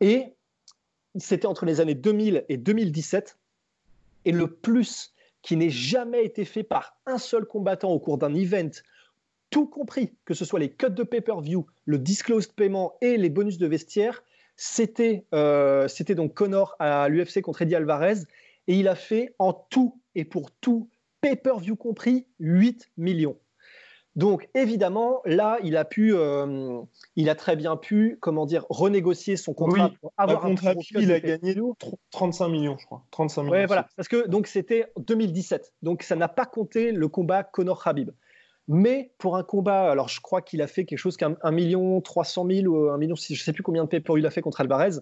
Et 0.01 0.33
c'était 1.17 1.47
entre 1.47 1.67
les 1.67 1.81
années 1.81 1.95
2000 1.95 2.45
et 2.49 2.57
2017. 2.57 3.37
Et 4.25 4.33
le 4.33 4.49
plus 4.49 5.15
qui 5.43 5.57
n'ait 5.57 5.71
jamais 5.71 6.25
été 6.25 6.45
fait 6.45 6.63
par 6.63 6.99
un 7.07 7.19
seul 7.19 7.45
combattant 7.45 7.91
au 7.91 7.99
cours 7.99 8.19
d'un 8.19 8.35
event, 8.35 8.71
tout 9.49 9.67
compris, 9.67 10.13
que 10.25 10.35
ce 10.35 10.45
soit 10.45 10.61
les 10.61 10.71
cuts 10.71 10.91
de 10.91 11.03
pay-per-view, 11.03 11.67
le 11.85 11.99
disclosed 11.99 12.53
paiement 12.53 12.95
et 13.01 13.17
les 13.17 13.31
bonus 13.31 13.59
de 13.59 13.67
vestiaire, 13.67 14.23
c'était 14.57 15.25
euh, 15.35 15.89
donc 16.11 16.35
Connor 16.35 16.77
à 16.79 17.09
l'UFC 17.09 17.41
contre 17.41 17.63
Eddie 17.63 17.75
Alvarez. 17.75 18.19
Et 18.67 18.75
il 18.75 18.89
a 18.89 18.95
fait 18.95 19.35
en 19.39 19.55
tout 19.55 19.99
et 20.15 20.25
pour 20.25 20.51
tout, 20.51 20.89
pay-per-view 21.21 21.77
compris, 21.77 22.27
8 22.41 22.91
millions. 22.99 23.37
Donc 24.17 24.49
évidemment, 24.55 25.21
là, 25.25 25.59
il 25.63 25.77
a 25.77 25.85
pu, 25.85 26.15
euh, 26.15 26.81
il 27.15 27.31
a 27.31 27.35
très 27.35 27.55
bien 27.55 27.77
pu, 27.77 28.19
comment 28.21 28.45
dire, 28.45 28.67
renégocier 28.69 29.37
son 29.37 29.55
contrat 29.55 29.93
pour 30.01 30.13
avoir 30.17 30.45
un 30.45 30.49
contrat. 30.51 30.75
Il 30.91 31.13
a 31.13 31.21
gagné 31.21 31.57
35 32.11 32.49
millions, 32.49 32.77
je 32.79 32.87
crois. 32.87 33.05
35 33.13 33.43
millions. 33.43 33.53
Ouais, 33.53 33.67
voilà, 33.67 33.87
parce 33.97 34.09
que 34.09 34.27
donc 34.27 34.49
c'était 34.49 34.87
2017, 34.99 35.75
donc 35.83 36.03
ça 36.03 36.17
n'a 36.17 36.29
pas 36.29 36.47
compté 36.47 36.91
le 36.91 37.09
combat 37.09 37.45
Conor 37.45 37.83
Habib. 37.87 38.11
Mais 38.67 39.13
pour 39.19 39.37
un 39.37 39.43
combat, 39.43 39.91
alors 39.91 40.09
je 40.09 40.21
crois 40.21 40.43
qu'il 40.43 40.61
a 40.63 40.67
fait 40.67 40.85
quelque 40.85 40.99
chose 40.99 41.17
qu'un 41.17 41.37
million 41.51 42.01
300 42.01 42.47
000 42.49 42.67
ou 42.67 42.91
un 42.91 42.99
million, 42.99 43.15
je 43.15 43.35
sais 43.35 43.53
plus 43.53 43.63
combien 43.63 43.85
de 43.85 43.89
pay 43.89 44.03
il 44.17 44.27
a 44.27 44.31
fait 44.31 44.43
contre 44.43 44.61
Alvarez. 44.61 44.99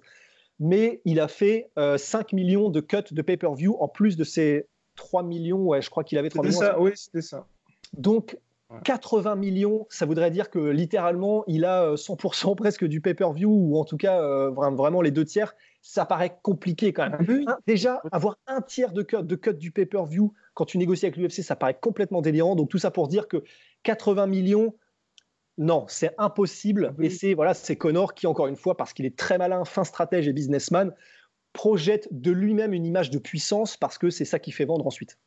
mais 0.59 1.01
il 1.05 1.19
a 1.21 1.29
fait 1.29 1.71
5 1.77 2.35
millions 2.35 2.69
de 2.69 2.81
cuts 2.81 2.97
de 3.11 3.23
pay-per-view 3.23 3.77
en 3.81 3.89
plus 3.89 4.17
de 4.17 4.25
ses 4.25 4.67
3 4.97 5.23
millions, 5.23 5.63
ouais, 5.63 5.81
je 5.81 5.89
crois 5.89 6.05
qu'il 6.05 6.19
avait 6.19 6.29
3 6.29 6.45
millions. 6.45 6.59
Ça, 6.59 6.79
oui, 6.79 6.93
c'était 6.95 7.23
ça. 7.23 7.47
Donc, 7.95 8.37
80 8.85 9.37
millions, 9.37 9.87
ça 9.89 10.05
voudrait 10.05 10.31
dire 10.31 10.51
que 10.51 10.59
littéralement, 10.59 11.45
il 11.47 11.65
a 11.65 11.95
100% 11.95 12.55
presque 12.57 12.85
du 12.85 13.01
pay-per-view, 13.01 13.51
ou 13.51 13.79
en 13.79 13.85
tout 13.85 13.97
cas 13.97 14.51
vraiment 14.51 15.01
les 15.01 15.11
deux 15.11 15.25
tiers. 15.25 15.55
Ça 15.81 16.05
paraît 16.05 16.39
compliqué 16.43 16.93
quand 16.93 17.09
même. 17.09 17.47
Déjà, 17.67 18.03
avoir 18.13 18.37
un 18.47 18.61
tiers 18.61 18.93
de 18.93 19.03
cut, 19.03 19.23
de 19.23 19.37
cut 19.37 19.55
du 19.55 19.71
pay-per-view 19.71 20.35
quand 20.55 20.65
tu 20.65 20.77
négocies 20.77 21.07
avec 21.07 21.17
l'UFC, 21.17 21.43
ça 21.43 21.57
paraît 21.57 21.79
complètement 21.81 22.21
délirant. 22.21 22.57
Donc 22.57 22.69
tout 22.69 22.79
ça 22.79 22.91
pour 22.91 23.09
dire 23.09 23.29
que 23.29 23.45
80 23.85 24.27
millions, 24.27 24.75
non, 25.57 25.85
c'est 25.89 26.15
impossible. 26.19 26.95
Et 27.01 27.11
c'est 27.11 27.35
voilà, 27.35 27.55
c'est 27.55 27.77
Connor 27.77 28.15
qui, 28.15 28.27
encore 28.27 28.49
une 28.49 28.57
fois, 28.57 28.77
parce 28.77 28.93
qu'il 28.93 29.07
est 29.07 29.17
très 29.17 29.39
malin, 29.39 29.65
fin 29.65 29.85
stratège 29.85 30.29
et 30.29 30.33
businessman, 30.33 30.95
projette 31.53 32.09
de 32.11 32.31
lui-même 32.31 32.73
une 32.73 32.87
image 32.87 33.11
de 33.11 33.19
puissance 33.19 33.77
parce 33.77 33.99
que 33.99 34.11
c'est 34.11 34.25
ça 34.25 34.39
qui 34.39 34.53
fait 34.53 34.65
vendre 34.65 34.87
ensuite. 34.87 35.19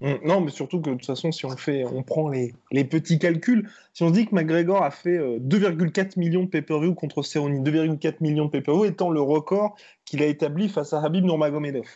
Non, 0.00 0.40
mais 0.40 0.50
surtout 0.50 0.80
que 0.80 0.90
de 0.90 0.94
toute 0.96 1.06
façon, 1.06 1.32
si 1.32 1.46
on 1.46 1.56
fait, 1.56 1.84
on 1.84 2.02
prend 2.02 2.28
les, 2.28 2.52
petits 2.84 3.18
calculs, 3.18 3.70
si 3.94 4.02
on 4.02 4.08
se 4.08 4.12
dit 4.12 4.26
que 4.26 4.34
McGregor 4.34 4.82
a 4.82 4.90
fait 4.90 5.18
2,4 5.18 6.00
euh, 6.00 6.08
millions 6.16 6.42
de 6.42 6.48
pay-per-view 6.48 6.94
contre 6.94 7.22
Cerrone, 7.22 7.62
2,4 7.62 8.16
millions 8.20 8.44
de 8.46 8.50
pay-per-view 8.50 8.84
étant 8.84 9.10
le 9.10 9.22
record 9.22 9.76
qu'il 10.04 10.22
a 10.22 10.26
établi 10.26 10.68
face 10.68 10.92
à 10.92 11.00
Habib 11.00 11.24
Nurmagomedov. 11.24 11.86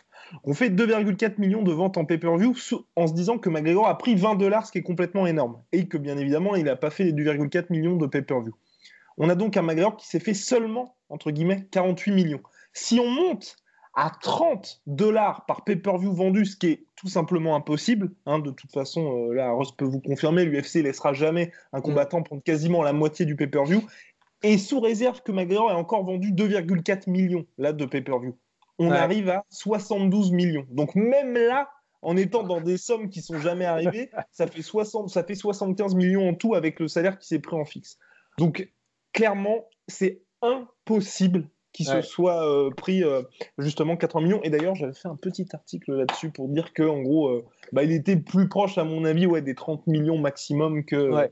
On 0.43 0.53
fait 0.53 0.69
2,4 0.69 1.39
millions 1.39 1.61
de 1.61 1.71
ventes 1.71 1.97
en 1.97 2.05
pay-per-view 2.05 2.55
en 2.95 3.07
se 3.07 3.13
disant 3.13 3.37
que 3.37 3.49
McGregor 3.49 3.87
a 3.87 3.97
pris 3.97 4.15
20 4.15 4.35
dollars, 4.35 4.65
ce 4.65 4.71
qui 4.71 4.79
est 4.79 4.83
complètement 4.83 5.27
énorme, 5.27 5.61
et 5.71 5.87
que 5.87 5.97
bien 5.97 6.17
évidemment, 6.17 6.55
il 6.55 6.63
n'a 6.63 6.75
pas 6.75 6.89
fait 6.89 7.03
les 7.03 7.13
2,4 7.13 7.65
millions 7.69 7.97
de 7.97 8.07
pay-per-view. 8.07 8.55
On 9.17 9.29
a 9.29 9.35
donc 9.35 9.57
un 9.57 9.61
McGregor 9.61 9.97
qui 9.97 10.07
s'est 10.07 10.19
fait 10.19 10.33
seulement, 10.33 10.95
entre 11.09 11.29
guillemets, 11.29 11.67
48 11.71 12.11
millions. 12.11 12.41
Si 12.73 12.99
on 12.99 13.09
monte 13.09 13.57
à 13.93 14.11
30 14.21 14.81
dollars 14.85 15.45
par 15.45 15.63
pay-per-view 15.63 16.13
vendu, 16.13 16.45
ce 16.45 16.55
qui 16.55 16.67
est 16.67 16.85
tout 16.95 17.07
simplement 17.07 17.55
impossible. 17.55 18.11
Hein, 18.25 18.39
de 18.39 18.51
toute 18.51 18.71
façon, 18.71 19.29
euh, 19.29 19.33
là, 19.33 19.51
Ross 19.51 19.75
peut 19.75 19.85
vous 19.85 19.99
confirmer, 19.99 20.45
l'UFC 20.45 20.75
laissera 20.83 21.13
jamais 21.13 21.51
un 21.73 21.81
combattant 21.81 22.21
prendre 22.21 22.43
quasiment 22.43 22.83
la 22.83 22.93
moitié 22.93 23.25
du 23.25 23.35
pay-per-view. 23.35 23.81
Et 24.43 24.57
sous 24.57 24.79
réserve 24.79 25.21
que 25.21 25.31
McGregor 25.31 25.71
ait 25.71 25.75
encore 25.75 26.05
vendu 26.05 26.31
2,4 26.31 27.09
millions 27.09 27.45
là, 27.57 27.73
de 27.73 27.85
pay-per-view. 27.85 28.37
On 28.77 28.91
arrive 28.91 29.29
à 29.29 29.43
72 29.49 30.31
millions. 30.31 30.65
Donc 30.69 30.95
même 30.95 31.33
là, 31.33 31.69
en 32.01 32.15
étant 32.15 32.43
dans 32.43 32.61
des 32.61 32.77
sommes 32.77 33.09
qui 33.09 33.21
sont 33.21 33.39
jamais 33.39 33.65
arrivées, 33.65 34.09
ça 34.31 34.47
fait, 34.47 34.61
60, 34.61 35.09
ça 35.09 35.23
fait 35.23 35.35
75 35.35 35.95
millions 35.95 36.29
en 36.29 36.33
tout 36.33 36.55
avec 36.55 36.79
le 36.79 36.87
salaire 36.87 37.17
qui 37.17 37.27
s'est 37.27 37.39
pris 37.39 37.57
en 37.57 37.65
fixe. 37.65 37.97
Donc 38.37 38.71
clairement, 39.11 39.65
c'est 39.89 40.21
impossible 40.41 41.49
qui 41.71 41.83
se 41.83 42.01
soit 42.01 42.45
euh, 42.45 42.71
pris 42.71 43.03
euh, 43.03 43.21
justement 43.57 43.95
80 43.95 44.23
millions. 44.23 44.41
Et 44.43 44.49
d'ailleurs, 44.49 44.75
j'avais 44.75 44.93
fait 44.93 45.07
un 45.07 45.15
petit 45.15 45.45
article 45.53 45.93
là-dessus 45.93 46.31
pour 46.31 46.49
dire 46.49 46.73
que 46.73 46.83
en 46.83 47.01
gros, 47.01 47.29
euh, 47.29 47.45
bah, 47.71 47.83
il 47.83 47.91
était 47.91 48.15
plus 48.15 48.49
proche, 48.49 48.77
à 48.77 48.83
mon 48.83 49.05
avis, 49.05 49.25
ouais, 49.25 49.41
des 49.41 49.55
30 49.55 49.87
millions 49.87 50.17
maximum 50.17 50.83
que, 50.83 51.29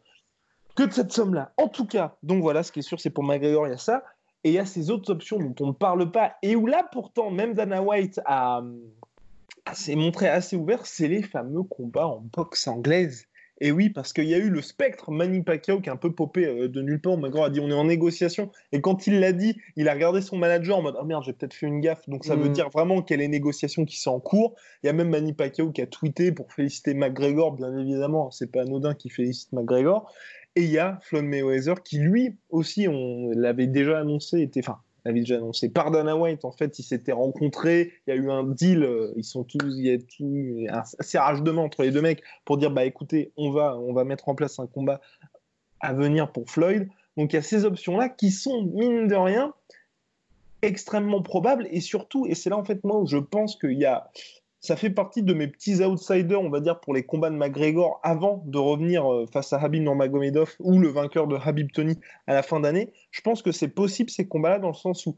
que 0.75 0.83
de 0.83 0.93
cette 0.93 1.11
somme-là. 1.11 1.53
En 1.57 1.67
tout 1.67 1.85
cas, 1.85 2.17
donc 2.23 2.41
voilà, 2.41 2.63
ce 2.63 2.71
qui 2.71 2.79
est 2.79 2.83
sûr, 2.83 2.99
c'est 2.99 3.09
pour 3.09 3.23
McGregor, 3.23 3.67
il 3.67 3.71
y 3.71 3.73
a 3.73 3.77
ça. 3.77 4.03
Et 4.43 4.51
il 4.51 4.53
y 4.53 4.59
a 4.59 4.65
ces 4.65 4.91
autres 4.91 5.11
options 5.11 5.39
dont 5.39 5.55
on 5.59 5.67
ne 5.67 5.73
parle 5.73 6.11
pas, 6.11 6.35
et 6.43 6.55
où 6.55 6.67
là, 6.67 6.87
pourtant, 6.91 7.31
même 7.31 7.53
Dana 7.53 7.81
White 7.81 8.21
a, 8.25 8.61
s'est 9.73 9.95
montré 9.95 10.27
assez 10.27 10.55
ouvert, 10.55 10.85
c'est 10.85 11.07
les 11.07 11.23
fameux 11.23 11.63
combats 11.63 12.07
en 12.07 12.21
boxe 12.21 12.67
anglaise. 12.67 13.26
Et 13.59 13.71
oui, 13.71 13.89
parce 13.89 14.13
qu'il 14.13 14.25
y 14.25 14.35
a 14.35 14.37
eu 14.37 14.49
le 14.49 14.61
spectre 14.61 15.11
Manny 15.11 15.41
Pacquiao 15.41 15.81
qui 15.81 15.89
a 15.89 15.93
un 15.93 15.97
peu 15.97 16.11
popé 16.11 16.45
euh, 16.45 16.67
de 16.67 16.81
nulle 16.81 17.01
part. 17.01 17.17
McGregor 17.17 17.45
a 17.45 17.49
dit 17.49 17.59
on 17.59 17.69
est 17.69 17.73
en 17.73 17.85
négociation. 17.85 18.51
Et 18.71 18.81
quand 18.81 19.07
il 19.07 19.19
l'a 19.19 19.31
dit, 19.31 19.57
il 19.75 19.89
a 19.89 19.93
regardé 19.93 20.21
son 20.21 20.37
manager 20.37 20.77
en 20.77 20.81
mode 20.81 20.95
oh 20.99 21.05
merde, 21.05 21.23
j'ai 21.25 21.33
peut-être 21.33 21.53
fait 21.53 21.65
une 21.65 21.81
gaffe. 21.81 22.07
Donc 22.07 22.25
ça 22.25 22.35
veut 22.35 22.49
mm. 22.49 22.53
dire 22.53 22.69
vraiment 22.69 23.01
qu'il 23.01 23.17
y 23.17 23.19
a 23.19 23.23
les 23.23 23.27
négociations 23.27 23.85
qui 23.85 23.97
sont 23.97 24.11
en 24.11 24.19
cours. 24.19 24.55
Il 24.83 24.87
y 24.87 24.89
a 24.89 24.93
même 24.93 25.09
Manny 25.09 25.33
Pacquiao 25.33 25.71
qui 25.71 25.81
a 25.81 25.87
tweeté 25.87 26.31
pour 26.31 26.51
féliciter 26.53 26.93
McGregor, 26.93 27.53
bien 27.53 27.75
évidemment. 27.77 28.31
C'est 28.31 28.51
pas 28.51 28.61
anodin 28.61 28.93
qui 28.93 29.09
félicite 29.09 29.51
McGregor. 29.53 30.11
Et 30.55 30.63
il 30.63 30.71
y 30.71 30.79
a 30.79 30.99
Floyd 31.03 31.25
Mayweather 31.25 31.83
qui 31.83 31.99
lui 31.99 32.35
aussi, 32.49 32.87
on 32.87 33.29
l'avait 33.31 33.67
déjà 33.67 33.99
annoncé, 33.99 34.41
était, 34.41 34.61
enfin 34.61 34.79
avait 35.05 35.19
déjà 35.19 35.35
annoncé 35.37 35.69
par 35.69 35.91
Dana 35.91 36.15
White. 36.15 36.45
En 36.45 36.51
fait, 36.51 36.79
ils 36.79 36.83
s'étaient 36.83 37.11
rencontrés, 37.11 37.93
il 38.05 38.09
y 38.09 38.13
a 38.13 38.15
eu 38.15 38.29
un 38.29 38.43
deal, 38.43 38.83
euh, 38.83 39.13
ils 39.15 39.23
sont 39.23 39.43
tous, 39.43 39.73
il 39.77 39.85
y 39.85 39.91
a 39.91 39.97
tout, 39.97 40.65
un 40.69 40.83
serrage 41.01 41.41
de 41.43 41.51
main 41.51 41.61
entre 41.61 41.83
les 41.83 41.91
deux 41.91 42.01
mecs 42.01 42.23
pour 42.45 42.57
dire 42.57 42.71
bah 42.71 42.85
écoutez, 42.85 43.31
on 43.37 43.51
va, 43.51 43.77
on 43.77 43.93
va 43.93 44.03
mettre 44.03 44.29
en 44.29 44.35
place 44.35 44.59
un 44.59 44.67
combat 44.67 45.01
à 45.79 45.93
venir 45.93 46.31
pour 46.31 46.49
Floyd. 46.49 46.87
Donc 47.15 47.33
il 47.33 47.35
y 47.35 47.39
a 47.39 47.41
ces 47.41 47.65
options-là 47.65 48.09
qui 48.09 48.31
sont, 48.31 48.63
mine 48.63 49.07
de 49.07 49.15
rien, 49.15 49.53
extrêmement 50.61 51.21
probables 51.21 51.67
et 51.71 51.81
surtout, 51.81 52.25
et 52.27 52.35
c'est 52.35 52.49
là 52.49 52.57
en 52.57 52.63
fait 52.63 52.83
moi 52.83 52.99
où 52.99 53.07
je 53.07 53.17
pense 53.17 53.55
qu'il 53.55 53.77
y 53.77 53.85
a 53.85 54.09
ça 54.59 54.75
fait 54.75 54.89
partie 54.89 55.23
de 55.23 55.33
mes 55.33 55.47
petits 55.47 55.83
outsiders, 55.83 56.41
on 56.41 56.49
va 56.49 56.59
dire, 56.59 56.79
pour 56.79 56.93
les 56.93 57.03
combats 57.03 57.29
de 57.29 57.35
McGregor 57.35 57.99
avant 58.03 58.43
de 58.45 58.57
revenir 58.57 59.11
euh, 59.11 59.25
face 59.27 59.53
à 59.53 59.59
Habib 59.59 59.83
Nurmagomedov 59.83 60.55
ou 60.59 60.79
le 60.79 60.87
vainqueur 60.87 61.27
de 61.27 61.37
Habib 61.37 61.71
Tony 61.71 61.97
à 62.25 62.33
la 62.33 62.41
fin 62.41 62.59
d'année. 62.59 62.91
Je 63.11 63.21
pense 63.21 63.41
que 63.41 63.51
c'est 63.51 63.67
possible 63.67 64.09
ces 64.09 64.27
combats-là 64.27 64.59
dans 64.59 64.69
le 64.69 64.73
sens 64.73 65.05
où 65.05 65.17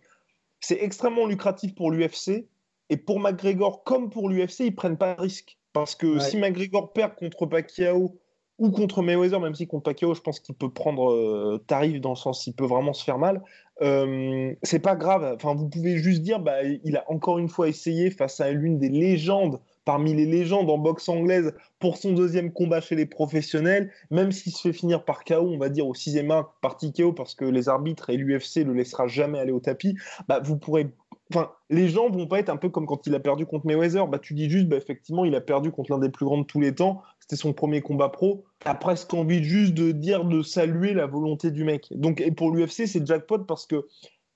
c'est 0.59 0.83
extrêmement 0.83 1.25
lucratif 1.25 1.73
pour 1.73 1.91
l'UFC 1.91 2.47
et 2.89 2.97
pour 2.97 3.19
McGregor 3.19 3.83
comme 3.83 4.09
pour 4.09 4.29
l'UFC, 4.29 4.61
ils 4.61 4.75
prennent 4.75 4.97
pas 4.97 5.15
de 5.15 5.21
risque 5.21 5.57
parce 5.73 5.95
que 5.95 6.19
si 6.19 6.37
McGregor 6.37 6.91
perd 6.91 7.15
contre 7.15 7.45
Pacquiao 7.45 8.19
ou 8.59 8.71
contre 8.71 9.01
Mayweather, 9.01 9.39
même 9.39 9.55
si 9.55 9.67
contre 9.67 9.83
Pacquiao, 9.83 10.13
je 10.13 10.21
pense 10.21 10.39
qu'il 10.39 10.53
peut 10.53 10.69
prendre 10.69 11.11
euh, 11.11 11.63
tarif 11.65 11.99
dans 12.01 12.11
le 12.11 12.15
sens 12.15 12.45
il 12.45 12.53
peut 12.53 12.65
vraiment 12.65 12.93
se 12.93 13.03
faire 13.03 13.17
mal. 13.17 13.41
Euh, 13.81 14.53
c'est 14.63 14.79
pas 14.79 14.95
grave. 14.95 15.33
Enfin, 15.35 15.55
vous 15.55 15.69
pouvez 15.69 15.97
juste 15.97 16.21
dire, 16.21 16.39
bah, 16.39 16.63
il 16.63 16.97
a 16.97 17.09
encore 17.09 17.39
une 17.39 17.47
fois 17.47 17.69
essayé 17.69 18.11
face 18.11 18.41
à 18.41 18.51
l'une 18.51 18.77
des 18.77 18.89
légendes 18.89 19.59
parmi 19.85 20.13
les 20.13 20.25
légendes 20.25 20.69
en 20.69 20.77
boxe 20.77 21.09
anglaise 21.09 21.53
pour 21.79 21.97
son 21.97 22.11
deuxième 22.11 22.51
combat 22.51 22.81
chez 22.81 22.95
les 22.95 23.07
professionnels, 23.07 23.91
même 24.11 24.31
s'il 24.31 24.51
se 24.51 24.61
fait 24.61 24.73
finir 24.73 25.03
par 25.03 25.23
KO, 25.23 25.39
on 25.39 25.57
va 25.57 25.69
dire 25.69 25.87
au 25.87 25.95
sixième 25.95 26.31
par 26.61 26.77
KO 26.77 27.13
parce 27.13 27.33
que 27.33 27.45
les 27.45 27.69
arbitres 27.69 28.11
et 28.11 28.17
l'UFC 28.17 28.57
le 28.57 28.73
laissera 28.73 29.07
jamais 29.07 29.39
aller 29.39 29.51
au 29.51 29.59
tapis, 29.59 29.95
bah, 30.27 30.41
vous 30.43 30.57
pourrez 30.57 30.91
enfin, 31.31 31.51
les 31.69 31.89
gens 31.89 32.09
vont 32.09 32.27
pas 32.27 32.39
être 32.39 32.49
un 32.49 32.57
peu 32.57 32.69
comme 32.69 32.85
quand 32.85 33.05
il 33.07 33.15
a 33.15 33.19
perdu 33.19 33.45
contre 33.45 33.65
Mayweather. 33.65 34.07
Bah, 34.07 34.19
tu 34.19 34.33
dis 34.33 34.49
juste, 34.49 34.67
bah, 34.67 34.77
effectivement, 34.77 35.25
il 35.25 35.35
a 35.35 35.41
perdu 35.41 35.71
contre 35.71 35.91
l'un 35.91 35.99
des 35.99 36.09
plus 36.09 36.25
grands 36.25 36.39
de 36.39 36.43
tous 36.43 36.59
les 36.59 36.73
temps. 36.73 37.01
C'était 37.29 37.43
son 37.43 37.53
premier 37.53 37.81
combat 37.81 38.09
pro. 38.09 38.43
T'as 38.57 38.73
presque 38.73 39.13
envie 39.13 39.43
juste 39.43 39.75
de 39.75 39.91
dire, 39.91 40.25
de 40.25 40.41
saluer 40.41 40.95
la 40.95 41.05
volonté 41.05 41.51
du 41.51 41.63
mec. 41.63 41.85
Donc, 41.91 42.27
pour 42.35 42.49
l'UFC, 42.49 42.87
c'est 42.87 43.05
jackpot 43.05 43.37
parce 43.45 43.67
que 43.67 43.87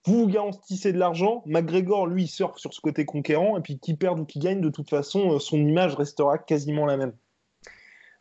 vous 0.06 0.20
vous 0.20 0.28
garantissez 0.28 0.94
de 0.94 1.00
l'argent. 1.00 1.42
McGregor, 1.48 2.06
lui, 2.06 2.26
il 2.26 2.28
surfe 2.28 2.60
sur 2.60 2.72
ce 2.72 2.80
côté 2.82 3.04
conquérant. 3.04 3.58
Et 3.58 3.62
puis, 3.62 3.80
qui 3.80 3.96
perd 3.96 4.20
ou 4.20 4.26
qui 4.26 4.38
gagne, 4.38 4.62
de 4.62 4.70
toute 4.70 4.92
façon, 4.92 5.32
euh, 5.32 5.40
son 5.40 5.58
image 5.58 5.96
restera 5.96 6.38
quasiment 6.38 6.86
la 6.86 6.98
même. 6.98 7.14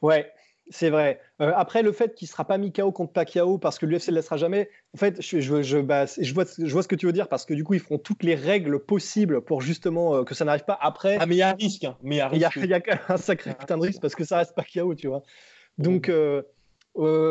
Ouais, 0.01 0.33
c'est 0.71 0.91
vrai. 0.91 1.21
Euh, 1.41 1.53
après, 1.55 1.83
le 1.83 1.93
fait 1.93 2.15
qu'il 2.15 2.27
ne 2.27 2.31
sera 2.31 2.45
pas 2.45 2.59
mis 2.59 2.73
KO 2.73 2.93
contre 2.93 3.13
Pacquiao 3.13 3.59
parce 3.59 3.79
que 3.79 3.87
l'UFC 3.87 4.09
ne 4.09 4.13
le 4.13 4.17
laissera 4.17 4.37
jamais, 4.37 4.71
en 4.95 4.99
fait, 4.99 5.21
je, 5.21 5.41
je, 5.41 5.63
je, 5.63 5.79
bah, 5.79 6.07
je, 6.07 6.33
vois, 6.33 6.45
je 6.57 6.73
vois 6.73 6.83
ce 6.83 6.89
que 6.89 6.95
tu 6.95 7.07
veux 7.07 7.13
dire 7.13 7.29
parce 7.29 7.45
que 7.45 7.55
du 7.55 7.65
coup, 7.65 7.75
ils 7.75 7.81
feront 7.81 7.99
toutes 7.99 8.23
les 8.23 8.35
règles 8.35 8.79
possibles 8.79 9.43
pour 9.43 9.61
justement 9.61 10.17
euh, 10.17 10.25
que 10.25 10.35
ça 10.35 10.45
n'arrive 10.45 10.65
pas. 10.65 10.79
Après, 10.81 11.19
ah, 11.21 11.27
mais 11.27 11.35
il 11.35 11.39
y 11.39 11.43
a 11.43 11.51
un 11.51 11.55
risque. 11.55 11.85
Hein. 11.85 11.97
Mais 12.03 12.21
il 12.33 12.39
y, 12.39 12.41
y, 12.41 12.45
a 12.75 12.81
quand 12.81 12.93
même 12.93 13.01
un 13.09 13.17
sacré 13.17 13.55
putain 13.55 13.77
de 13.77 13.83
risque 13.83 14.01
parce 14.01 14.15
que 14.15 14.25
ça 14.25 14.39
reste 14.39 14.55
Pacquiao, 14.55 14.95
tu 14.95 15.09
vois. 15.09 15.23
Donc, 15.79 16.09
euh, 16.09 16.43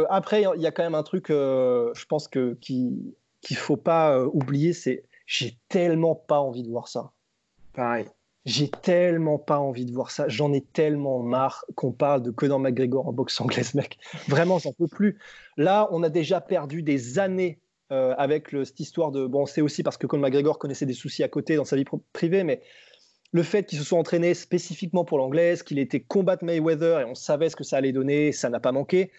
après, 0.10 0.44
il 0.56 0.62
y 0.62 0.68
a 0.68 0.72
quand 0.72 0.84
même 0.84 0.96
un 0.96 1.04
truc, 1.04 1.28
je 1.30 2.06
pense 2.06 2.28
que 2.28 2.56
qu'il 2.56 3.14
ne 3.50 3.56
faut 3.56 3.78
pas 3.78 4.24
oublier, 4.26 4.74
c'est 4.74 5.04
j'ai 5.26 5.58
tellement 5.70 6.16
pas 6.16 6.40
envie 6.40 6.64
de 6.64 6.70
voir 6.70 6.88
ça. 6.88 7.12
Pareil. 7.74 8.06
J'ai 8.46 8.70
tellement 8.70 9.38
pas 9.38 9.60
envie 9.60 9.86
de 9.86 9.92
voir 9.92 10.10
ça. 10.10 10.28
J'en 10.28 10.52
ai 10.52 10.62
tellement 10.62 11.22
marre 11.22 11.64
qu'on 11.76 11.92
parle 11.92 12.24
de 12.24 12.32
Conor 12.32 12.60
McGregor 12.60 13.08
en 13.08 13.14
boxe 13.14 13.40
anglaise, 13.40 13.76
mec. 13.76 14.00
Vraiment, 14.28 14.58
j'en 14.58 14.74
peux 14.74 14.88
plus. 14.88 15.20
Là, 15.58 15.88
on 15.92 16.02
a 16.02 16.10
déjà 16.10 16.42
perdu 16.42 16.82
des 16.82 17.20
années 17.20 17.60
euh, 17.92 18.16
avec 18.18 18.50
cette 18.50 18.80
histoire 18.80 19.12
de. 19.12 19.28
Bon, 19.28 19.46
c'est 19.46 19.62
aussi 19.62 19.84
parce 19.84 19.98
que 19.98 20.08
Conor 20.08 20.24
McGregor 20.24 20.58
connaissait 20.58 20.88
des 20.88 20.94
soucis 20.94 21.24
à 21.24 21.28
côté 21.28 21.56
dans 21.56 21.66
sa 21.66 21.76
vie 21.76 21.86
privée, 22.14 22.44
mais 22.44 22.62
le 23.32 23.44
fait 23.44 23.64
qu'il 23.64 23.78
se 23.78 23.86
soit 23.86 24.00
entraîné 24.00 24.34
spécifiquement 24.34 25.06
pour 25.06 25.18
l'anglaise, 25.18 25.64
qu'il 25.64 25.80
était 25.80 26.00
combattre 26.00 26.44
Mayweather 26.44 27.02
et 27.02 27.06
on 27.06 27.16
savait 27.16 27.50
ce 27.50 27.56
que 27.56 27.64
ça 27.64 27.78
allait 27.78 27.94
donner, 27.94 28.32
ça 28.32 28.50
n'a 28.50 28.60
pas 28.60 28.72
manqué. 28.72 29.12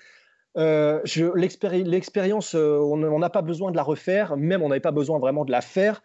Euh, 0.58 1.00
L'expérience, 1.34 2.54
euh, 2.54 2.78
on 2.78 3.18
n'a 3.18 3.30
pas 3.30 3.42
besoin 3.42 3.70
de 3.70 3.76
la 3.76 3.82
refaire, 3.82 4.36
même 4.36 4.62
on 4.62 4.68
n'avait 4.68 4.80
pas 4.80 4.90
besoin 4.90 5.18
vraiment 5.18 5.44
de 5.44 5.50
la 5.50 5.62
faire, 5.62 6.02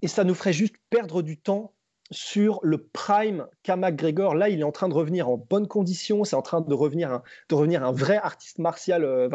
et 0.00 0.08
ça 0.08 0.24
nous 0.24 0.34
ferait 0.34 0.54
juste 0.54 0.76
perdre 0.88 1.20
du 1.22 1.36
temps 1.36 1.72
sur 2.10 2.60
le 2.62 2.78
prime 2.78 3.46
qu'a 3.62 3.76
McGregor. 3.76 4.34
Là, 4.34 4.48
il 4.48 4.60
est 4.60 4.64
en 4.64 4.72
train 4.72 4.88
de 4.88 4.94
revenir 4.94 5.28
en 5.28 5.36
bonne 5.36 5.68
condition. 5.68 6.24
C'est 6.24 6.36
en 6.36 6.42
train 6.42 6.60
de 6.60 6.74
revenir, 6.74 7.12
un, 7.12 7.22
de 7.48 7.54
revenir 7.54 7.84
un 7.84 7.92
vrai 7.92 8.16
artiste 8.16 8.58
martial, 8.58 9.04
euh, 9.04 9.28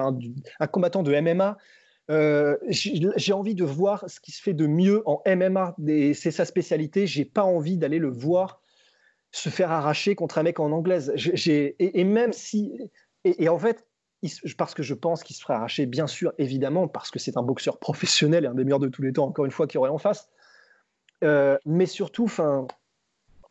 un, 0.59 0.67
combattant 0.67 1.03
de 1.03 1.19
MMA. 1.19 1.57
Euh, 2.11 2.57
j'ai 2.69 3.33
envie 3.33 3.55
de 3.55 3.63
voir 3.63 4.03
ce 4.09 4.19
qui 4.19 4.31
se 4.31 4.41
fait 4.41 4.53
de 4.53 4.67
mieux 4.67 5.01
en 5.05 5.21
MMA. 5.25 5.75
C'est 6.13 6.31
sa 6.31 6.45
spécialité. 6.45 7.07
J'ai 7.07 7.25
pas 7.25 7.43
envie 7.43 7.77
d'aller 7.77 7.99
le 7.99 8.09
voir 8.09 8.61
se 9.31 9.49
faire 9.49 9.71
arracher 9.71 10.15
contre 10.15 10.37
un 10.37 10.43
mec 10.43 10.59
en 10.59 10.71
anglaise. 10.71 11.13
Et, 11.47 12.03
même 12.03 12.33
si. 12.33 12.77
Et, 13.23 13.49
en 13.49 13.57
fait, 13.57 13.85
parce 14.57 14.73
que 14.73 14.83
je 14.83 14.93
pense 14.93 15.23
qu'il 15.23 15.35
se 15.35 15.41
ferait 15.41 15.55
arracher, 15.55 15.85
bien 15.85 16.07
sûr, 16.07 16.33
évidemment, 16.37 16.87
parce 16.87 17.09
que 17.09 17.19
c'est 17.19 17.37
un 17.37 17.43
boxeur 17.43 17.79
professionnel 17.79 18.45
et 18.45 18.47
un 18.47 18.53
des 18.53 18.63
meilleurs 18.63 18.79
de 18.79 18.87
tous 18.87 19.01
les 19.01 19.13
temps, 19.13 19.25
encore 19.25 19.45
une 19.45 19.51
fois, 19.51 19.65
qui 19.65 19.77
aurait 19.77 19.89
en 19.89 19.97
face. 19.97 20.29
Mais 21.21 21.85
surtout, 21.85 22.31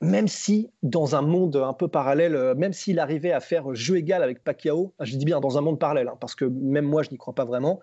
même 0.01 0.29
si 0.29 0.71
dans 0.83 1.17
un 1.17 1.23
monde 1.23 1.57
un 1.57 1.73
peu 1.73 1.89
parallèle, 1.89 2.55
même 2.57 2.73
s'il 2.73 2.99
arrivait 2.99 3.33
à 3.33 3.41
faire 3.41 3.75
jeu 3.75 3.97
égal 3.97 4.23
avec 4.23 4.43
Pacquiao, 4.45 4.95
je 5.01 5.17
dis 5.17 5.25
bien 5.25 5.41
dans 5.41 5.59
un 5.59 5.61
monde 5.61 5.79
parallèle, 5.79 6.09
hein, 6.09 6.17
parce 6.21 6.35
que 6.35 6.45
même 6.45 6.85
moi 6.85 7.03
je 7.03 7.11
n'y 7.11 7.17
crois 7.17 7.35
pas 7.35 7.45
vraiment, 7.45 7.81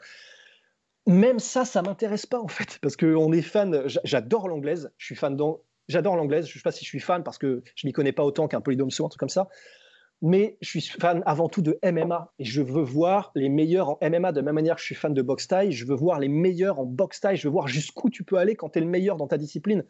même 1.08 1.40
ça, 1.40 1.66
ça 1.66 1.82
m'intéresse 1.82 2.26
pas 2.26 2.40
en 2.40 2.48
fait, 2.48 2.78
parce 2.82 2.96
qu'on 2.96 3.32
est 3.34 3.42
fan. 3.42 3.84
J'adore 4.04 4.48
l'anglaise, 4.48 4.92
je 4.98 5.06
suis 5.06 5.16
fan 5.16 5.36
J'adore 5.88 6.16
l'anglaise. 6.16 6.48
Je 6.48 6.54
sais 6.54 6.62
pas 6.62 6.72
si 6.72 6.86
je 6.86 6.90
suis 6.90 7.00
fan 7.00 7.24
parce 7.24 7.38
que 7.38 7.64
je 7.76 7.86
m'y 7.88 7.92
connais 7.92 8.12
pas 8.12 8.24
autant 8.24 8.48
qu'un 8.48 8.62
polydomso, 8.62 9.06
un 9.06 9.10
truc 9.10 9.20
comme 9.20 9.30
ça. 9.30 9.50
Mais 10.22 10.58
je 10.62 10.80
suis 10.80 10.82
fan 10.82 11.24
avant 11.26 11.50
tout 11.50 11.62
de 11.62 11.80
MMA 11.84 12.32
et 12.38 12.46
je 12.46 12.62
veux 12.62 12.84
voir 12.84 13.32
les 13.34 13.50
meilleurs 13.50 13.90
en 13.90 14.00
MMA 14.02 14.32
de 14.32 14.38
la 14.38 14.44
même 14.44 14.56
manière 14.56 14.76
que 14.76 14.82
je 14.82 14.86
suis 14.86 14.96
fan 14.96 15.14
de 15.14 15.22
boxe 15.22 15.48
taille. 15.48 15.72
Je 15.72 15.86
veux 15.86 15.96
voir 15.96 16.20
les 16.20 16.28
meilleurs 16.28 16.80
en 16.80 16.86
boxe 16.86 17.22
taille. 17.22 17.38
Je 17.38 17.48
veux 17.48 17.52
voir 17.52 17.68
jusqu'où 17.68 18.10
tu 18.10 18.24
peux 18.24 18.38
aller 18.38 18.56
quand 18.56 18.70
tu 18.70 18.80
es 18.80 18.82
le 18.82 18.88
meilleur 18.88 19.18
dans 19.18 19.28
ta 19.28 19.38
discipline. 19.38 19.84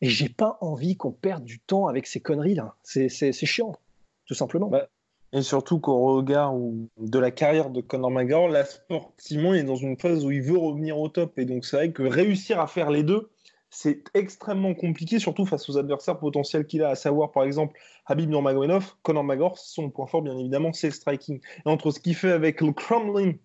Et 0.00 0.08
j'ai 0.08 0.30
pas 0.30 0.56
envie 0.62 0.96
qu'on 0.96 1.12
perde 1.12 1.44
du 1.44 1.60
temps 1.60 1.86
avec 1.86 2.06
ces 2.06 2.20
conneries 2.20 2.54
là. 2.54 2.74
C'est 2.82 3.32
chiant, 3.32 3.76
tout 4.26 4.34
simplement. 4.34 4.68
Bah, 4.68 4.88
et 5.32 5.42
surtout 5.42 5.78
qu'au 5.78 6.16
regard 6.16 6.54
de 6.98 7.18
la 7.18 7.30
carrière 7.30 7.70
de 7.70 7.80
Conor 7.80 8.10
McGregor, 8.10 8.48
là, 8.48 8.64
sportivement, 8.64 9.54
est 9.54 9.62
dans 9.62 9.76
une 9.76 9.96
phase 9.96 10.24
où 10.24 10.32
il 10.32 10.42
veut 10.42 10.58
revenir 10.58 10.98
au 10.98 11.08
top. 11.08 11.38
Et 11.38 11.44
donc, 11.44 11.64
c'est 11.64 11.76
vrai 11.76 11.92
que 11.92 12.02
réussir 12.02 12.58
à 12.58 12.66
faire 12.66 12.90
les 12.90 13.04
deux, 13.04 13.30
c'est 13.70 14.02
extrêmement 14.14 14.74
compliqué, 14.74 15.18
surtout 15.18 15.46
face 15.46 15.68
aux 15.68 15.78
adversaires 15.78 16.18
potentiels 16.18 16.66
qu'il 16.66 16.82
a, 16.82 16.90
à 16.90 16.94
savoir, 16.96 17.30
par 17.30 17.44
exemple, 17.44 17.78
Habib 18.06 18.28
Nurmagomedov, 18.28 18.94
Conor 19.02 19.24
McGregor, 19.24 19.58
son 19.58 19.90
point 19.90 20.06
fort, 20.06 20.22
bien 20.22 20.36
évidemment, 20.36 20.72
c'est 20.72 20.88
le 20.88 20.92
striking. 20.92 21.40
Et 21.64 21.68
entre 21.68 21.92
ce 21.92 22.00
qu'il 22.00 22.16
fait 22.16 22.32
avec 22.32 22.60
le 22.60 22.72
crumbling 22.72 23.38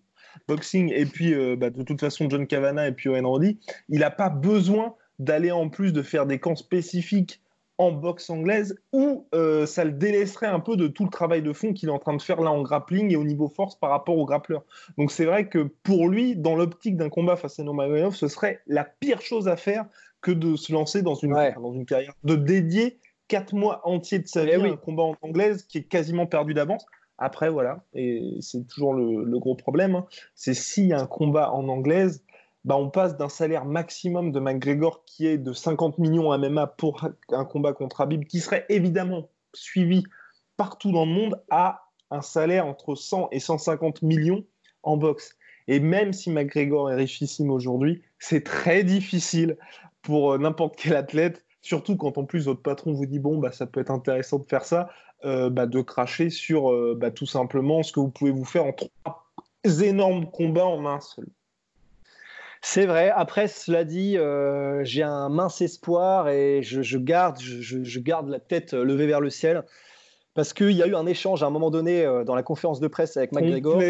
boxing 0.48 0.92
et 0.92 1.06
puis, 1.06 1.32
euh, 1.32 1.56
bah, 1.56 1.70
de 1.70 1.82
toute 1.82 2.00
façon, 2.00 2.28
John 2.28 2.46
Cavana 2.46 2.88
et 2.88 2.92
puis 2.92 3.08
Owen 3.08 3.24
Roddy, 3.24 3.58
il 3.88 4.00
n'a 4.00 4.10
pas 4.10 4.28
besoin 4.28 4.94
d'aller 5.18 5.52
en 5.52 5.68
plus 5.68 5.92
de 5.92 6.02
faire 6.02 6.26
des 6.26 6.38
camps 6.38 6.56
spécifiques 6.56 7.40
en 7.78 7.92
boxe 7.92 8.30
anglaise 8.30 8.74
ou 8.92 9.26
euh, 9.34 9.66
ça 9.66 9.84
le 9.84 9.92
délaisserait 9.92 10.46
un 10.46 10.60
peu 10.60 10.76
de 10.76 10.86
tout 10.86 11.04
le 11.04 11.10
travail 11.10 11.42
de 11.42 11.52
fond 11.52 11.72
qu'il 11.72 11.88
est 11.88 11.92
en 11.92 11.98
train 11.98 12.16
de 12.16 12.22
faire 12.22 12.40
là 12.40 12.50
en 12.50 12.62
grappling 12.62 13.12
et 13.12 13.16
au 13.16 13.24
niveau 13.24 13.48
force 13.48 13.76
par 13.76 13.90
rapport 13.90 14.16
au 14.16 14.24
grappleur. 14.24 14.64
Donc 14.96 15.10
c'est 15.10 15.26
vrai 15.26 15.48
que 15.48 15.70
pour 15.82 16.08
lui, 16.08 16.36
dans 16.36 16.54
l'optique 16.54 16.96
d'un 16.96 17.10
combat 17.10 17.36
face 17.36 17.58
à 17.58 17.64
Nomagomedov, 17.64 18.14
ce 18.14 18.28
serait 18.28 18.60
la 18.66 18.84
pire 18.84 19.20
chose 19.20 19.48
à 19.48 19.56
faire 19.56 19.86
que 20.26 20.32
de 20.32 20.56
se 20.56 20.72
lancer 20.72 21.02
dans 21.02 21.14
une, 21.14 21.34
dans 21.54 21.72
une 21.72 21.86
carrière, 21.86 22.12
de 22.24 22.34
dédier 22.34 22.98
quatre 23.28 23.54
mois 23.54 23.80
entiers 23.84 24.18
de 24.18 24.26
sa 24.26 24.42
eh 24.42 24.46
vie 24.46 24.68
à 24.68 24.72
un 24.72 24.76
combat 24.76 25.04
en 25.04 25.14
anglaise 25.22 25.62
qui 25.62 25.78
est 25.78 25.84
quasiment 25.84 26.26
perdu 26.26 26.52
d'avance. 26.52 26.84
Après, 27.16 27.48
voilà, 27.48 27.84
et 27.94 28.36
c'est 28.40 28.66
toujours 28.66 28.92
le, 28.92 29.38
gros 29.38 29.54
problème, 29.54 29.94
hein. 29.94 30.06
c'est 30.34 30.52
s'il 30.52 30.86
y 30.86 30.92
a 30.92 31.00
un 31.00 31.06
combat 31.06 31.52
en 31.52 31.68
anglaise, 31.68 32.24
bah, 32.64 32.76
on 32.76 32.90
passe 32.90 33.16
d'un 33.16 33.28
salaire 33.28 33.66
maximum 33.66 34.32
de 34.32 34.40
McGregor 34.40 35.04
qui 35.04 35.28
est 35.28 35.38
de 35.38 35.52
50 35.52 35.98
millions 35.98 36.32
à 36.32 36.38
MMA 36.38 36.66
pour 36.66 37.08
un 37.30 37.44
combat 37.44 37.72
contre 37.72 38.00
Habib, 38.00 38.24
qui 38.24 38.40
serait 38.40 38.66
évidemment 38.68 39.28
suivi 39.54 40.02
partout 40.56 40.90
dans 40.90 41.06
le 41.06 41.12
monde, 41.12 41.40
à 41.50 41.84
un 42.10 42.20
salaire 42.20 42.66
entre 42.66 42.96
100 42.96 43.28
et 43.30 43.38
150 43.38 44.02
millions 44.02 44.44
en 44.82 44.96
boxe. 44.96 45.36
Et 45.68 45.78
même 45.78 46.12
si 46.12 46.30
McGregor 46.30 46.90
est 46.90 46.96
richissime 46.96 47.50
aujourd'hui, 47.50 48.02
c'est 48.18 48.42
très 48.42 48.82
difficile 48.82 49.56
pour 50.06 50.34
euh, 50.34 50.38
n'importe 50.38 50.76
quel 50.76 50.94
athlète, 50.94 51.44
surtout 51.62 51.96
quand 51.96 52.16
en 52.16 52.24
plus 52.24 52.46
votre 52.46 52.62
patron 52.62 52.92
vous 52.92 53.06
dit 53.06 53.18
bon, 53.18 53.38
bah, 53.38 53.50
ça 53.50 53.66
peut 53.66 53.80
être 53.80 53.90
intéressant 53.90 54.38
de 54.38 54.44
faire 54.44 54.64
ça, 54.64 54.88
euh, 55.24 55.50
bah, 55.50 55.66
de 55.66 55.80
cracher 55.80 56.30
sur 56.30 56.72
euh, 56.72 56.96
bah, 56.96 57.10
tout 57.10 57.26
simplement 57.26 57.82
ce 57.82 57.92
que 57.92 57.98
vous 57.98 58.10
pouvez 58.10 58.30
vous 58.30 58.44
faire 58.44 58.64
en 58.64 58.72
trois 58.72 59.26
énormes 59.82 60.30
combats 60.30 60.64
en 60.64 60.86
un 60.86 61.00
seul. 61.00 61.26
C'est 62.62 62.86
vrai. 62.86 63.10
Après, 63.10 63.48
cela 63.48 63.84
dit, 63.84 64.16
j'ai 64.84 65.02
un 65.02 65.28
mince 65.28 65.60
espoir 65.60 66.28
et 66.28 66.62
je, 66.62 66.98
garde, 66.98 67.38
je, 67.38 68.00
garde 68.00 68.28
la 68.28 68.40
tête 68.40 68.72
levée 68.72 69.06
vers 69.06 69.20
le 69.20 69.30
ciel 69.30 69.62
parce 70.36 70.52
qu'il 70.52 70.72
y 70.72 70.82
a 70.82 70.86
eu 70.86 70.94
un 70.94 71.06
échange 71.06 71.42
à 71.42 71.46
un 71.46 71.50
moment 71.50 71.70
donné 71.70 72.04
euh, 72.04 72.22
dans 72.22 72.36
la 72.36 72.44
conférence 72.44 72.78
de 72.78 72.86
presse 72.86 73.16
avec 73.16 73.32
McGregor, 73.32 73.82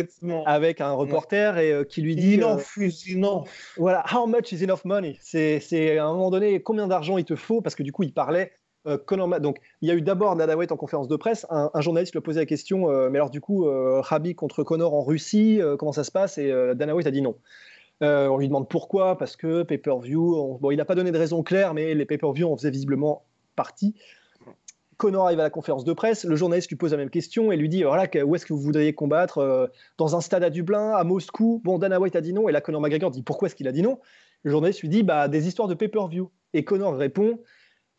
avec 0.46 0.80
un 0.80 0.92
reporter 0.92 1.58
et 1.58 1.72
euh, 1.72 1.84
qui 1.84 2.00
lui 2.00 2.16
dit 2.16 2.36
enough 2.36 2.78
is 2.78 3.14
enough. 3.14 3.44
Voilà, 3.76 4.04
how 4.10 4.26
much 4.26 4.52
is 4.52 4.64
enough 4.64 4.84
money? 4.84 5.18
C'est 5.20 5.98
à 5.98 6.06
un 6.06 6.12
moment 6.12 6.30
donné 6.30 6.62
combien 6.62 6.86
d'argent 6.86 7.18
il 7.18 7.24
te 7.24 7.36
faut? 7.36 7.60
Parce 7.60 7.74
que 7.74 7.82
du 7.82 7.92
coup 7.92 8.04
il 8.04 8.14
parlait. 8.14 8.52
donc, 8.86 9.58
il 9.82 9.88
y 9.88 9.90
a 9.90 9.94
eu 9.94 10.00
d'abord 10.00 10.34
Nada 10.36 10.56
White 10.56 10.72
en 10.72 10.76
conférence 10.76 11.08
de 11.08 11.16
presse. 11.16 11.44
Un, 11.50 11.70
journaliste 11.80 12.14
lui 12.14 12.18
a 12.18 12.22
posé 12.22 12.40
la 12.40 12.46
question 12.46 12.86
Mais 13.10 13.18
alors, 13.18 13.30
du 13.30 13.40
coup, 13.40 13.66
Rabi 13.68 14.36
contre 14.36 14.62
Connor 14.62 14.94
en 14.94 15.02
Russie, 15.02 15.60
comment 15.78 15.92
ça 15.92 16.04
se 16.04 16.12
passe? 16.12 16.38
Et 16.38 16.52
Dana 16.76 16.94
White 16.94 17.08
a 17.08 17.10
dit 17.10 17.20
non. 17.20 17.34
Euh, 18.02 18.28
on 18.28 18.36
lui 18.36 18.48
demande 18.48 18.68
pourquoi, 18.68 19.16
parce 19.16 19.36
que 19.36 19.62
pay-per-view. 19.62 20.58
Bon, 20.60 20.70
il 20.70 20.76
n'a 20.76 20.84
pas 20.84 20.94
donné 20.94 21.12
de 21.12 21.18
raison 21.18 21.42
claire, 21.42 21.74
mais 21.74 21.94
les 21.94 22.04
pay-per-view 22.04 22.50
en 22.50 22.56
faisaient 22.56 22.70
visiblement 22.70 23.24
partie. 23.54 23.94
Connor 24.96 25.26
arrive 25.26 25.40
à 25.40 25.42
la 25.42 25.50
conférence 25.50 25.84
de 25.84 25.92
presse, 25.92 26.24
le 26.24 26.36
journaliste 26.36 26.70
lui 26.70 26.76
pose 26.76 26.92
la 26.92 26.96
même 26.96 27.10
question 27.10 27.52
et 27.52 27.56
lui 27.56 27.68
dit 27.68 27.82
voilà, 27.82 28.08
où 28.24 28.34
est-ce 28.34 28.46
que 28.46 28.52
vous 28.52 28.60
voudriez 28.60 28.94
combattre 28.94 29.38
euh, 29.38 29.66
Dans 29.98 30.16
un 30.16 30.20
stade 30.20 30.42
à 30.42 30.50
Dublin, 30.50 30.92
à 30.92 31.04
Moscou? 31.04 31.60
Bon, 31.64 31.78
Dana 31.78 32.00
White 32.00 32.16
a 32.16 32.20
dit 32.20 32.32
non, 32.32 32.48
et 32.48 32.52
là 32.52 32.60
Connor 32.60 32.80
McGregor 32.80 33.10
dit 33.10 33.22
pourquoi 33.22 33.46
est-ce 33.46 33.54
qu'il 33.54 33.68
a 33.68 33.72
dit 33.72 33.82
non? 33.82 33.98
Le 34.42 34.50
journaliste 34.50 34.80
lui 34.80 34.88
dit 34.88 35.02
bah, 35.02 35.28
des 35.28 35.48
histoires 35.48 35.68
de 35.68 35.74
pay-per-view. 35.74 36.30
Et 36.54 36.64
Connor 36.64 36.96
répond 36.96 37.40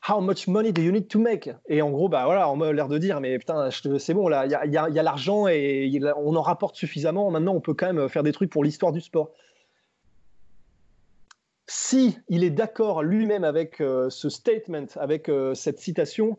How 0.08 0.22
much 0.22 0.48
money 0.48 0.72
do 0.72 0.82
you 0.82 0.92
need 0.92 1.08
to 1.08 1.20
make? 1.20 1.50
Et 1.68 1.82
en 1.82 1.90
gros, 1.90 2.08
bah 2.08 2.26
voilà, 2.26 2.50
on 2.50 2.62
a 2.62 2.72
l'air 2.72 2.88
de 2.88 2.98
dire, 2.98 3.20
mais 3.20 3.38
putain, 3.40 3.70
c'est 3.72 4.14
bon, 4.14 4.30
il 4.30 4.52
y 4.52 4.78
a, 4.78 5.04
l'argent 5.04 5.48
et 5.48 5.92
on 6.16 6.36
en 6.36 6.42
rapporte 6.42 6.76
suffisamment. 6.76 7.30
Maintenant, 7.32 7.56
on 7.56 7.62
peut 7.62 7.74
quand 7.74 7.92
même 7.92 8.08
faire 8.08 8.24
des 8.24 8.32
trucs 8.32 8.52
pour 8.52 8.64
l'histoire 8.64 8.92
du 8.92 9.02
sport 9.02 9.32
si 11.68 12.18
il 12.30 12.44
est 12.44 12.50
d'accord 12.50 13.04
lui-même 13.04 13.44
avec 13.44 13.82
euh, 13.82 14.10
ce 14.10 14.30
statement, 14.30 14.86
avec 14.96 15.30
euh, 15.30 15.54
cette 15.54 15.80
citation, 15.80 16.38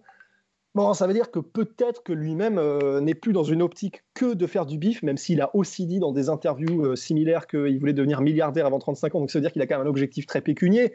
bon, 0.75 0.93
ça 0.95 1.07
veut 1.07 1.15
dire 1.15 1.31
que 1.31 1.39
peut-être 1.39 2.03
que 2.03 2.13
lui-même 2.13 2.59
euh, 2.59 3.01
n'est 3.01 3.15
plus 3.15 3.33
dans 3.33 3.43
une 3.43 3.63
optique 3.63 4.05
que 4.15 4.35
de 4.35 4.47
faire 4.47 4.67
du 4.67 4.79
bif, 4.79 5.03
même 5.03 5.17
s'il 5.17 5.41
a 5.41 5.55
aussi 5.55 5.87
dit 5.87 5.99
dans 5.99 6.13
des 6.13 6.29
interviews 6.29 6.97
similaires 6.97 7.47
qu'il 7.47 7.79
voulait 7.79 7.93
devenir 7.93 8.21
milliardaire 8.21 8.67
avant 8.67 8.79
35 8.79 9.15
ans. 9.15 9.21
Donc 9.21 9.31
ça 9.31 9.39
veut 9.39 9.43
dire 9.43 9.53
qu'il 9.53 9.63
a 9.63 9.67
quand 9.67 9.79
même 9.79 9.87
un 9.87 9.91
objectif 9.91 10.27
très 10.27 10.41
pécunier. 10.41 10.95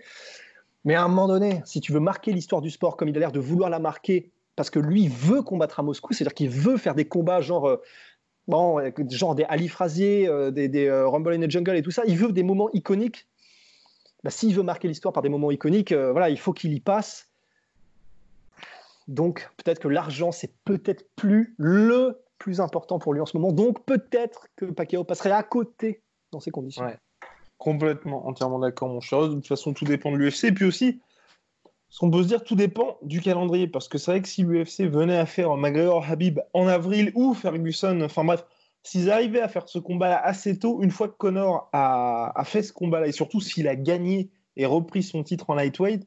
Mais 0.86 0.96
à 0.96 1.04
un 1.04 1.08
moment 1.08 1.28
donné, 1.28 1.62
si 1.66 1.80
tu 1.80 1.94
veux 1.94 2.00
marquer 2.00 2.34
l'histoire 2.34 2.62
du 2.62 2.70
sport 2.70 2.98
comme 2.98 3.08
il 3.08 3.16
a 3.16 3.20
l'air 3.20 3.32
de 3.32 3.40
vouloir 3.40 3.70
la 3.70 3.80
marquer, 3.80 4.32
parce 4.56 4.70
que 4.70 4.80
lui 4.80 5.08
veut 5.08 5.42
combattre 5.42 5.80
à 5.80 5.84
Moscou, 5.84 6.14
c'est-à-dire 6.14 6.34
qu'il 6.34 6.50
veut 6.50 6.78
faire 6.78 6.94
des 6.94 7.06
combats 7.06 7.42
genre 7.42 7.80
bon, 8.48 8.80
genre 9.10 9.34
des 9.34 9.46
Ali 9.46 9.68
Frazier, 9.70 10.30
des, 10.52 10.92
Rumble 10.92 11.34
in 11.34 11.40
the 11.40 11.50
Jungle 11.50 11.78
et 11.78 11.82
tout 11.82 11.92
ça. 11.92 12.04
Il 12.06 12.18
veut 12.18 12.32
des 12.32 12.44
moments 12.44 12.70
iconiques 12.74 13.28
bah, 14.24 14.30
s'il 14.30 14.56
veut 14.56 14.64
marquer 14.64 14.88
l'histoire 14.88 15.14
par 15.14 15.22
des 15.22 15.30
moments 15.30 15.52
iconiques, 15.52 15.92
euh, 15.92 16.12
voilà, 16.12 16.30
il 16.30 16.40
faut 16.40 16.54
qu'il 16.54 16.74
y 16.74 16.80
passe. 16.80 17.30
Donc 19.08 19.50
peut-être 19.58 19.80
que 19.80 19.88
l'argent, 19.88 20.32
c'est 20.32 20.54
peut-être 20.64 21.06
plus 21.16 21.56
le 21.58 22.24
plus 22.38 22.60
important 22.60 23.00
pour 23.00 23.14
lui 23.14 23.22
en 23.22 23.26
ce 23.26 23.38
moment. 23.38 23.52
Donc 23.52 23.86
peut-être 23.86 24.48
que 24.56 24.66
Pacquiao 24.66 25.04
passerait 25.04 25.32
à 25.32 25.44
côté 25.44 26.04
dans 26.32 26.40
ces 26.40 26.52
conditions. 26.52 26.86
Complètement, 27.58 28.28
entièrement 28.28 28.60
d'accord, 28.60 28.90
mon 28.90 29.00
cher. 29.00 29.30
De 29.30 29.36
toute 29.36 29.48
façon, 29.48 29.74
tout 29.74 29.86
dépend 29.86 30.12
de 30.12 30.18
l'UFC. 30.18 30.54
Puis 30.54 30.66
aussi, 30.66 31.02
ce 31.88 32.00
qu'on 32.00 32.12
peut 32.12 32.24
se 32.24 32.28
dire, 32.28 32.44
tout 32.44 32.56
dépend 32.56 32.98
du 33.02 33.22
calendrier. 33.22 33.68
Parce 33.68 33.88
que 33.88 33.98
c'est 33.98 34.12
vrai 34.12 34.22
que 34.22 34.28
si 34.28 34.44
l'UFC 34.44 34.82
venait 34.82 35.18
à 35.18 35.26
faire 35.26 35.56
McGregor 35.56 36.04
Habib 36.10 36.40
en 36.54 36.68
avril 36.68 37.12
ou 37.16 37.34
Ferguson, 37.34 38.02
enfin 38.02 38.26
bref, 38.26 38.44
s'ils 38.84 39.10
arrivaient 39.10 39.42
à 39.42 39.48
faire 39.48 39.70
ce 39.70 39.80
combat-là 39.80 40.20
assez 40.22 40.60
tôt, 40.60 40.82
une 40.82 40.92
fois 40.92 41.08
que 41.08 41.16
Connor 41.16 41.70
a, 41.72 42.44
fait 42.46 42.64
ce 42.64 42.74
combat-là, 42.74 43.08
et 43.08 43.12
surtout 43.14 43.40
s'il 43.40 43.68
a 43.68 43.76
gagné 43.76 44.30
et 44.58 44.66
repris 44.66 45.04
son 45.04 45.24
titre 45.24 45.50
en 45.50 45.56
lightweight, 45.56 46.06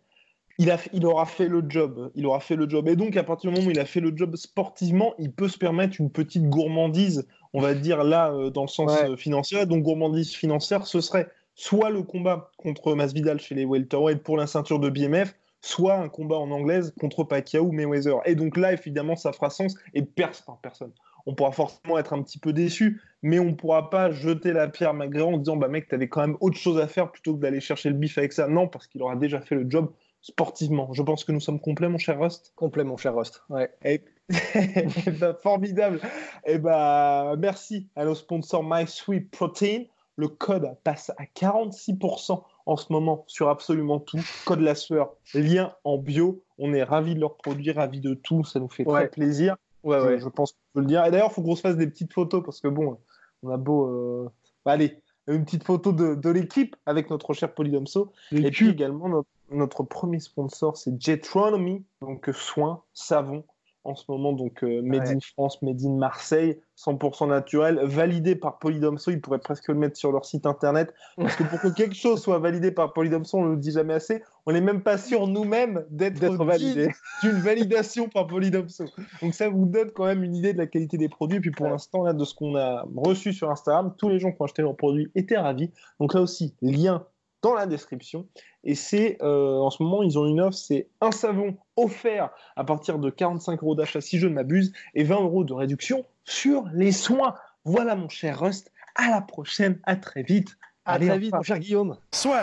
il, 0.58 0.70
a, 0.70 0.78
il 0.92 1.04
aura 1.06 1.26
fait 1.26 1.48
le 1.48 1.62
job. 1.68 2.10
Il 2.14 2.26
aura 2.26 2.40
fait 2.40 2.56
le 2.56 2.68
job. 2.68 2.88
Et 2.88 2.96
donc, 2.96 3.16
à 3.16 3.24
partir 3.24 3.50
du 3.50 3.56
moment 3.56 3.68
où 3.68 3.70
il 3.70 3.78
a 3.78 3.84
fait 3.84 4.00
le 4.00 4.12
job 4.16 4.36
sportivement, 4.36 5.14
il 5.18 5.32
peut 5.32 5.48
se 5.48 5.58
permettre 5.58 6.00
une 6.00 6.10
petite 6.10 6.48
gourmandise, 6.48 7.26
on 7.52 7.60
va 7.60 7.74
dire 7.74 8.04
là, 8.04 8.32
euh, 8.32 8.50
dans 8.50 8.62
le 8.62 8.68
sens 8.68 8.92
euh, 9.02 9.16
financier. 9.16 9.66
Donc, 9.66 9.82
gourmandise 9.82 10.34
financière, 10.34 10.86
ce 10.86 11.00
serait 11.00 11.28
soit 11.54 11.90
le 11.90 12.02
combat 12.02 12.50
contre 12.56 12.94
Masvidal 12.94 13.40
chez 13.40 13.54
les 13.54 13.64
welterweight 13.64 14.22
pour 14.22 14.36
la 14.36 14.46
ceinture 14.46 14.78
de 14.78 14.90
BMF, 14.90 15.34
soit 15.60 15.94
un 15.94 16.08
combat 16.08 16.36
en 16.36 16.50
anglaise 16.50 16.94
contre 17.00 17.24
Pacquiao 17.24 17.64
ou 17.64 17.72
Mayweather. 17.72 18.20
Et 18.26 18.34
donc 18.34 18.56
là, 18.56 18.72
évidemment, 18.72 19.16
ça 19.16 19.32
fera 19.32 19.50
sens. 19.50 19.74
Et 19.94 20.02
personne 20.02 20.92
on 21.26 21.34
pourra 21.34 21.52
forcément 21.52 21.98
être 21.98 22.12
un 22.12 22.22
petit 22.22 22.38
peu 22.38 22.52
déçu, 22.52 23.02
mais 23.22 23.38
on 23.40 23.46
ne 23.46 23.54
pourra 23.54 23.90
pas 23.90 24.10
jeter 24.12 24.52
la 24.52 24.68
pierre 24.68 24.94
malgré 24.94 25.22
en 25.22 25.36
disant 25.36 25.56
bah 25.56 25.68
mec, 25.68 25.88
tu 25.88 25.94
avais 25.94 26.08
quand 26.08 26.20
même 26.20 26.36
autre 26.40 26.56
chose 26.56 26.78
à 26.78 26.86
faire 26.86 27.10
plutôt 27.10 27.34
que 27.34 27.40
d'aller 27.40 27.60
chercher 27.60 27.90
le 27.90 27.96
bif 27.96 28.16
avec 28.16 28.32
ça. 28.32 28.46
Non, 28.46 28.68
parce 28.68 28.86
qu'il 28.86 29.02
aura 29.02 29.16
déjà 29.16 29.40
fait 29.40 29.56
le 29.56 29.68
job 29.68 29.92
sportivement. 30.26 30.92
Je 30.92 31.02
pense 31.02 31.22
que 31.22 31.30
nous 31.30 31.40
sommes 31.40 31.60
complets, 31.60 31.88
mon 31.88 31.98
cher 31.98 32.18
Rust. 32.18 32.52
Complet, 32.56 32.82
mon 32.82 32.96
cher 32.96 33.14
Rust. 33.14 33.42
Ouais. 33.48 33.70
Et... 33.84 34.02
bah, 35.20 35.38
formidable. 35.40 36.00
Et 36.44 36.54
eh 36.54 36.58
bah, 36.58 37.36
merci 37.38 37.88
à 37.94 38.04
nos 38.04 38.16
sponsors 38.16 38.64
MySweet 38.64 39.30
Protein. 39.30 39.84
Le 40.16 40.26
code 40.26 40.76
passe 40.82 41.10
à 41.10 41.24
46% 41.24 42.42
en 42.64 42.76
ce 42.76 42.92
moment 42.92 43.22
sur 43.28 43.48
absolument 43.48 44.00
tout. 44.00 44.18
Code 44.46 44.60
la 44.60 44.74
sueur, 44.74 45.12
lien 45.32 45.74
en 45.84 45.96
bio. 45.98 46.42
On 46.58 46.74
est 46.74 46.82
ravis 46.82 47.14
de 47.14 47.20
leur 47.20 47.36
produit, 47.36 47.70
ravis 47.70 48.00
de 48.00 48.14
tout. 48.14 48.42
Ça 48.42 48.58
nous 48.58 48.68
fait 48.68 48.84
très 48.84 49.08
plaisir. 49.08 49.56
Ouais, 49.84 50.00
ouais. 50.00 50.18
je 50.18 50.28
pense 50.28 50.52
qu'on 50.52 50.58
peut 50.74 50.80
le 50.80 50.86
dire. 50.86 51.04
Et 51.04 51.12
d'ailleurs, 51.12 51.28
il 51.30 51.34
faut 51.34 51.42
qu'on 51.42 51.54
se 51.54 51.60
fasse 51.60 51.76
des 51.76 51.86
petites 51.86 52.12
photos 52.12 52.42
parce 52.44 52.60
que 52.60 52.66
bon, 52.66 52.98
on 53.44 53.50
a 53.50 53.56
beau. 53.56 53.86
Euh, 53.86 54.30
allez, 54.64 55.00
une 55.28 55.44
petite 55.44 55.62
photo 55.62 55.92
de, 55.92 56.16
de 56.16 56.30
l'équipe 56.30 56.74
avec 56.86 57.10
notre 57.10 57.32
cher 57.32 57.54
Polydomso. 57.54 58.12
Et 58.32 58.50
puis 58.50 58.70
également 58.70 59.08
notre, 59.08 59.28
notre 59.50 59.82
premier 59.82 60.20
sponsor, 60.20 60.76
c'est 60.76 61.00
Jetronomy, 61.00 61.84
donc 62.00 62.28
soins, 62.32 62.82
savon, 62.92 63.44
en 63.86 63.94
ce 63.94 64.04
moment, 64.08 64.32
donc 64.32 64.64
euh, 64.64 64.82
Made 64.82 65.08
in 65.08 65.20
France, 65.20 65.62
Made 65.62 65.80
in 65.84 65.96
Marseille, 65.96 66.58
100% 66.76 67.28
naturel, 67.28 67.80
validé 67.84 68.34
par 68.34 68.58
Polydomso. 68.58 69.12
Ils 69.12 69.20
pourraient 69.20 69.38
presque 69.38 69.68
le 69.68 69.74
mettre 69.74 69.96
sur 69.96 70.10
leur 70.10 70.24
site 70.24 70.44
internet. 70.44 70.92
Parce 71.16 71.36
que 71.36 71.44
pour 71.44 71.60
que 71.60 71.68
quelque 71.68 71.94
chose 71.94 72.20
soit 72.20 72.38
validé 72.38 72.72
par 72.72 72.92
Polydomso, 72.92 73.38
on 73.38 73.44
ne 73.44 73.50
le 73.50 73.56
dit 73.56 73.70
jamais 73.70 73.94
assez, 73.94 74.22
on 74.44 74.52
n'est 74.52 74.60
même 74.60 74.82
pas 74.82 74.98
sûr 74.98 75.28
nous-mêmes 75.28 75.84
d'être 75.90 76.44
validé 76.44 76.90
d'une 77.22 77.38
validation 77.38 78.08
par 78.08 78.26
Polydomso. 78.26 78.86
Donc 79.22 79.34
ça 79.34 79.48
vous 79.48 79.66
donne 79.66 79.92
quand 79.92 80.06
même 80.06 80.24
une 80.24 80.34
idée 80.34 80.52
de 80.52 80.58
la 80.58 80.66
qualité 80.66 80.98
des 80.98 81.08
produits. 81.08 81.38
Et 81.38 81.40
puis 81.40 81.52
pour 81.52 81.68
l'instant, 81.68 82.02
là, 82.02 82.12
de 82.12 82.24
ce 82.24 82.34
qu'on 82.34 82.56
a 82.56 82.84
reçu 82.96 83.32
sur 83.32 83.50
Instagram, 83.50 83.94
tous 83.96 84.08
les 84.08 84.18
gens 84.18 84.32
qui 84.32 84.42
ont 84.42 84.46
acheté 84.46 84.62
leurs 84.62 84.76
produits 84.76 85.10
étaient 85.14 85.38
ravis. 85.38 85.70
Donc 86.00 86.12
là 86.12 86.20
aussi, 86.20 86.54
lien 86.60 87.06
dans 87.42 87.54
la 87.54 87.66
description. 87.66 88.26
Et 88.64 88.74
c'est, 88.74 89.18
euh, 89.22 89.58
en 89.58 89.70
ce 89.70 89.82
moment, 89.82 90.02
ils 90.02 90.18
ont 90.18 90.26
une 90.26 90.40
offre, 90.40 90.56
c'est 90.56 90.88
un 91.00 91.12
savon 91.12 91.56
offert 91.76 92.30
à 92.56 92.64
partir 92.64 92.98
de 92.98 93.10
45 93.10 93.62
euros 93.62 93.74
d'achat, 93.74 94.00
si 94.00 94.18
je 94.18 94.26
ne 94.26 94.34
m'abuse, 94.34 94.72
et 94.94 95.04
20 95.04 95.20
euros 95.22 95.44
de 95.44 95.52
réduction 95.52 96.04
sur 96.24 96.64
les 96.72 96.92
soins. 96.92 97.34
Voilà, 97.64 97.94
mon 97.96 98.08
cher 98.08 98.40
Rust. 98.40 98.72
À 98.94 99.10
la 99.10 99.20
prochaine, 99.20 99.78
à 99.84 99.96
très 99.96 100.22
vite. 100.22 100.56
À 100.84 100.98
très 100.98 101.18
vite, 101.18 101.34
mon 101.34 101.42
cher 101.42 101.58
Guillaume. 101.58 101.96
Soit. 102.12 102.42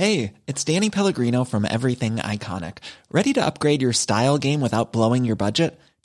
Hey, 0.00 0.32
it's 0.46 0.64
Danny 0.64 0.88
Pellegrino 0.88 1.44
from 1.44 1.66
Everything 1.66 2.16
Iconic. 2.16 2.78
Ready 3.12 3.34
to 3.34 3.44
upgrade 3.44 3.82
your 3.82 3.92
style 3.92 4.38
game 4.38 4.62
without 4.62 4.92
blowing 4.92 5.26
your 5.26 5.36
budget? 5.36 5.78